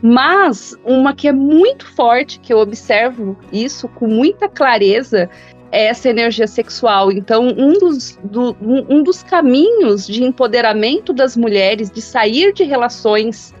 Mas 0.00 0.76
uma 0.84 1.14
que 1.14 1.26
é 1.26 1.32
muito 1.32 1.86
forte, 1.86 2.40
que 2.40 2.52
eu 2.52 2.58
observo 2.58 3.36
isso 3.52 3.88
com 3.88 4.08
muita 4.08 4.48
clareza, 4.48 5.30
essa 5.72 6.08
energia 6.08 6.46
sexual. 6.46 7.10
Então, 7.10 7.48
um 7.48 7.72
dos, 7.72 8.18
do, 8.22 8.56
um 8.60 9.02
dos 9.02 9.22
caminhos 9.22 10.06
de 10.06 10.22
empoderamento 10.22 11.12
das 11.12 11.36
mulheres, 11.36 11.90
de 11.90 12.02
sair 12.02 12.52
de 12.52 12.62
relações 12.62 13.54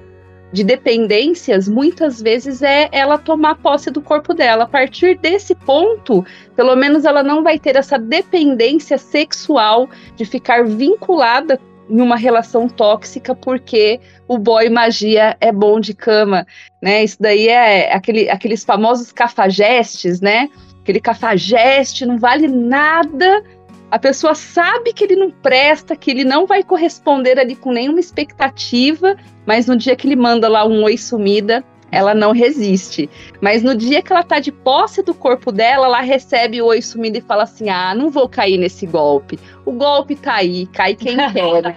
de 0.52 0.62
dependências, 0.62 1.66
muitas 1.66 2.20
vezes 2.20 2.60
é 2.60 2.88
ela 2.92 3.16
tomar 3.16 3.54
posse 3.56 3.90
do 3.90 4.02
corpo 4.02 4.34
dela. 4.34 4.64
A 4.64 4.68
partir 4.68 5.18
desse 5.18 5.54
ponto, 5.54 6.24
pelo 6.54 6.76
menos 6.76 7.06
ela 7.06 7.22
não 7.22 7.42
vai 7.42 7.58
ter 7.58 7.74
essa 7.74 7.98
dependência 7.98 8.98
sexual 8.98 9.88
de 10.14 10.26
ficar 10.26 10.66
vinculada 10.66 11.58
em 11.88 12.00
uma 12.00 12.16
relação 12.16 12.68
tóxica 12.68 13.34
porque 13.34 13.98
o 14.28 14.38
boy 14.38 14.68
magia 14.68 15.36
é 15.40 15.50
bom 15.50 15.80
de 15.80 15.94
cama, 15.94 16.46
né? 16.82 17.02
Isso 17.02 17.16
daí 17.18 17.48
é 17.48 17.92
aquele, 17.92 18.28
aqueles 18.30 18.62
famosos 18.62 19.10
cafajestes, 19.10 20.20
né? 20.20 20.48
Aquele 20.82 21.00
cafajeste, 21.00 22.04
não 22.04 22.18
vale 22.18 22.48
nada. 22.48 23.42
A 23.90 23.98
pessoa 23.98 24.34
sabe 24.34 24.92
que 24.92 25.04
ele 25.04 25.16
não 25.16 25.30
presta, 25.30 25.94
que 25.94 26.10
ele 26.10 26.24
não 26.24 26.46
vai 26.46 26.62
corresponder 26.62 27.38
ali 27.38 27.54
com 27.54 27.72
nenhuma 27.72 28.00
expectativa, 28.00 29.16
mas 29.46 29.66
no 29.66 29.76
dia 29.76 29.94
que 29.94 30.06
ele 30.06 30.16
manda 30.16 30.48
lá 30.48 30.66
um 30.66 30.82
oi 30.82 30.96
sumida, 30.96 31.64
ela 31.90 32.14
não 32.14 32.32
resiste. 32.32 33.08
Mas 33.40 33.62
no 33.62 33.74
dia 33.74 34.02
que 34.02 34.10
ela 34.10 34.22
tá 34.22 34.40
de 34.40 34.50
posse 34.50 35.02
do 35.02 35.12
corpo 35.12 35.52
dela, 35.52 35.86
ela 35.86 36.00
recebe 36.00 36.60
o 36.62 36.66
oi 36.66 36.80
sumido 36.80 37.18
e 37.18 37.20
fala 37.20 37.42
assim: 37.42 37.68
ah, 37.68 37.94
não 37.94 38.10
vou 38.10 38.28
cair 38.28 38.56
nesse 38.56 38.86
golpe. 38.86 39.38
O 39.64 39.72
golpe 39.72 40.16
tá 40.16 40.36
aí, 40.36 40.66
cai 40.68 40.94
quem 40.94 41.16
quer. 41.32 41.76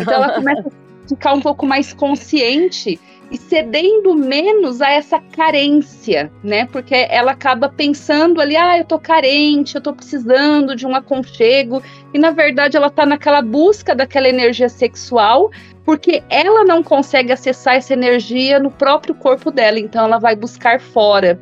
então 0.00 0.14
ela 0.14 0.34
começa 0.34 0.68
a 0.68 1.08
ficar 1.08 1.34
um 1.34 1.40
pouco 1.40 1.66
mais 1.66 1.92
consciente 1.92 2.98
e 3.30 3.36
cedendo 3.36 4.14
menos 4.14 4.80
a 4.80 4.90
essa 4.90 5.18
carência, 5.18 6.30
né? 6.42 6.66
Porque 6.66 6.94
ela 6.94 7.32
acaba 7.32 7.68
pensando 7.68 8.40
ali, 8.40 8.56
ah, 8.56 8.78
eu 8.78 8.84
tô 8.84 8.98
carente, 8.98 9.74
eu 9.74 9.80
tô 9.80 9.92
precisando 9.92 10.76
de 10.76 10.86
um 10.86 10.94
aconchego, 10.94 11.82
e 12.14 12.18
na 12.18 12.30
verdade 12.30 12.76
ela 12.76 12.90
tá 12.90 13.04
naquela 13.04 13.42
busca 13.42 13.94
daquela 13.94 14.28
energia 14.28 14.68
sexual, 14.68 15.50
porque 15.84 16.22
ela 16.28 16.64
não 16.64 16.82
consegue 16.82 17.32
acessar 17.32 17.74
essa 17.74 17.92
energia 17.92 18.58
no 18.58 18.70
próprio 18.70 19.14
corpo 19.14 19.50
dela, 19.50 19.78
então 19.78 20.04
ela 20.04 20.18
vai 20.18 20.36
buscar 20.36 20.80
fora. 20.80 21.38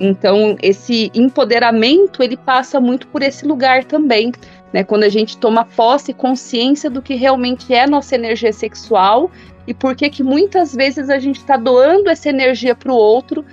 Então, 0.00 0.56
esse 0.62 1.10
empoderamento, 1.12 2.22
ele 2.22 2.36
passa 2.36 2.80
muito 2.80 3.08
por 3.08 3.20
esse 3.20 3.44
lugar 3.44 3.82
também, 3.82 4.32
né? 4.72 4.84
Quando 4.84 5.02
a 5.02 5.08
gente 5.08 5.36
toma 5.36 5.64
posse 5.64 6.12
e 6.12 6.14
consciência 6.14 6.88
do 6.88 7.02
que 7.02 7.14
realmente 7.14 7.74
é 7.74 7.86
nossa 7.86 8.14
energia 8.14 8.52
sexual 8.52 9.30
e 9.68 9.74
por 9.74 9.94
que 9.94 10.08
que 10.08 10.22
muitas 10.22 10.74
vezes 10.74 11.10
a 11.10 11.18
gente 11.18 11.36
está 11.36 11.54
doando 11.58 12.08
essa 12.08 12.30
energia 12.30 12.74
para 12.74 12.90
o 12.90 12.96
outro 12.96 13.44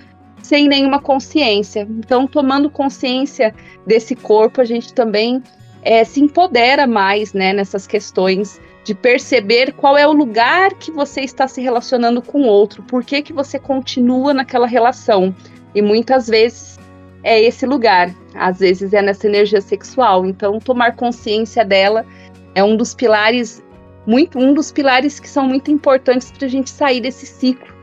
sem 0.42 0.66
nenhuma 0.66 0.98
consciência. 0.98 1.86
Então, 1.90 2.26
tomando 2.26 2.70
consciência 2.70 3.54
desse 3.86 4.16
corpo, 4.16 4.62
a 4.62 4.64
gente 4.64 4.94
também 4.94 5.42
é, 5.82 6.04
se 6.04 6.22
empodera 6.22 6.86
mais 6.86 7.34
né, 7.34 7.52
nessas 7.52 7.86
questões 7.86 8.58
de 8.82 8.94
perceber 8.94 9.72
qual 9.72 9.94
é 9.98 10.06
o 10.06 10.12
lugar 10.12 10.72
que 10.74 10.90
você 10.90 11.20
está 11.20 11.46
se 11.46 11.60
relacionando 11.60 12.22
com 12.22 12.42
o 12.42 12.46
outro, 12.46 12.82
por 12.84 13.04
que, 13.04 13.20
que 13.20 13.32
você 13.32 13.58
continua 13.58 14.32
naquela 14.32 14.66
relação. 14.66 15.34
E 15.74 15.82
muitas 15.82 16.28
vezes 16.28 16.78
é 17.24 17.42
esse 17.42 17.66
lugar, 17.66 18.14
às 18.34 18.60
vezes 18.60 18.94
é 18.94 19.02
nessa 19.02 19.26
energia 19.26 19.60
sexual. 19.60 20.24
Então, 20.24 20.58
tomar 20.60 20.96
consciência 20.96 21.62
dela 21.62 22.06
é 22.54 22.64
um 22.64 22.74
dos 22.74 22.94
pilares 22.94 23.62
muito 24.06 24.38
um 24.38 24.54
dos 24.54 24.70
pilares 24.70 25.18
que 25.18 25.28
são 25.28 25.46
muito 25.46 25.70
importantes 25.70 26.30
para 26.30 26.46
a 26.46 26.50
gente 26.50 26.70
sair 26.70 27.00
desse 27.00 27.26
ciclo 27.26 27.74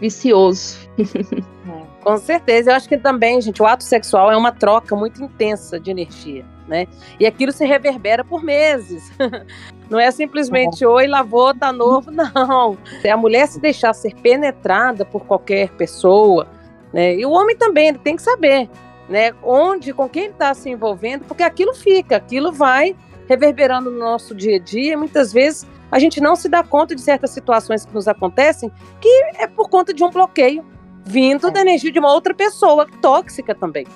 vicioso. 0.00 0.78
É, 1.68 2.02
com 2.02 2.16
certeza, 2.16 2.70
eu 2.70 2.76
acho 2.76 2.88
que 2.88 2.96
também, 2.96 3.38
gente, 3.42 3.60
o 3.60 3.66
ato 3.66 3.84
sexual 3.84 4.32
é 4.32 4.36
uma 4.38 4.50
troca 4.50 4.96
muito 4.96 5.22
intensa 5.22 5.78
de 5.78 5.90
energia, 5.90 6.42
né? 6.66 6.86
E 7.20 7.26
aquilo 7.26 7.52
se 7.52 7.66
reverbera 7.66 8.24
por 8.24 8.42
meses. 8.42 9.12
Não 9.90 10.00
é 10.00 10.10
simplesmente 10.10 10.86
oi, 10.86 11.06
lavou, 11.06 11.54
tá 11.54 11.70
novo, 11.70 12.08
não. 12.12 12.78
Se 13.02 13.08
a 13.10 13.18
mulher 13.18 13.48
se 13.48 13.60
deixar 13.60 13.92
ser 13.92 14.14
penetrada 14.14 15.04
por 15.04 15.26
qualquer 15.26 15.68
pessoa, 15.72 16.48
né? 16.90 17.14
E 17.16 17.26
o 17.26 17.30
homem 17.30 17.54
também, 17.54 17.88
ele 17.88 17.98
tem 17.98 18.16
que 18.16 18.22
saber, 18.22 18.68
né? 19.08 19.32
Onde, 19.42 19.92
com 19.92 20.08
quem 20.08 20.24
ele 20.24 20.32
está 20.32 20.54
se 20.54 20.70
envolvendo, 20.70 21.24
porque 21.24 21.42
aquilo 21.42 21.74
fica, 21.74 22.16
aquilo 22.16 22.50
vai 22.50 22.96
reverberando 23.28 23.90
no 23.90 23.98
nosso 23.98 24.34
dia 24.34 24.56
a 24.56 24.58
dia. 24.58 24.96
Muitas 24.96 25.32
vezes 25.32 25.66
a 25.90 25.98
gente 25.98 26.20
não 26.20 26.34
se 26.34 26.48
dá 26.48 26.62
conta 26.62 26.94
de 26.94 27.00
certas 27.00 27.30
situações 27.30 27.84
que 27.84 27.94
nos 27.94 28.08
acontecem, 28.08 28.70
que 29.00 29.08
é 29.36 29.46
por 29.46 29.68
conta 29.68 29.92
de 29.92 30.02
um 30.02 30.10
bloqueio 30.10 30.64
vindo 31.04 31.48
é. 31.48 31.50
da 31.50 31.60
energia 31.60 31.92
de 31.92 31.98
uma 31.98 32.12
outra 32.12 32.34
pessoa 32.34 32.86
tóxica 33.00 33.54
também. 33.54 33.86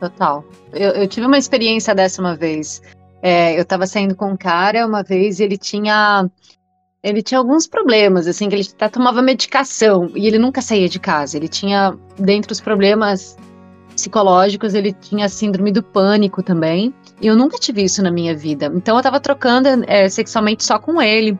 Total. 0.00 0.44
Eu, 0.72 0.90
eu 0.90 1.08
tive 1.08 1.26
uma 1.26 1.38
experiência 1.38 1.94
dessa 1.94 2.20
uma 2.20 2.36
vez. 2.36 2.82
É, 3.22 3.56
eu 3.56 3.62
estava 3.62 3.86
saindo 3.86 4.14
com 4.14 4.32
um 4.32 4.36
cara 4.36 4.86
uma 4.86 5.02
vez 5.02 5.40
e 5.40 5.44
ele 5.44 5.56
tinha 5.56 6.28
ele 7.02 7.22
tinha 7.22 7.38
alguns 7.38 7.66
problemas, 7.66 8.26
assim, 8.26 8.48
que 8.48 8.54
ele 8.54 8.66
até 8.74 8.88
tomava 8.88 9.20
medicação 9.20 10.10
e 10.14 10.26
ele 10.26 10.38
nunca 10.38 10.62
saía 10.62 10.88
de 10.88 10.98
casa. 10.98 11.36
Ele 11.36 11.48
tinha, 11.48 11.94
dentre 12.18 12.50
os 12.50 12.62
problemas 12.62 13.36
psicológicos, 13.94 14.74
ele 14.74 14.92
tinha 14.92 15.28
síndrome 15.28 15.72
do 15.72 15.82
pânico 15.82 16.42
também. 16.42 16.92
E 17.20 17.26
eu 17.26 17.36
nunca 17.36 17.58
tive 17.58 17.82
isso 17.82 18.02
na 18.02 18.10
minha 18.10 18.36
vida. 18.36 18.70
Então 18.74 18.96
eu 18.96 19.02
tava 19.02 19.20
trocando 19.20 19.68
é, 19.86 20.08
sexualmente 20.08 20.64
só 20.64 20.78
com 20.78 21.00
ele. 21.00 21.38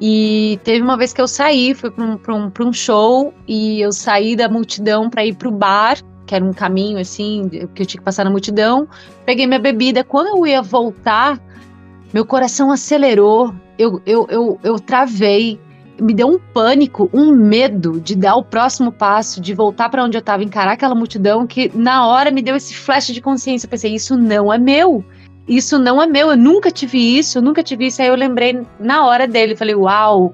E 0.00 0.58
teve 0.64 0.82
uma 0.82 0.96
vez 0.96 1.12
que 1.12 1.20
eu 1.20 1.28
saí, 1.28 1.74
fui 1.74 1.90
pra 1.90 2.04
um, 2.04 2.18
um, 2.28 2.68
um 2.68 2.72
show, 2.72 3.32
e 3.46 3.80
eu 3.80 3.92
saí 3.92 4.34
da 4.34 4.48
multidão 4.48 5.08
para 5.08 5.24
ir 5.24 5.36
pro 5.36 5.52
bar, 5.52 5.96
que 6.26 6.34
era 6.34 6.44
um 6.44 6.52
caminho 6.52 6.98
assim, 6.98 7.48
que 7.48 7.82
eu 7.82 7.86
tinha 7.86 8.00
que 8.00 8.04
passar 8.04 8.24
na 8.24 8.30
multidão. 8.30 8.88
Peguei 9.24 9.46
minha 9.46 9.60
bebida. 9.60 10.02
Quando 10.02 10.36
eu 10.36 10.46
ia 10.46 10.60
voltar, 10.60 11.40
meu 12.12 12.26
coração 12.26 12.70
acelerou, 12.70 13.54
eu, 13.78 14.02
eu, 14.04 14.26
eu, 14.28 14.58
eu 14.64 14.80
travei 14.80 15.60
me 16.02 16.12
deu 16.12 16.28
um 16.28 16.38
pânico, 16.38 17.08
um 17.12 17.32
medo 17.32 18.00
de 18.00 18.16
dar 18.16 18.36
o 18.36 18.44
próximo 18.44 18.90
passo, 18.90 19.40
de 19.40 19.54
voltar 19.54 19.88
para 19.88 20.04
onde 20.04 20.16
eu 20.16 20.20
estava, 20.20 20.42
encarar 20.42 20.72
aquela 20.72 20.94
multidão, 20.94 21.46
que 21.46 21.70
na 21.74 22.06
hora 22.06 22.30
me 22.30 22.42
deu 22.42 22.56
esse 22.56 22.74
flash 22.74 23.06
de 23.08 23.20
consciência. 23.20 23.66
Eu 23.66 23.70
pensei, 23.70 23.94
isso 23.94 24.16
não 24.16 24.52
é 24.52 24.58
meu. 24.58 25.04
Isso 25.46 25.78
não 25.78 26.00
é 26.00 26.06
meu, 26.06 26.30
eu 26.30 26.36
nunca 26.36 26.70
tive 26.70 26.98
isso, 26.98 27.38
eu 27.38 27.42
nunca 27.42 27.62
tive 27.62 27.86
isso. 27.86 28.00
Aí 28.00 28.08
eu 28.08 28.14
lembrei 28.14 28.64
na 28.78 29.04
hora 29.04 29.26
dele, 29.26 29.56
falei, 29.56 29.74
uau, 29.74 30.32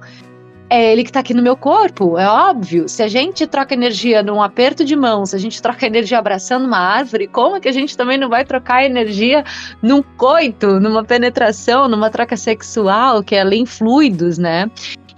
é 0.71 0.93
ele 0.93 1.03
que 1.03 1.09
está 1.09 1.21
aqui 1.21 1.33
no 1.33 1.43
meu 1.43 1.57
corpo, 1.57 2.19
é 2.19 2.29
óbvio. 2.29 2.89
Se 2.89 3.03
a 3.03 3.09
gente 3.09 3.47
troca 3.47 3.73
energia 3.73 4.23
num 4.23 4.43
aperto 4.43 4.85
de 4.85 4.95
mão, 4.95 5.25
se 5.25 5.35
a 5.35 5.39
gente 5.39 5.63
troca 5.63 5.87
energia 5.87 6.19
abraçando 6.19 6.67
uma 6.67 6.79
árvore, 6.79 7.27
como 7.27 7.57
é 7.57 7.61
que 7.61 7.69
a 7.69 7.73
gente 7.73 7.97
também 7.97 8.19
não 8.19 8.29
vai 8.29 8.45
trocar 8.45 8.85
energia 8.85 9.45
num 9.83 10.03
coito, 10.03 10.79
numa 10.79 11.03
penetração, 11.03 11.89
numa 11.89 12.11
troca 12.11 12.37
sexual, 12.37 13.23
que 13.23 13.35
é 13.35 13.41
além 13.41 13.65
fluidos, 13.65 14.37
né? 14.37 14.71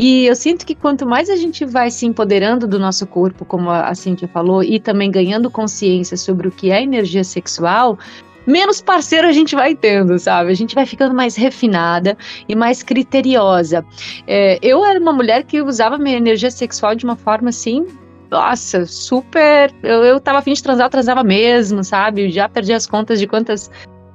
E 0.02 0.24
eu 0.24 0.34
sinto 0.34 0.64
que 0.64 0.74
quanto 0.74 1.04
mais 1.04 1.28
a 1.28 1.36
gente 1.36 1.62
vai 1.66 1.90
se 1.90 2.06
empoderando 2.06 2.66
do 2.66 2.78
nosso 2.78 3.06
corpo, 3.06 3.44
como 3.44 3.68
a 3.68 3.94
Cintia 3.94 4.26
falou, 4.26 4.62
e 4.62 4.80
também 4.80 5.10
ganhando 5.10 5.50
consciência 5.50 6.16
sobre 6.16 6.48
o 6.48 6.50
que 6.50 6.70
é 6.70 6.82
energia 6.82 7.22
sexual, 7.22 7.98
menos 8.46 8.80
parceiro 8.80 9.28
a 9.28 9.32
gente 9.32 9.54
vai 9.54 9.74
tendo, 9.74 10.18
sabe? 10.18 10.50
A 10.50 10.54
gente 10.54 10.74
vai 10.74 10.86
ficando 10.86 11.14
mais 11.14 11.36
refinada 11.36 12.16
e 12.48 12.56
mais 12.56 12.82
criteriosa. 12.82 13.84
É, 14.26 14.58
eu 14.62 14.82
era 14.86 14.98
uma 14.98 15.12
mulher 15.12 15.44
que 15.44 15.60
usava 15.60 15.98
minha 15.98 16.16
energia 16.16 16.50
sexual 16.50 16.94
de 16.94 17.04
uma 17.04 17.14
forma 17.14 17.50
assim. 17.50 17.86
Nossa, 18.30 18.86
super. 18.86 19.70
Eu, 19.82 20.02
eu 20.02 20.18
tava 20.18 20.38
afim 20.38 20.54
de 20.54 20.62
transar, 20.62 20.86
eu 20.86 20.90
transava 20.90 21.22
mesmo, 21.22 21.84
sabe? 21.84 22.30
já 22.30 22.48
perdi 22.48 22.72
as 22.72 22.86
contas 22.86 23.20
de 23.20 23.26
quantas 23.26 23.70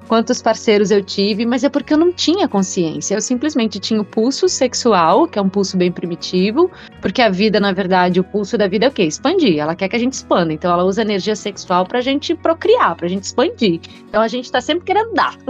quantos 0.07 0.41
parceiros 0.41 0.91
eu 0.91 1.03
tive, 1.03 1.45
mas 1.45 1.63
é 1.63 1.69
porque 1.69 1.93
eu 1.93 1.97
não 1.97 2.11
tinha 2.11 2.47
consciência. 2.47 3.15
Eu 3.15 3.21
simplesmente 3.21 3.79
tinha 3.79 3.99
o 4.01 4.05
pulso 4.05 4.47
sexual, 4.47 5.27
que 5.27 5.37
é 5.37 5.41
um 5.41 5.49
pulso 5.49 5.77
bem 5.77 5.91
primitivo, 5.91 6.71
porque 7.01 7.21
a 7.21 7.29
vida, 7.29 7.59
na 7.59 7.71
verdade, 7.71 8.19
o 8.19 8.23
pulso 8.23 8.57
da 8.57 8.67
vida 8.67 8.85
é 8.85 8.89
o 8.89 8.91
quê? 8.91 9.03
Expandir. 9.03 9.59
Ela 9.59 9.75
quer 9.75 9.89
que 9.89 9.95
a 9.95 9.99
gente 9.99 10.13
expanda. 10.13 10.53
Então 10.53 10.71
ela 10.71 10.83
usa 10.83 11.01
energia 11.01 11.35
sexual 11.35 11.85
pra 11.85 12.01
gente 12.01 12.33
procriar, 12.35 12.95
pra 12.95 13.07
gente 13.07 13.23
expandir. 13.23 13.79
Então 14.07 14.21
a 14.21 14.27
gente 14.27 14.51
tá 14.51 14.61
sempre 14.61 14.85
querendo 14.85 15.13
dar. 15.13 15.35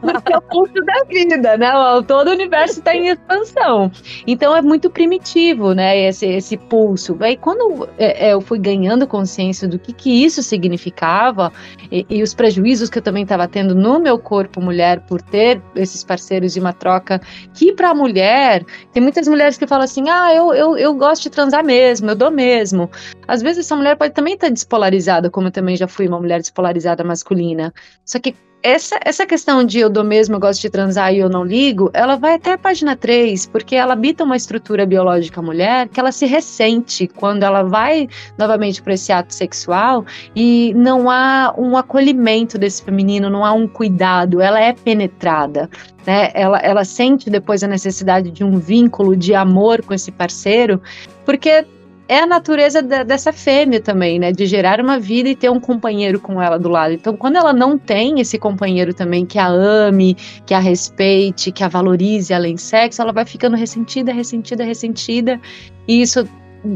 porque 0.00 0.32
é 0.32 0.38
o 0.38 0.42
pulso 0.42 0.74
da 0.84 1.04
vida, 1.08 1.56
né? 1.56 1.70
Todo 2.06 2.28
o 2.28 2.32
universo 2.32 2.82
tá 2.82 2.94
em 2.94 3.08
expansão. 3.08 3.90
Então 4.26 4.56
é 4.56 4.62
muito 4.62 4.90
primitivo, 4.90 5.72
né? 5.72 6.08
Esse, 6.08 6.26
esse 6.26 6.56
pulso. 6.56 7.16
Aí 7.20 7.36
quando 7.36 7.88
é, 7.98 8.28
é, 8.28 8.32
eu 8.32 8.40
fui 8.40 8.58
ganhando 8.58 9.06
consciência 9.06 9.68
do 9.68 9.78
que, 9.78 9.92
que 9.92 10.24
isso 10.24 10.42
significava 10.42 11.52
e, 11.90 12.06
e 12.08 12.22
os 12.22 12.34
prejuízos 12.38 12.88
que 12.88 12.98
eu 12.98 13.02
também 13.02 13.24
estava 13.24 13.48
tendo 13.48 13.74
no 13.74 13.98
meu 13.98 14.16
corpo 14.16 14.60
mulher 14.60 15.00
por 15.00 15.20
ter 15.20 15.60
esses 15.74 16.04
parceiros 16.04 16.54
de 16.54 16.60
uma 16.60 16.72
troca 16.72 17.20
que 17.52 17.72
para 17.72 17.90
a 17.90 17.94
mulher, 17.94 18.64
tem 18.92 19.02
muitas 19.02 19.26
mulheres 19.26 19.58
que 19.58 19.66
falam 19.66 19.84
assim: 19.84 20.08
ah, 20.08 20.32
eu, 20.32 20.54
eu, 20.54 20.78
eu 20.78 20.94
gosto 20.94 21.24
de 21.24 21.30
transar 21.30 21.64
mesmo, 21.64 22.08
eu 22.08 22.14
dou 22.14 22.30
mesmo. 22.30 22.88
Às 23.26 23.42
vezes 23.42 23.66
essa 23.66 23.74
mulher 23.74 23.96
pode 23.96 24.14
também 24.14 24.34
estar 24.34 24.46
tá 24.46 24.52
despolarizada, 24.52 25.28
como 25.28 25.48
eu 25.48 25.50
também 25.50 25.76
já 25.76 25.88
fui 25.88 26.06
uma 26.06 26.20
mulher 26.20 26.40
despolarizada 26.40 27.02
masculina. 27.02 27.74
Só 28.04 28.20
que 28.20 28.36
essa, 28.62 28.98
essa 29.04 29.24
questão 29.24 29.64
de 29.64 29.78
eu 29.78 29.88
dou 29.88 30.02
mesmo, 30.02 30.34
eu 30.34 30.40
gosto 30.40 30.60
de 30.60 30.70
transar 30.70 31.12
e 31.14 31.18
eu 31.18 31.28
não 31.28 31.44
ligo, 31.44 31.90
ela 31.92 32.16
vai 32.16 32.34
até 32.34 32.52
a 32.52 32.58
página 32.58 32.96
3, 32.96 33.46
porque 33.46 33.76
ela 33.76 33.92
habita 33.92 34.24
uma 34.24 34.36
estrutura 34.36 34.84
biológica 34.84 35.40
mulher 35.40 35.88
que 35.88 36.00
ela 36.00 36.10
se 36.10 36.26
ressente 36.26 37.06
quando 37.06 37.44
ela 37.44 37.62
vai 37.62 38.08
novamente 38.36 38.82
para 38.82 38.94
esse 38.94 39.12
ato 39.12 39.32
sexual 39.32 40.04
e 40.34 40.74
não 40.74 41.08
há 41.08 41.54
um 41.56 41.76
acolhimento 41.76 42.58
desse 42.58 42.82
feminino, 42.82 43.30
não 43.30 43.44
há 43.44 43.52
um 43.52 43.68
cuidado, 43.68 44.40
ela 44.40 44.60
é 44.60 44.72
penetrada. 44.72 45.70
Né? 46.04 46.30
Ela, 46.34 46.58
ela 46.58 46.84
sente 46.84 47.30
depois 47.30 47.62
a 47.62 47.68
necessidade 47.68 48.30
de 48.30 48.42
um 48.42 48.58
vínculo 48.58 49.14
de 49.16 49.34
amor 49.34 49.82
com 49.82 49.94
esse 49.94 50.10
parceiro, 50.10 50.82
porque 51.24 51.64
é 52.08 52.20
a 52.20 52.26
natureza 52.26 52.82
da, 52.82 53.02
dessa 53.02 53.32
fêmea 53.32 53.80
também, 53.80 54.18
né? 54.18 54.32
De 54.32 54.46
gerar 54.46 54.80
uma 54.80 54.98
vida 54.98 55.28
e 55.28 55.36
ter 55.36 55.50
um 55.50 55.60
companheiro 55.60 56.18
com 56.18 56.40
ela 56.40 56.58
do 56.58 56.68
lado. 56.68 56.94
Então, 56.94 57.14
quando 57.14 57.36
ela 57.36 57.52
não 57.52 57.76
tem 57.76 58.20
esse 58.20 58.38
companheiro 58.38 58.94
também 58.94 59.26
que 59.26 59.38
a 59.38 59.46
ame, 59.46 60.16
que 60.46 60.54
a 60.54 60.58
respeite, 60.58 61.52
que 61.52 61.62
a 61.62 61.68
valorize 61.68 62.32
além 62.32 62.54
do 62.54 62.60
sexo, 62.60 63.02
ela 63.02 63.12
vai 63.12 63.26
ficando 63.26 63.56
ressentida, 63.56 64.12
ressentida, 64.12 64.64
ressentida. 64.64 65.38
E 65.86 66.00
isso 66.00 66.26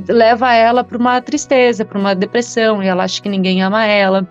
leva 0.09 0.53
ela 0.53 0.85
para 0.85 0.99
uma 0.99 1.21
tristeza, 1.21 1.85
para 1.85 1.99
uma 1.99 2.15
depressão, 2.15 2.83
e 2.83 2.87
ela 2.87 3.05
acha 3.05 3.21
que 3.21 3.29
ninguém 3.29 3.63
ama 3.63 3.87
ela. 3.87 4.29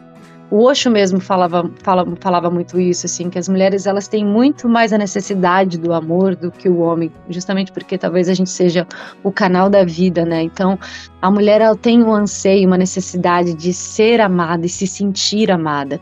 O 0.51 0.65
Osho 0.65 0.91
mesmo 0.91 1.21
falava, 1.21 1.71
falava, 1.81 2.13
falava 2.19 2.51
muito 2.51 2.77
isso, 2.77 3.05
assim, 3.05 3.29
que 3.29 3.39
as 3.39 3.47
mulheres 3.47 3.87
elas 3.87 4.09
têm 4.09 4.25
muito 4.25 4.67
mais 4.67 4.91
a 4.91 4.97
necessidade 4.97 5.77
do 5.77 5.93
amor 5.93 6.35
do 6.35 6.51
que 6.51 6.67
o 6.67 6.79
homem, 6.79 7.09
justamente 7.29 7.71
porque 7.71 7.97
talvez 7.97 8.27
a 8.27 8.33
gente 8.33 8.49
seja 8.49 8.85
o 9.23 9.31
canal 9.31 9.69
da 9.69 9.85
vida, 9.85 10.25
né? 10.25 10.43
Então, 10.43 10.77
a 11.21 11.31
mulher 11.31 11.61
ela 11.61 11.75
tem 11.75 12.03
um 12.03 12.13
anseio, 12.13 12.67
uma 12.67 12.77
necessidade 12.77 13.53
de 13.53 13.71
ser 13.71 14.19
amada 14.19 14.65
e 14.65 14.69
se 14.69 14.85
sentir 14.85 15.49
amada. 15.49 16.01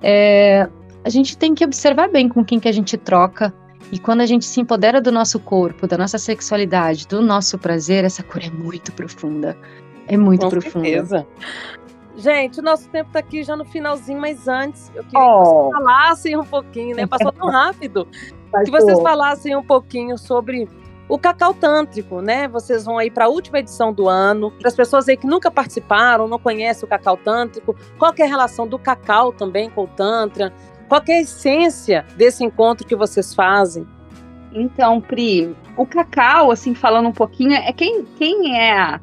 É, 0.00 0.68
a 1.04 1.10
gente 1.10 1.36
tem 1.36 1.52
que 1.52 1.64
observar 1.64 2.08
bem 2.08 2.28
com 2.28 2.44
quem 2.44 2.60
que 2.60 2.68
a 2.68 2.72
gente 2.72 2.96
troca, 2.96 3.52
e 3.90 3.98
quando 3.98 4.20
a 4.20 4.26
gente 4.26 4.44
se 4.44 4.60
empodera 4.60 5.00
do 5.00 5.10
nosso 5.10 5.40
corpo, 5.40 5.88
da 5.88 5.98
nossa 5.98 6.16
sexualidade, 6.16 7.08
do 7.08 7.20
nosso 7.20 7.58
prazer, 7.58 8.04
essa 8.04 8.22
cor 8.22 8.40
é 8.40 8.50
muito 8.50 8.92
profunda. 8.92 9.56
É 10.06 10.16
muito 10.16 10.42
Com 10.42 10.50
profunda. 10.50 10.86
Certeza. 10.86 11.26
Gente, 12.20 12.60
o 12.60 12.62
nosso 12.62 12.86
tempo 12.90 13.08
está 13.08 13.18
aqui 13.18 13.42
já 13.42 13.56
no 13.56 13.64
finalzinho, 13.64 14.20
mas 14.20 14.46
antes 14.46 14.92
eu 14.94 15.02
queria 15.02 15.18
oh. 15.18 15.42
que 15.42 15.48
vocês 15.48 15.72
falassem 15.72 16.36
um 16.36 16.44
pouquinho, 16.44 16.94
né? 16.94 17.06
Passou 17.06 17.32
tão 17.32 17.48
rápido. 17.48 18.06
que 18.64 18.70
vocês 18.70 19.00
falassem 19.00 19.56
um 19.56 19.62
pouquinho 19.62 20.18
sobre 20.18 20.68
o 21.08 21.18
cacau 21.18 21.54
tântrico, 21.54 22.20
né? 22.20 22.46
Vocês 22.46 22.84
vão 22.84 22.98
aí 22.98 23.10
para 23.10 23.24
a 23.24 23.28
última 23.28 23.58
edição 23.58 23.90
do 23.90 24.06
ano. 24.06 24.50
Para 24.50 24.68
as 24.68 24.76
pessoas 24.76 25.08
aí 25.08 25.16
que 25.16 25.26
nunca 25.26 25.50
participaram, 25.50 26.28
não 26.28 26.38
conhecem 26.38 26.84
o 26.84 26.88
cacau 26.88 27.16
tântrico, 27.16 27.74
qual 27.98 28.12
é 28.18 28.22
a 28.22 28.26
relação 28.26 28.68
do 28.68 28.78
cacau 28.78 29.32
também 29.32 29.70
com 29.70 29.84
o 29.84 29.88
tantra? 29.88 30.52
Qual 30.88 31.00
é 31.08 31.12
a 31.12 31.20
essência 31.22 32.04
desse 32.16 32.44
encontro 32.44 32.86
que 32.86 32.94
vocês 32.94 33.34
fazem? 33.34 33.86
Então, 34.52 35.00
Pri, 35.00 35.56
o 35.76 35.86
cacau, 35.86 36.50
assim, 36.50 36.74
falando 36.74 37.08
um 37.08 37.12
pouquinho, 37.12 37.52
é 37.52 37.72
quem, 37.72 38.04
quem 38.18 38.58
é 38.58 38.76
a, 38.76 39.00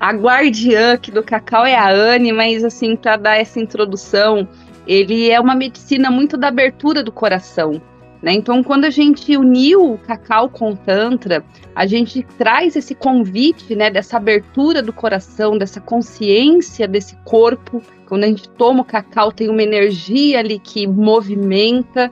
a 0.00 0.12
guardiã 0.12 0.94
aqui 0.94 1.10
do 1.10 1.22
cacau 1.22 1.66
é 1.66 1.74
a 1.74 1.90
Anne, 1.90 2.32
mas 2.32 2.64
assim, 2.64 2.94
para 2.94 3.16
dar 3.16 3.36
essa 3.36 3.58
introdução, 3.58 4.48
ele 4.86 5.28
é 5.30 5.40
uma 5.40 5.54
medicina 5.54 6.10
muito 6.10 6.36
da 6.36 6.48
abertura 6.48 7.02
do 7.02 7.10
coração. 7.10 7.82
Né? 8.22 8.32
Então, 8.32 8.62
quando 8.62 8.84
a 8.84 8.90
gente 8.90 9.36
uniu 9.36 9.92
o 9.92 9.98
cacau 9.98 10.48
com 10.48 10.72
o 10.72 10.76
Tantra, 10.76 11.44
a 11.74 11.86
gente 11.86 12.22
traz 12.36 12.76
esse 12.76 12.94
convite 12.94 13.74
né, 13.74 13.90
dessa 13.90 14.16
abertura 14.16 14.82
do 14.82 14.92
coração, 14.92 15.58
dessa 15.58 15.80
consciência 15.80 16.86
desse 16.86 17.16
corpo. 17.24 17.82
Quando 18.06 18.24
a 18.24 18.28
gente 18.28 18.48
toma 18.50 18.82
o 18.82 18.84
cacau, 18.84 19.30
tem 19.32 19.48
uma 19.48 19.62
energia 19.62 20.38
ali 20.38 20.58
que 20.58 20.86
movimenta. 20.86 22.10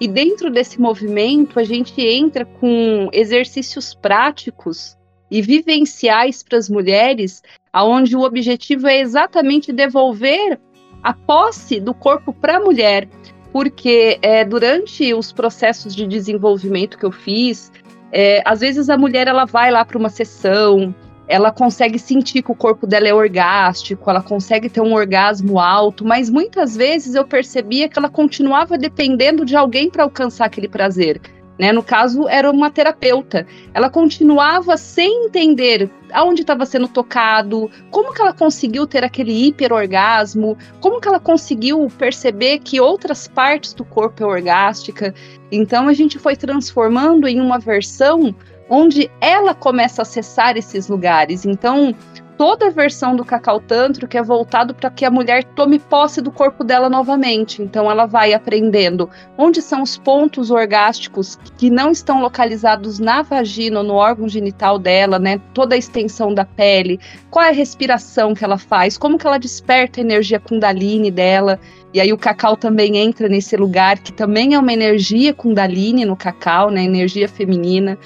E 0.00 0.06
dentro 0.06 0.50
desse 0.50 0.80
movimento, 0.80 1.58
a 1.58 1.64
gente 1.64 2.00
entra 2.00 2.44
com 2.44 3.08
exercícios 3.12 3.94
práticos 3.94 4.97
e 5.30 5.42
vivenciais 5.42 6.42
para 6.42 6.58
as 6.58 6.68
mulheres, 6.68 7.42
aonde 7.72 8.16
o 8.16 8.22
objetivo 8.22 8.86
é 8.86 8.98
exatamente 8.98 9.72
devolver 9.72 10.58
a 11.02 11.12
posse 11.12 11.80
do 11.80 11.94
corpo 11.94 12.32
para 12.32 12.56
a 12.56 12.60
mulher, 12.60 13.08
porque 13.52 14.18
é, 14.22 14.44
durante 14.44 15.14
os 15.14 15.32
processos 15.32 15.94
de 15.94 16.06
desenvolvimento 16.06 16.98
que 16.98 17.04
eu 17.04 17.12
fiz, 17.12 17.72
é, 18.12 18.42
às 18.44 18.60
vezes 18.60 18.88
a 18.88 18.96
mulher 18.96 19.28
ela 19.28 19.44
vai 19.44 19.70
lá 19.70 19.84
para 19.84 19.98
uma 19.98 20.08
sessão, 20.08 20.94
ela 21.28 21.52
consegue 21.52 21.98
sentir 21.98 22.42
que 22.42 22.50
o 22.50 22.54
corpo 22.54 22.86
dela 22.86 23.06
é 23.06 23.12
orgástico, 23.12 24.08
ela 24.08 24.22
consegue 24.22 24.68
ter 24.68 24.80
um 24.80 24.94
orgasmo 24.94 25.60
alto, 25.60 26.04
mas 26.04 26.30
muitas 26.30 26.74
vezes 26.74 27.14
eu 27.14 27.26
percebia 27.26 27.88
que 27.88 27.98
ela 27.98 28.08
continuava 28.08 28.78
dependendo 28.78 29.44
de 29.44 29.54
alguém 29.54 29.90
para 29.90 30.04
alcançar 30.04 30.46
aquele 30.46 30.68
prazer. 30.68 31.20
Né? 31.58 31.72
No 31.72 31.82
caso, 31.82 32.28
era 32.28 32.50
uma 32.50 32.70
terapeuta. 32.70 33.46
Ela 33.74 33.90
continuava 33.90 34.76
sem 34.76 35.24
entender 35.24 35.90
aonde 36.12 36.42
estava 36.42 36.64
sendo 36.64 36.88
tocado, 36.88 37.70
como 37.90 38.14
que 38.14 38.22
ela 38.22 38.32
conseguiu 38.32 38.86
ter 38.86 39.04
aquele 39.04 39.46
hiperorgasmo, 39.46 40.56
como 40.80 41.00
que 41.00 41.08
ela 41.08 41.20
conseguiu 41.20 41.86
perceber 41.98 42.60
que 42.60 42.80
outras 42.80 43.26
partes 43.26 43.74
do 43.74 43.84
corpo 43.84 44.22
é 44.22 44.26
orgástica. 44.26 45.14
Então 45.50 45.88
a 45.88 45.92
gente 45.92 46.18
foi 46.18 46.36
transformando 46.36 47.26
em 47.26 47.40
uma 47.40 47.58
versão 47.58 48.34
onde 48.70 49.10
ela 49.20 49.54
começa 49.54 50.02
a 50.02 50.04
acessar 50.04 50.56
esses 50.56 50.88
lugares. 50.88 51.44
Então, 51.44 51.94
toda 52.38 52.68
a 52.68 52.70
versão 52.70 53.16
do 53.16 53.24
cacau 53.24 53.60
tântrico 53.60 54.16
é 54.16 54.22
voltado 54.22 54.72
para 54.72 54.88
que 54.88 55.04
a 55.04 55.10
mulher 55.10 55.42
tome 55.42 55.80
posse 55.80 56.22
do 56.22 56.30
corpo 56.30 56.62
dela 56.62 56.88
novamente. 56.88 57.60
Então 57.60 57.90
ela 57.90 58.06
vai 58.06 58.32
aprendendo 58.32 59.10
onde 59.36 59.60
são 59.60 59.82
os 59.82 59.98
pontos 59.98 60.48
orgásticos 60.48 61.36
que 61.58 61.68
não 61.68 61.90
estão 61.90 62.22
localizados 62.22 63.00
na 63.00 63.22
vagina 63.22 63.80
ou 63.80 63.84
no 63.84 63.94
órgão 63.94 64.28
genital 64.28 64.78
dela, 64.78 65.18
né? 65.18 65.40
Toda 65.52 65.74
a 65.74 65.78
extensão 65.78 66.32
da 66.32 66.44
pele, 66.44 67.00
qual 67.28 67.44
é 67.44 67.48
a 67.48 67.52
respiração 67.52 68.34
que 68.34 68.44
ela 68.44 68.56
faz, 68.56 68.96
como 68.96 69.18
que 69.18 69.26
ela 69.26 69.38
desperta 69.38 70.00
a 70.00 70.02
energia 70.02 70.38
kundalini 70.38 71.10
dela. 71.10 71.58
E 71.92 72.00
aí 72.00 72.12
o 72.12 72.18
cacau 72.18 72.56
também 72.56 72.98
entra 72.98 73.28
nesse 73.28 73.56
lugar 73.56 73.98
que 73.98 74.12
também 74.12 74.54
é 74.54 74.58
uma 74.58 74.72
energia 74.72 75.34
kundalini 75.34 76.04
no 76.04 76.14
cacau, 76.14 76.70
né? 76.70 76.84
Energia 76.84 77.28
feminina. 77.28 77.98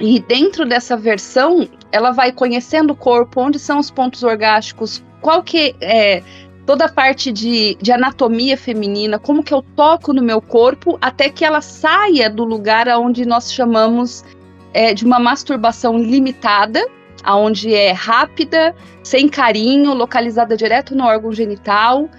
E 0.00 0.20
dentro 0.20 0.66
dessa 0.66 0.96
versão, 0.96 1.68
ela 1.90 2.10
vai 2.10 2.30
conhecendo 2.30 2.92
o 2.92 2.96
corpo, 2.96 3.40
onde 3.40 3.58
são 3.58 3.78
os 3.78 3.90
pontos 3.90 4.22
orgásticos, 4.22 5.02
qual 5.20 5.42
que 5.42 5.74
é 5.80 6.22
toda 6.66 6.86
a 6.86 6.92
parte 6.92 7.32
de, 7.32 7.76
de 7.80 7.92
anatomia 7.92 8.56
feminina, 8.56 9.18
como 9.18 9.42
que 9.42 9.54
eu 9.54 9.62
toco 9.62 10.12
no 10.12 10.22
meu 10.22 10.42
corpo, 10.42 10.98
até 11.00 11.30
que 11.30 11.44
ela 11.44 11.60
saia 11.60 12.28
do 12.28 12.44
lugar 12.44 12.88
onde 12.98 13.24
nós 13.24 13.52
chamamos 13.52 14.24
é, 14.74 14.92
de 14.92 15.04
uma 15.04 15.18
masturbação 15.18 15.96
limitada, 15.96 16.84
aonde 17.22 17.72
é 17.72 17.92
rápida, 17.92 18.74
sem 19.02 19.28
carinho, 19.28 19.94
localizada 19.94 20.56
direto 20.56 20.94
no 20.94 21.04
órgão 21.04 21.32
genital, 21.32 22.10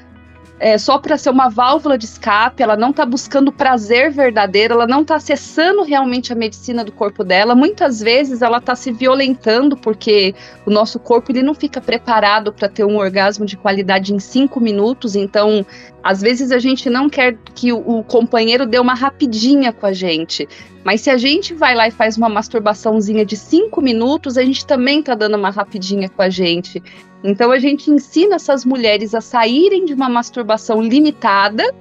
é, 0.59 0.77
só 0.77 0.97
para 0.97 1.17
ser 1.17 1.29
uma 1.29 1.49
válvula 1.49 1.97
de 1.97 2.05
escape, 2.05 2.63
ela 2.63 2.75
não 2.75 2.89
está 2.89 3.05
buscando 3.05 3.51
prazer 3.51 4.11
verdadeiro, 4.11 4.73
ela 4.73 4.87
não 4.87 5.01
está 5.01 5.15
acessando 5.15 5.83
realmente 5.83 6.33
a 6.33 6.35
medicina 6.35 6.83
do 6.83 6.91
corpo 6.91 7.23
dela. 7.23 7.53
Muitas 7.53 7.99
vezes 7.99 8.41
ela 8.41 8.57
está 8.57 8.75
se 8.75 8.91
violentando 8.91 9.77
porque 9.77 10.33
o 10.65 10.71
nosso 10.71 10.99
corpo 10.99 11.31
ele 11.31 11.43
não 11.43 11.53
fica 11.53 11.79
preparado 11.79 12.51
para 12.51 12.67
ter 12.67 12.83
um 12.83 12.97
orgasmo 12.97 13.45
de 13.45 13.55
qualidade 13.55 14.13
em 14.13 14.19
cinco 14.19 14.59
minutos. 14.59 15.15
Então, 15.15 15.63
às 16.03 16.21
vezes 16.21 16.51
a 16.51 16.57
gente 16.57 16.89
não 16.89 17.07
quer 17.07 17.37
que 17.53 17.71
o, 17.71 17.99
o 17.99 18.03
companheiro 18.03 18.65
dê 18.65 18.79
uma 18.79 18.95
rapidinha 18.95 19.71
com 19.71 19.85
a 19.85 19.93
gente. 19.93 20.47
Mas 20.83 21.01
se 21.01 21.09
a 21.09 21.17
gente 21.17 21.53
vai 21.53 21.75
lá 21.75 21.87
e 21.87 21.91
faz 21.91 22.17
uma 22.17 22.29
masturbaçãozinha 22.29 23.25
de 23.25 23.35
cinco 23.35 23.81
minutos, 23.81 24.37
a 24.37 24.43
gente 24.43 24.65
também 24.65 25.01
está 25.01 25.13
dando 25.13 25.37
uma 25.37 25.49
rapidinha 25.49 26.09
com 26.09 26.21
a 26.21 26.29
gente. 26.29 26.81
Então 27.27 27.51
a 27.51 27.59
gente 27.59 27.91
ensina 27.91 28.35
essas 28.35 28.63
mulheres 28.63 29.13
a 29.13 29.19
saírem 29.19 29.83
de 29.83 29.93
uma 29.93 30.07
masturbação 30.07 30.81
limitada, 30.81 31.75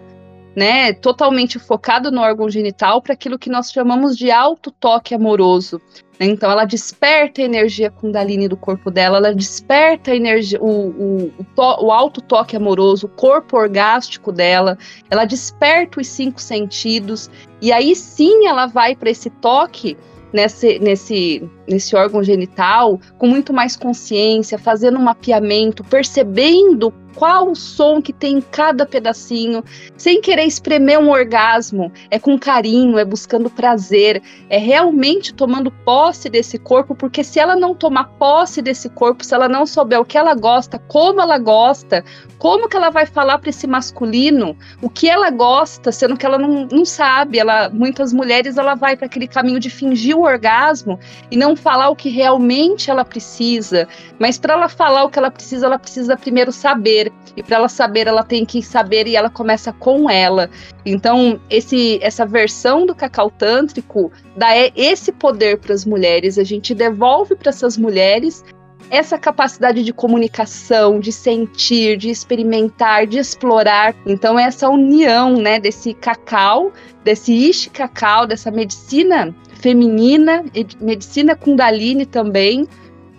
né, 0.57 0.93
totalmente 0.93 1.57
focado 1.57 2.11
no 2.11 2.21
órgão 2.21 2.51
genital 2.51 3.01
para 3.01 3.13
aquilo 3.13 3.39
que 3.39 3.49
nós 3.49 3.71
chamamos 3.71 4.17
de 4.19 4.29
alto 4.29 4.73
toque 4.73 5.15
amoroso. 5.15 5.81
Então 6.19 6.51
ela 6.51 6.65
desperta 6.65 7.41
a 7.41 7.45
energia 7.45 7.93
kundalini 7.93 8.49
do 8.49 8.57
corpo 8.57 8.91
dela, 8.91 9.19
ela 9.19 9.33
desperta 9.33 10.11
a 10.11 10.17
energia, 10.17 10.61
o, 10.61 10.67
o, 10.67 11.33
o, 11.39 11.45
to, 11.55 11.85
o 11.85 11.93
alto 11.93 12.21
toque 12.21 12.57
amoroso, 12.57 13.07
o 13.07 13.11
corpo 13.11 13.57
orgástico 13.57 14.33
dela, 14.33 14.77
ela 15.09 15.25
desperta 15.25 16.01
os 16.01 16.09
cinco 16.09 16.41
sentidos 16.41 17.31
e 17.63 17.71
aí 17.71 17.95
sim 17.95 18.49
ela 18.49 18.67
vai 18.67 18.97
para 18.97 19.11
esse 19.11 19.31
toque 19.31 19.97
nesse, 20.33 20.79
nesse, 20.79 21.43
nesse 21.69 21.95
órgão 21.97 22.23
genital 22.23 23.01
com 23.19 23.27
muito 23.27 23.53
mais 23.53 23.77
consciência, 23.77 24.59
fazendo 24.59 24.99
um 24.99 25.03
mapeamento, 25.03 25.85
percebendo 25.85 26.93
qual 27.17 27.51
o 27.51 27.57
som 27.57 28.01
que 28.01 28.13
tem 28.13 28.37
em 28.37 28.41
cada 28.41 28.85
pedacinho, 28.85 29.65
sem 29.97 30.21
querer 30.21 30.45
espremer 30.45 31.01
um 31.01 31.11
orgasmo, 31.11 31.91
é 32.11 32.19
com 32.19 32.39
carinho, 32.39 32.99
é 32.99 33.05
buscando 33.05 33.49
prazer, 33.49 34.23
é 34.51 34.59
realmente 34.59 35.33
tomando 35.33 35.71
posse 35.71 36.29
desse 36.29 36.59
corpo, 36.59 36.95
porque 36.95 37.25
se 37.25 37.41
ela 37.41 37.57
não 37.57 37.75
tomar 37.75 38.05
posse 38.19 38.61
desse 38.61 38.91
corpo, 38.91 39.25
se 39.25 39.35
ela 39.35 39.49
não 39.49 39.65
souber 39.65 39.99
o 39.99 40.05
que 40.05 40.19
ela 40.19 40.35
gosta, 40.35 40.79
como 40.79 41.21
ela 41.21 41.39
gosta, 41.39 42.05
como 42.39 42.69
que 42.69 42.77
ela 42.77 42.91
vai 42.91 43.07
falar 43.07 43.39
para 43.39 43.51
esse 43.51 43.67
masculino 43.67 44.57
o 44.83 44.91
que 44.91 45.09
ela 45.09 45.31
gosta, 45.31 45.91
sendo 45.91 46.17
que 46.17 46.27
ela 46.27 46.39
não, 46.39 46.69
não 46.71 46.85
sabe, 46.85 47.39
ela 47.39 47.71
muitas 47.71 48.13
mulheres 48.13 48.59
ela 48.59 48.75
vai 48.75 48.95
para 48.97 49.07
aquele 49.07 49.27
caminho 49.27 49.59
de 49.59 49.71
fingir 49.71 50.17
o 50.17 50.23
orgasmo 50.23 51.01
e 51.31 51.37
não 51.37 51.57
falar 51.57 51.89
o 51.89 51.97
que 51.97 52.11
realmente 52.11 52.91
ela 52.91 53.05
precisa, 53.05 53.89
mas 54.19 54.39
para 54.39 54.53
ela 54.53 54.69
falar 54.69 55.05
o 55.05 55.09
que 55.09 55.19
ela 55.19 55.31
precisa, 55.31 55.67
ela 55.67 55.79
precisa 55.79 56.17
primeiro 56.17 56.53
saber 56.53 57.06
saber. 57.07 57.13
E 57.37 57.43
para 57.43 57.57
ela 57.57 57.69
saber, 57.69 58.07
ela 58.07 58.23
tem 58.23 58.45
que 58.45 58.63
saber 58.63 59.07
e 59.07 59.17
ela 59.17 59.31
começa 59.31 59.73
com 59.73 60.09
ela. 60.11 60.51
Então, 60.85 61.41
esse, 61.51 61.99
essa 62.03 62.25
versão 62.25 62.87
do 62.87 62.95
cacau 62.95 63.31
tântrico 63.31 64.11
dá 64.37 64.49
esse 64.75 65.13
poder 65.13 65.59
para 65.59 65.75
as 65.75 65.85
mulheres. 65.85 66.39
A 66.39 66.45
gente 66.45 66.75
devolve 66.75 67.35
para 67.37 67.51
essas 67.51 67.77
mulheres 67.77 68.45
essa 68.89 69.19
capacidade 69.19 69.83
de 69.83 69.93
comunicação, 69.93 71.01
de 71.01 71.11
sentir, 71.11 71.97
de 71.97 72.09
experimentar, 72.09 73.07
de 73.07 73.19
explorar. 73.19 73.95
Então, 74.07 74.39
essa 74.39 74.69
união, 74.69 75.35
né, 75.35 75.59
desse 75.59 75.93
cacau, 75.93 76.73
desse 77.03 77.33
ishi 77.33 77.69
cacau, 77.69 78.27
dessa 78.27 78.51
medicina 78.51 79.35
feminina, 79.55 80.45
medicina 80.81 81.35
kundalini 81.35 82.07
também, 82.07 82.69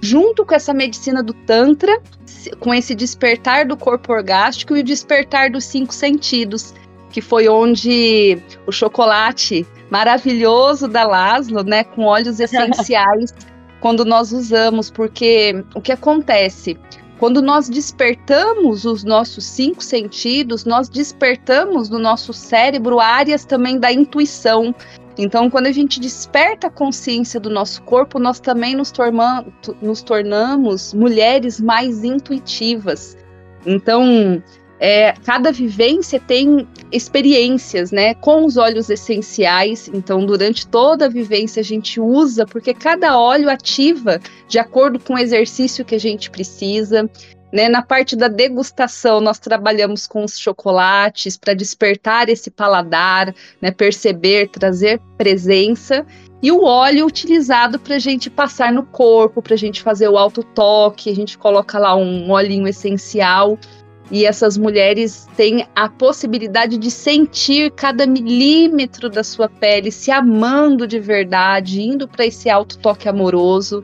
junto 0.01 0.45
com 0.45 0.53
essa 0.53 0.73
medicina 0.73 1.23
do 1.23 1.33
Tantra, 1.33 2.01
com 2.59 2.73
esse 2.73 2.93
despertar 2.93 3.65
do 3.65 3.75
corpo 3.75 4.13
orgástico 4.13 4.75
e 4.75 4.81
o 4.81 4.83
despertar 4.83 5.49
dos 5.49 5.65
cinco 5.65 5.93
sentidos, 5.93 6.73
que 7.09 7.21
foi 7.21 7.47
onde 7.47 8.37
o 8.65 8.71
chocolate 8.71 9.65
maravilhoso 9.89 10.87
da 10.87 11.03
Laszlo, 11.05 11.63
né, 11.63 11.83
com 11.83 12.03
óleos 12.03 12.39
essenciais, 12.39 13.33
quando 13.79 14.03
nós 14.03 14.31
usamos, 14.31 14.89
porque 14.89 15.63
o 15.73 15.81
que 15.81 15.91
acontece? 15.91 16.77
Quando 17.19 17.41
nós 17.41 17.67
despertamos 17.67 18.85
os 18.85 19.03
nossos 19.03 19.43
cinco 19.43 19.83
sentidos, 19.83 20.65
nós 20.65 20.87
despertamos 20.87 21.89
no 21.89 21.97
nosso 21.97 22.31
cérebro 22.31 22.99
áreas 22.99 23.43
também 23.43 23.79
da 23.79 23.91
intuição. 23.91 24.75
Então, 25.17 25.49
quando 25.49 25.67
a 25.67 25.71
gente 25.71 25.99
desperta 25.99 26.67
a 26.67 26.69
consciência 26.69 27.39
do 27.39 27.49
nosso 27.49 27.81
corpo, 27.81 28.19
nós 28.19 28.39
também 28.39 28.75
nos, 28.75 28.91
torma, 28.91 29.45
nos 29.81 30.01
tornamos 30.01 30.93
mulheres 30.93 31.59
mais 31.59 32.03
intuitivas. 32.03 33.17
Então, 33.65 34.41
é, 34.79 35.13
cada 35.25 35.51
vivência 35.51 36.19
tem 36.19 36.67
experiências, 36.91 37.91
né, 37.91 38.13
com 38.13 38.45
os 38.45 38.57
óleos 38.57 38.89
essenciais. 38.89 39.89
Então, 39.91 40.25
durante 40.25 40.67
toda 40.67 41.05
a 41.05 41.09
vivência 41.09 41.61
a 41.61 41.63
gente 41.63 41.99
usa, 41.99 42.45
porque 42.45 42.73
cada 42.73 43.19
óleo 43.19 43.49
ativa 43.49 44.19
de 44.47 44.59
acordo 44.59 44.99
com 44.99 45.15
o 45.15 45.19
exercício 45.19 45.83
que 45.83 45.95
a 45.95 45.99
gente 45.99 46.29
precisa. 46.29 47.09
Né, 47.51 47.69
na 47.69 47.81
parte 47.81 48.15
da 48.15 48.27
degustação, 48.27 49.21
nós 49.21 49.39
trabalhamos 49.39 50.05
com 50.05 50.23
os 50.23 50.37
chocolates 50.37 51.37
para 51.37 51.53
despertar 51.53 52.27
esse 52.27 52.51
paladar, 52.51 53.33
né, 53.61 53.71
perceber, 53.71 54.49
trazer 54.49 54.99
presença. 55.17 56.05
E 56.43 56.51
o 56.51 56.63
óleo 56.63 57.05
utilizado 57.05 57.79
para 57.79 57.95
a 57.95 57.99
gente 57.99 58.29
passar 58.29 58.71
no 58.73 58.83
corpo, 58.83 59.41
para 59.41 59.53
a 59.53 59.57
gente 59.57 59.81
fazer 59.81 60.09
o 60.09 60.17
alto 60.17 60.43
toque, 60.43 61.09
a 61.09 61.15
gente 61.15 61.37
coloca 61.37 61.79
lá 61.79 61.95
um 61.95 62.29
olhinho 62.31 62.67
essencial 62.67 63.57
e 64.09 64.25
essas 64.25 64.57
mulheres 64.57 65.27
têm 65.35 65.67
a 65.75 65.89
possibilidade 65.89 66.77
de 66.77 66.89
sentir 66.89 67.71
cada 67.71 68.07
milímetro 68.07 69.09
da 69.09 69.23
sua 69.23 69.49
pele, 69.49 69.91
se 69.91 70.11
amando 70.11 70.87
de 70.87 70.99
verdade, 70.99 71.81
indo 71.81 72.07
para 72.07 72.25
esse 72.25 72.49
alto 72.49 72.77
toque 72.77 73.09
amoroso. 73.09 73.83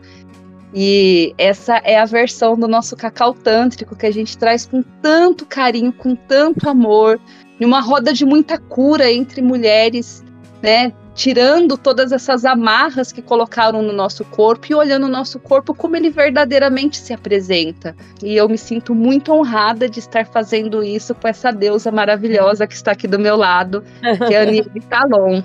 E 0.74 1.34
essa 1.38 1.78
é 1.84 2.00
a 2.00 2.06
versão 2.06 2.56
do 2.56 2.68
nosso 2.68 2.96
cacau 2.96 3.34
tântrico 3.34 3.96
que 3.96 4.06
a 4.06 4.12
gente 4.12 4.38
traz 4.38 4.66
com 4.66 4.82
tanto 5.02 5.46
carinho, 5.46 5.94
com 5.94 6.16
tanto 6.16 6.68
amor, 6.68 7.20
numa 7.60 7.80
roda 7.80 8.12
de 8.12 8.26
muita 8.26 8.58
cura 8.58 9.12
entre 9.12 9.42
mulheres, 9.42 10.24
né? 10.62 10.92
tirando 11.16 11.78
todas 11.78 12.12
essas 12.12 12.44
amarras 12.44 13.12
que 13.12 13.22
colocaram 13.22 13.82
no 13.82 13.94
nosso 13.94 14.26
corpo 14.26 14.68
e 14.70 14.76
olhando 14.76 15.06
o 15.06 15.10
nosso 15.10 15.40
corpo 15.40 15.74
como 15.74 15.96
ele 15.96 16.10
verdadeiramente 16.10 16.98
se 16.98 17.14
apresenta. 17.14 17.96
E 18.22 18.36
eu 18.36 18.50
me 18.50 18.58
sinto 18.58 18.96
muito 18.96 19.32
honrada 19.32 19.88
de 19.88 20.00
estar 20.00 20.26
fazendo 20.26 20.84
isso 20.84 21.14
com 21.14 21.28
essa 21.28 21.52
deusa 21.52 21.92
maravilhosa 21.92 22.66
que 22.66 22.74
está 22.74 22.92
aqui 22.92 23.08
do 23.08 23.20
meu 23.20 23.36
lado, 23.36 23.84
que 24.28 24.34
é 24.34 24.40
a 24.40 24.42
Aníbal 24.48 24.82
Talon. 24.90 25.44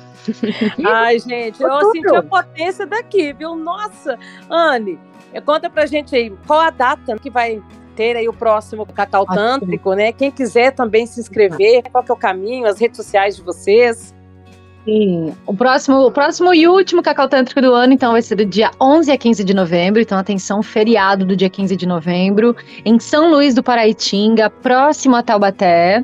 Ai, 0.84 1.18
gente, 1.18 1.62
eu 1.62 1.92
senti 1.92 2.16
a 2.16 2.22
potência 2.22 2.86
daqui, 2.86 3.32
viu? 3.32 3.54
Nossa, 3.54 4.18
Anne, 4.48 4.98
conta 5.44 5.68
pra 5.70 5.86
gente 5.86 6.14
aí, 6.14 6.32
qual 6.46 6.60
a 6.60 6.70
data 6.70 7.16
que 7.18 7.30
vai 7.30 7.62
ter 7.94 8.16
aí 8.16 8.28
o 8.28 8.32
próximo 8.32 8.86
Cacau 8.86 9.26
Tântrico, 9.26 9.92
né? 9.94 10.12
Quem 10.12 10.30
quiser 10.30 10.72
também 10.72 11.04
se 11.06 11.20
inscrever, 11.20 11.82
qual 11.90 12.04
que 12.04 12.10
é 12.10 12.14
o 12.14 12.16
caminho, 12.16 12.66
as 12.66 12.78
redes 12.78 12.96
sociais 12.96 13.36
de 13.36 13.42
vocês? 13.42 14.14
Sim. 14.84 15.34
O 15.44 15.54
próximo, 15.54 16.06
o 16.06 16.10
próximo 16.10 16.54
e 16.54 16.66
último 16.66 17.02
Cacau 17.02 17.28
Tântrico 17.28 17.60
do 17.60 17.74
ano, 17.74 17.92
então, 17.92 18.12
vai 18.12 18.22
ser 18.22 18.36
do 18.36 18.44
dia 18.44 18.70
11 18.80 19.10
a 19.10 19.18
15 19.18 19.44
de 19.44 19.52
novembro. 19.52 20.00
Então, 20.00 20.16
atenção, 20.16 20.62
feriado 20.62 21.26
do 21.26 21.36
dia 21.36 21.50
15 21.50 21.76
de 21.76 21.86
novembro, 21.86 22.56
em 22.84 22.98
São 22.98 23.30
Luís 23.30 23.54
do 23.54 23.62
Paraitinga, 23.62 24.48
próximo 24.48 25.16
a 25.16 25.22
Taubaté. 25.22 26.02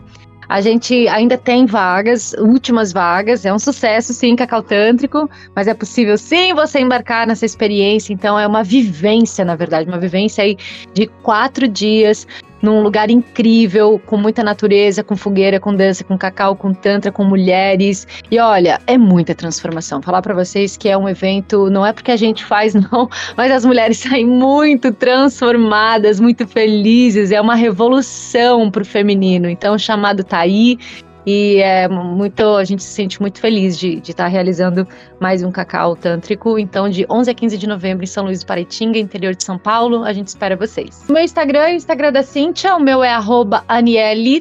A 0.48 0.60
gente 0.60 1.08
ainda 1.08 1.36
tem 1.36 1.66
vagas, 1.66 2.34
últimas 2.38 2.92
vagas. 2.92 3.44
É 3.44 3.52
um 3.52 3.58
sucesso, 3.58 4.12
sim, 4.12 4.36
Cacau 4.36 4.62
Tântrico, 4.62 5.28
mas 5.54 5.66
é 5.68 5.74
possível, 5.74 6.16
sim, 6.18 6.54
você 6.54 6.80
embarcar 6.80 7.26
nessa 7.26 7.44
experiência. 7.44 8.12
Então, 8.12 8.38
é 8.38 8.46
uma 8.46 8.62
vivência, 8.62 9.44
na 9.44 9.56
verdade, 9.56 9.88
uma 9.88 9.98
vivência 9.98 10.44
aí 10.44 10.56
de 10.92 11.06
quatro 11.22 11.66
dias 11.68 12.26
num 12.64 12.80
lugar 12.80 13.10
incrível, 13.10 14.00
com 14.06 14.16
muita 14.16 14.42
natureza, 14.42 15.04
com 15.04 15.14
fogueira, 15.14 15.60
com 15.60 15.74
dança, 15.74 16.02
com 16.02 16.16
cacau, 16.16 16.56
com 16.56 16.72
tantra, 16.72 17.12
com 17.12 17.22
mulheres. 17.22 18.08
E 18.30 18.38
olha, 18.38 18.80
é 18.86 18.96
muita 18.96 19.34
transformação. 19.34 20.00
Falar 20.00 20.22
para 20.22 20.34
vocês 20.34 20.74
que 20.74 20.88
é 20.88 20.96
um 20.96 21.06
evento, 21.06 21.68
não 21.68 21.84
é 21.84 21.92
porque 21.92 22.10
a 22.10 22.16
gente 22.16 22.42
faz, 22.42 22.72
não, 22.90 23.08
mas 23.36 23.52
as 23.52 23.66
mulheres 23.66 23.98
saem 23.98 24.26
muito 24.26 24.90
transformadas, 24.92 26.18
muito 26.18 26.48
felizes. 26.48 27.30
É 27.30 27.40
uma 27.40 27.54
revolução 27.54 28.70
pro 28.70 28.84
feminino. 28.84 29.46
Então, 29.48 29.74
o 29.74 29.78
chamado 29.78 30.24
tá 30.24 30.38
aí. 30.38 30.78
E 31.26 31.56
é 31.58 31.88
muito, 31.88 32.42
a 32.56 32.64
gente 32.64 32.82
se 32.82 32.90
sente 32.90 33.20
muito 33.20 33.40
feliz 33.40 33.78
de 33.78 33.98
estar 33.98 34.24
tá 34.24 34.26
realizando 34.26 34.86
mais 35.18 35.42
um 35.42 35.50
cacau 35.50 35.96
tântrico. 35.96 36.58
Então, 36.58 36.88
de 36.88 37.06
11 37.08 37.30
a 37.30 37.34
15 37.34 37.58
de 37.58 37.66
novembro 37.66 38.04
em 38.04 38.06
São 38.06 38.24
Luís 38.24 38.40
do 38.40 38.46
Paraitinga, 38.46 38.98
interior 38.98 39.34
de 39.34 39.44
São 39.44 39.58
Paulo, 39.58 40.04
a 40.04 40.12
gente 40.12 40.28
espera 40.28 40.56
vocês. 40.56 41.04
O 41.08 41.12
meu 41.12 41.22
Instagram 41.22 41.60
é 41.60 41.72
o 41.72 41.76
Instagram 41.76 42.12
da 42.12 42.22
Cíntia, 42.22 42.74
o 42.76 42.80
meu 42.80 43.02
é 43.02 43.10
arroba 43.10 43.64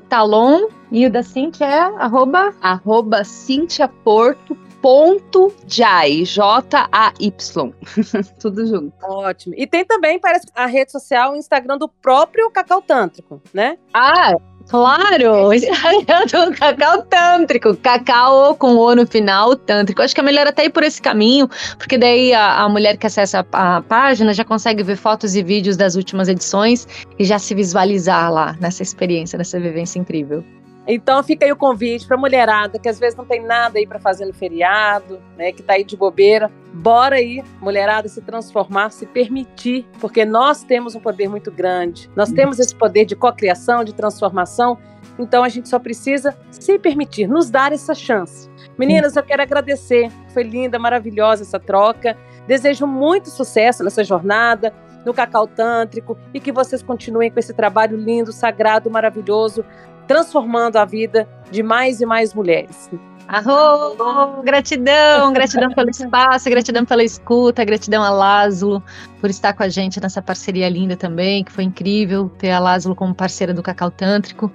Talon. 0.09 0.67
E 0.91 1.07
o 1.07 1.11
da 1.11 1.23
Cíntia 1.23 1.65
é 1.65 1.79
arroba, 1.79 2.53
arroba 2.61 3.23
Cíntia 3.23 3.88
Porto 3.88 4.55
ponto 4.84 5.53
Jai, 5.65 6.25
J-A-Y. 6.25 7.73
Tudo 8.38 8.67
junto. 8.67 8.93
Ótimo. 9.01 9.55
E 9.57 9.65
tem 9.65 9.86
também, 9.86 10.19
parece, 10.19 10.45
a 10.53 10.65
rede 10.65 10.91
social, 10.91 11.31
o 11.31 11.36
Instagram 11.38 11.77
do 11.77 11.88
próprio 11.88 12.51
Cacau 12.51 12.81
Tântrico, 12.81 13.41
né? 13.53 13.77
Ah, 13.93 14.34
Claro, 14.70 15.49
do 15.51 16.57
cacau 16.57 17.03
tântrico, 17.03 17.76
cacau 17.76 18.55
com 18.55 18.76
o 18.76 18.95
no 18.95 19.05
final, 19.05 19.55
tântrico. 19.55 20.01
Acho 20.01 20.16
que 20.16 20.22
é 20.22 20.24
melhor 20.24 20.47
até 20.47 20.66
ir 20.66 20.70
por 20.70 20.84
esse 20.84 21.01
caminho, 21.01 21.49
porque 21.78 21.97
daí 21.97 22.34
a, 22.34 22.61
a 22.61 22.70
mulher 22.70 22.97
que 22.97 23.05
acessa 23.05 23.45
a, 23.51 23.78
a, 23.78 23.82
página 23.82 24.34
já 24.34 24.43
consegue 24.43 24.82
ver 24.82 24.95
fotos 24.95 25.36
e 25.36 25.43
vídeos 25.43 25.78
das 25.78 25.95
últimas 25.95 26.28
edições 26.28 26.88
e 27.20 27.24
já 27.24 27.38
se 27.38 27.53
visualizar 27.53 28.32
lá 28.32 28.55
nessa 28.59 28.82
experiência, 28.82 29.38
nessa 29.38 29.59
vivência 29.59 29.99
incrível. 29.99 30.43
Então 30.86 31.23
fica 31.23 31.45
aí 31.45 31.51
o 31.51 31.55
convite 31.55 32.05
para 32.05 32.17
mulherada 32.17 32.77
que 32.77 32.89
às 32.89 32.99
vezes 32.99 33.15
não 33.15 33.25
tem 33.25 33.41
nada 33.41 33.79
aí 33.79 33.88
para 33.88 33.99
fazer 33.99 34.25
no 34.25 34.34
feriado, 34.34 35.21
né, 35.38 35.51
que 35.51 35.63
tá 35.63 35.73
aí 35.73 35.84
de 35.84 35.95
bobeira. 35.95 36.51
Bora 36.73 37.15
aí, 37.15 37.43
mulherada, 37.61 38.07
se 38.09 38.21
transformar, 38.21 38.89
se 38.89 39.05
permitir, 39.05 39.86
porque 39.99 40.25
nós 40.25 40.63
temos 40.63 40.95
um 40.95 40.99
poder 40.99 41.29
muito 41.29 41.51
grande. 41.51 42.09
Nós 42.15 42.31
temos 42.31 42.59
esse 42.59 42.75
poder 42.75 43.05
de 43.05 43.15
cocriação, 43.15 43.84
de 43.84 43.93
transformação. 43.93 44.77
Então 45.17 45.43
a 45.43 45.49
gente 45.49 45.69
só 45.69 45.79
precisa 45.79 46.36
se 46.51 46.77
permitir, 46.79 47.27
nos 47.27 47.49
dar 47.49 47.71
essa 47.71 47.93
chance. 47.93 48.49
Meninas, 48.77 49.15
eu 49.15 49.23
quero 49.23 49.41
agradecer. 49.41 50.11
Foi 50.34 50.43
linda, 50.43 50.79
maravilhosa 50.79 51.43
essa 51.43 51.59
troca. 51.59 52.17
Desejo 52.47 52.88
muito 52.88 53.29
sucesso 53.29 53.84
nessa 53.84 54.03
jornada, 54.03 54.73
no 55.05 55.13
Cacau 55.13 55.47
Tântrico 55.47 56.17
e 56.34 56.39
que 56.39 56.51
vocês 56.51 56.81
continuem 56.81 57.29
com 57.29 57.39
esse 57.39 57.53
trabalho 57.53 57.97
lindo, 57.97 58.31
sagrado, 58.31 58.89
maravilhoso, 58.89 59.63
transformando 60.07 60.77
a 60.77 60.85
vida 60.85 61.27
de 61.51 61.63
mais 61.63 62.01
e 62.01 62.05
mais 62.05 62.33
mulheres. 62.33 62.89
Arro! 63.27 64.43
Gratidão, 64.43 65.31
gratidão 65.31 65.71
pelo 65.71 65.89
espaço, 65.89 66.49
gratidão 66.49 66.85
pela 66.85 67.03
escuta, 67.03 67.63
gratidão 67.63 68.03
a 68.03 68.09
Lázaro 68.09 68.83
por 69.21 69.29
estar 69.29 69.53
com 69.53 69.63
a 69.63 69.69
gente 69.69 70.01
nessa 70.01 70.21
parceria 70.21 70.67
linda 70.67 70.95
também, 70.95 71.43
que 71.43 71.51
foi 71.51 71.63
incrível 71.63 72.29
ter 72.37 72.51
a 72.51 72.59
Lázaro 72.59 72.95
como 72.95 73.15
parceira 73.15 73.53
do 73.53 73.63
Cacau 73.63 73.89
Tântrico. 73.89 74.51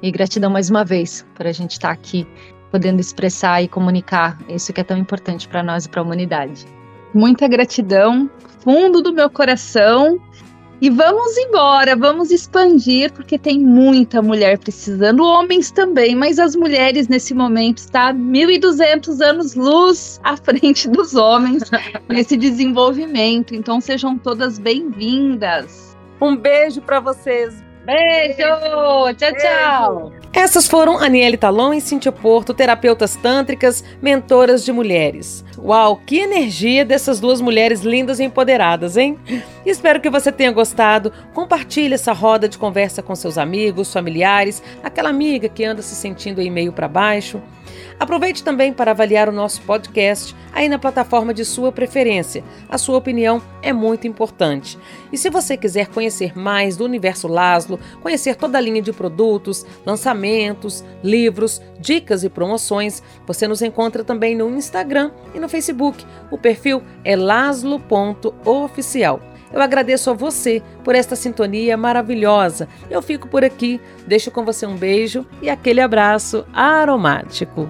E 0.00 0.10
gratidão 0.10 0.50
mais 0.50 0.70
uma 0.70 0.84
vez 0.84 1.26
por 1.34 1.46
a 1.46 1.52
gente 1.52 1.72
estar 1.72 1.90
aqui 1.90 2.26
podendo 2.70 3.00
expressar 3.00 3.62
e 3.62 3.68
comunicar 3.68 4.38
isso 4.48 4.72
que 4.72 4.80
é 4.80 4.84
tão 4.84 4.96
importante 4.96 5.46
para 5.46 5.62
nós 5.62 5.84
e 5.84 5.88
para 5.88 6.00
a 6.00 6.04
humanidade. 6.04 6.64
Muita 7.12 7.46
gratidão, 7.46 8.30
fundo 8.60 9.02
do 9.02 9.12
meu 9.12 9.28
coração 9.28 10.18
e 10.82 10.90
vamos 10.90 11.38
embora, 11.38 11.94
vamos 11.94 12.32
expandir, 12.32 13.12
porque 13.12 13.38
tem 13.38 13.60
muita 13.60 14.20
mulher 14.20 14.58
precisando, 14.58 15.22
homens 15.22 15.70
também, 15.70 16.16
mas 16.16 16.40
as 16.40 16.56
mulheres 16.56 17.06
nesse 17.06 17.32
momento 17.32 17.78
está 17.78 18.12
1.200 18.12 19.20
anos 19.24 19.54
luz 19.54 20.20
à 20.24 20.36
frente 20.36 20.88
dos 20.88 21.14
homens 21.14 21.62
nesse 22.10 22.36
desenvolvimento. 22.36 23.54
Então 23.54 23.80
sejam 23.80 24.18
todas 24.18 24.58
bem-vindas. 24.58 25.96
Um 26.20 26.34
beijo 26.36 26.80
para 26.82 26.98
vocês. 26.98 27.62
Beijo! 27.84 29.14
Tchau, 29.16 29.32
tchau! 29.36 30.12
Essas 30.32 30.66
foram 30.66 30.98
Aniele 30.98 31.36
Talon 31.36 31.74
e 31.74 31.80
Cintia 31.80 32.12
Porto, 32.12 32.54
terapeutas 32.54 33.16
tântricas, 33.16 33.84
mentoras 34.00 34.64
de 34.64 34.72
mulheres. 34.72 35.44
Uau, 35.58 35.96
que 35.96 36.18
energia 36.18 36.84
dessas 36.84 37.20
duas 37.20 37.40
mulheres 37.40 37.82
lindas 37.82 38.18
e 38.18 38.24
empoderadas, 38.24 38.96
hein? 38.96 39.18
Espero 39.66 40.00
que 40.00 40.08
você 40.08 40.32
tenha 40.32 40.50
gostado. 40.50 41.12
Compartilhe 41.34 41.94
essa 41.94 42.12
roda 42.12 42.48
de 42.48 42.56
conversa 42.56 43.02
com 43.02 43.14
seus 43.14 43.36
amigos, 43.36 43.92
familiares, 43.92 44.62
aquela 44.82 45.10
amiga 45.10 45.48
que 45.48 45.64
anda 45.64 45.82
se 45.82 45.94
sentindo 45.94 46.40
aí 46.40 46.50
meio 46.50 46.72
para 46.72 46.88
baixo. 46.88 47.42
Aproveite 47.98 48.42
também 48.42 48.72
para 48.72 48.90
avaliar 48.90 49.28
o 49.28 49.32
nosso 49.32 49.62
podcast 49.62 50.34
aí 50.52 50.68
na 50.68 50.78
plataforma 50.78 51.32
de 51.32 51.42
sua 51.44 51.72
preferência. 51.72 52.44
A 52.68 52.78
sua 52.78 52.98
opinião 52.98 53.40
é 53.62 53.72
muito 53.72 54.06
importante. 54.06 54.78
E 55.12 55.18
se 55.18 55.30
você 55.30 55.56
quiser 55.56 55.88
conhecer 55.88 56.38
mais 56.38 56.76
do 56.76 56.84
Universo 56.84 57.26
Laszlo, 57.28 57.80
conhecer 58.02 58.36
toda 58.36 58.58
a 58.58 58.60
linha 58.60 58.82
de 58.82 58.92
produtos, 58.92 59.64
lançamentos, 59.86 60.84
livros, 61.02 61.62
dicas 61.78 62.24
e 62.24 62.28
promoções, 62.28 63.02
você 63.26 63.48
nos 63.48 63.62
encontra 63.62 64.04
também 64.04 64.36
no 64.36 64.54
Instagram 64.56 65.10
e 65.34 65.40
no 65.40 65.48
Facebook. 65.48 66.04
O 66.30 66.38
perfil 66.38 66.82
é 67.04 67.16
laslo.oficial. 67.16 69.31
Eu 69.52 69.60
agradeço 69.60 70.10
a 70.10 70.14
você 70.14 70.62
por 70.82 70.94
esta 70.94 71.14
sintonia 71.14 71.76
maravilhosa. 71.76 72.68
Eu 72.90 73.02
fico 73.02 73.28
por 73.28 73.44
aqui, 73.44 73.80
deixo 74.06 74.30
com 74.30 74.44
você 74.44 74.66
um 74.66 74.76
beijo 74.76 75.26
e 75.40 75.50
aquele 75.50 75.80
abraço 75.80 76.44
aromático. 76.52 77.68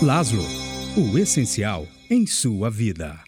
Laszlo, 0.00 0.44
o 0.96 1.18
essencial 1.18 1.84
em 2.08 2.24
sua 2.24 2.70
vida. 2.70 3.27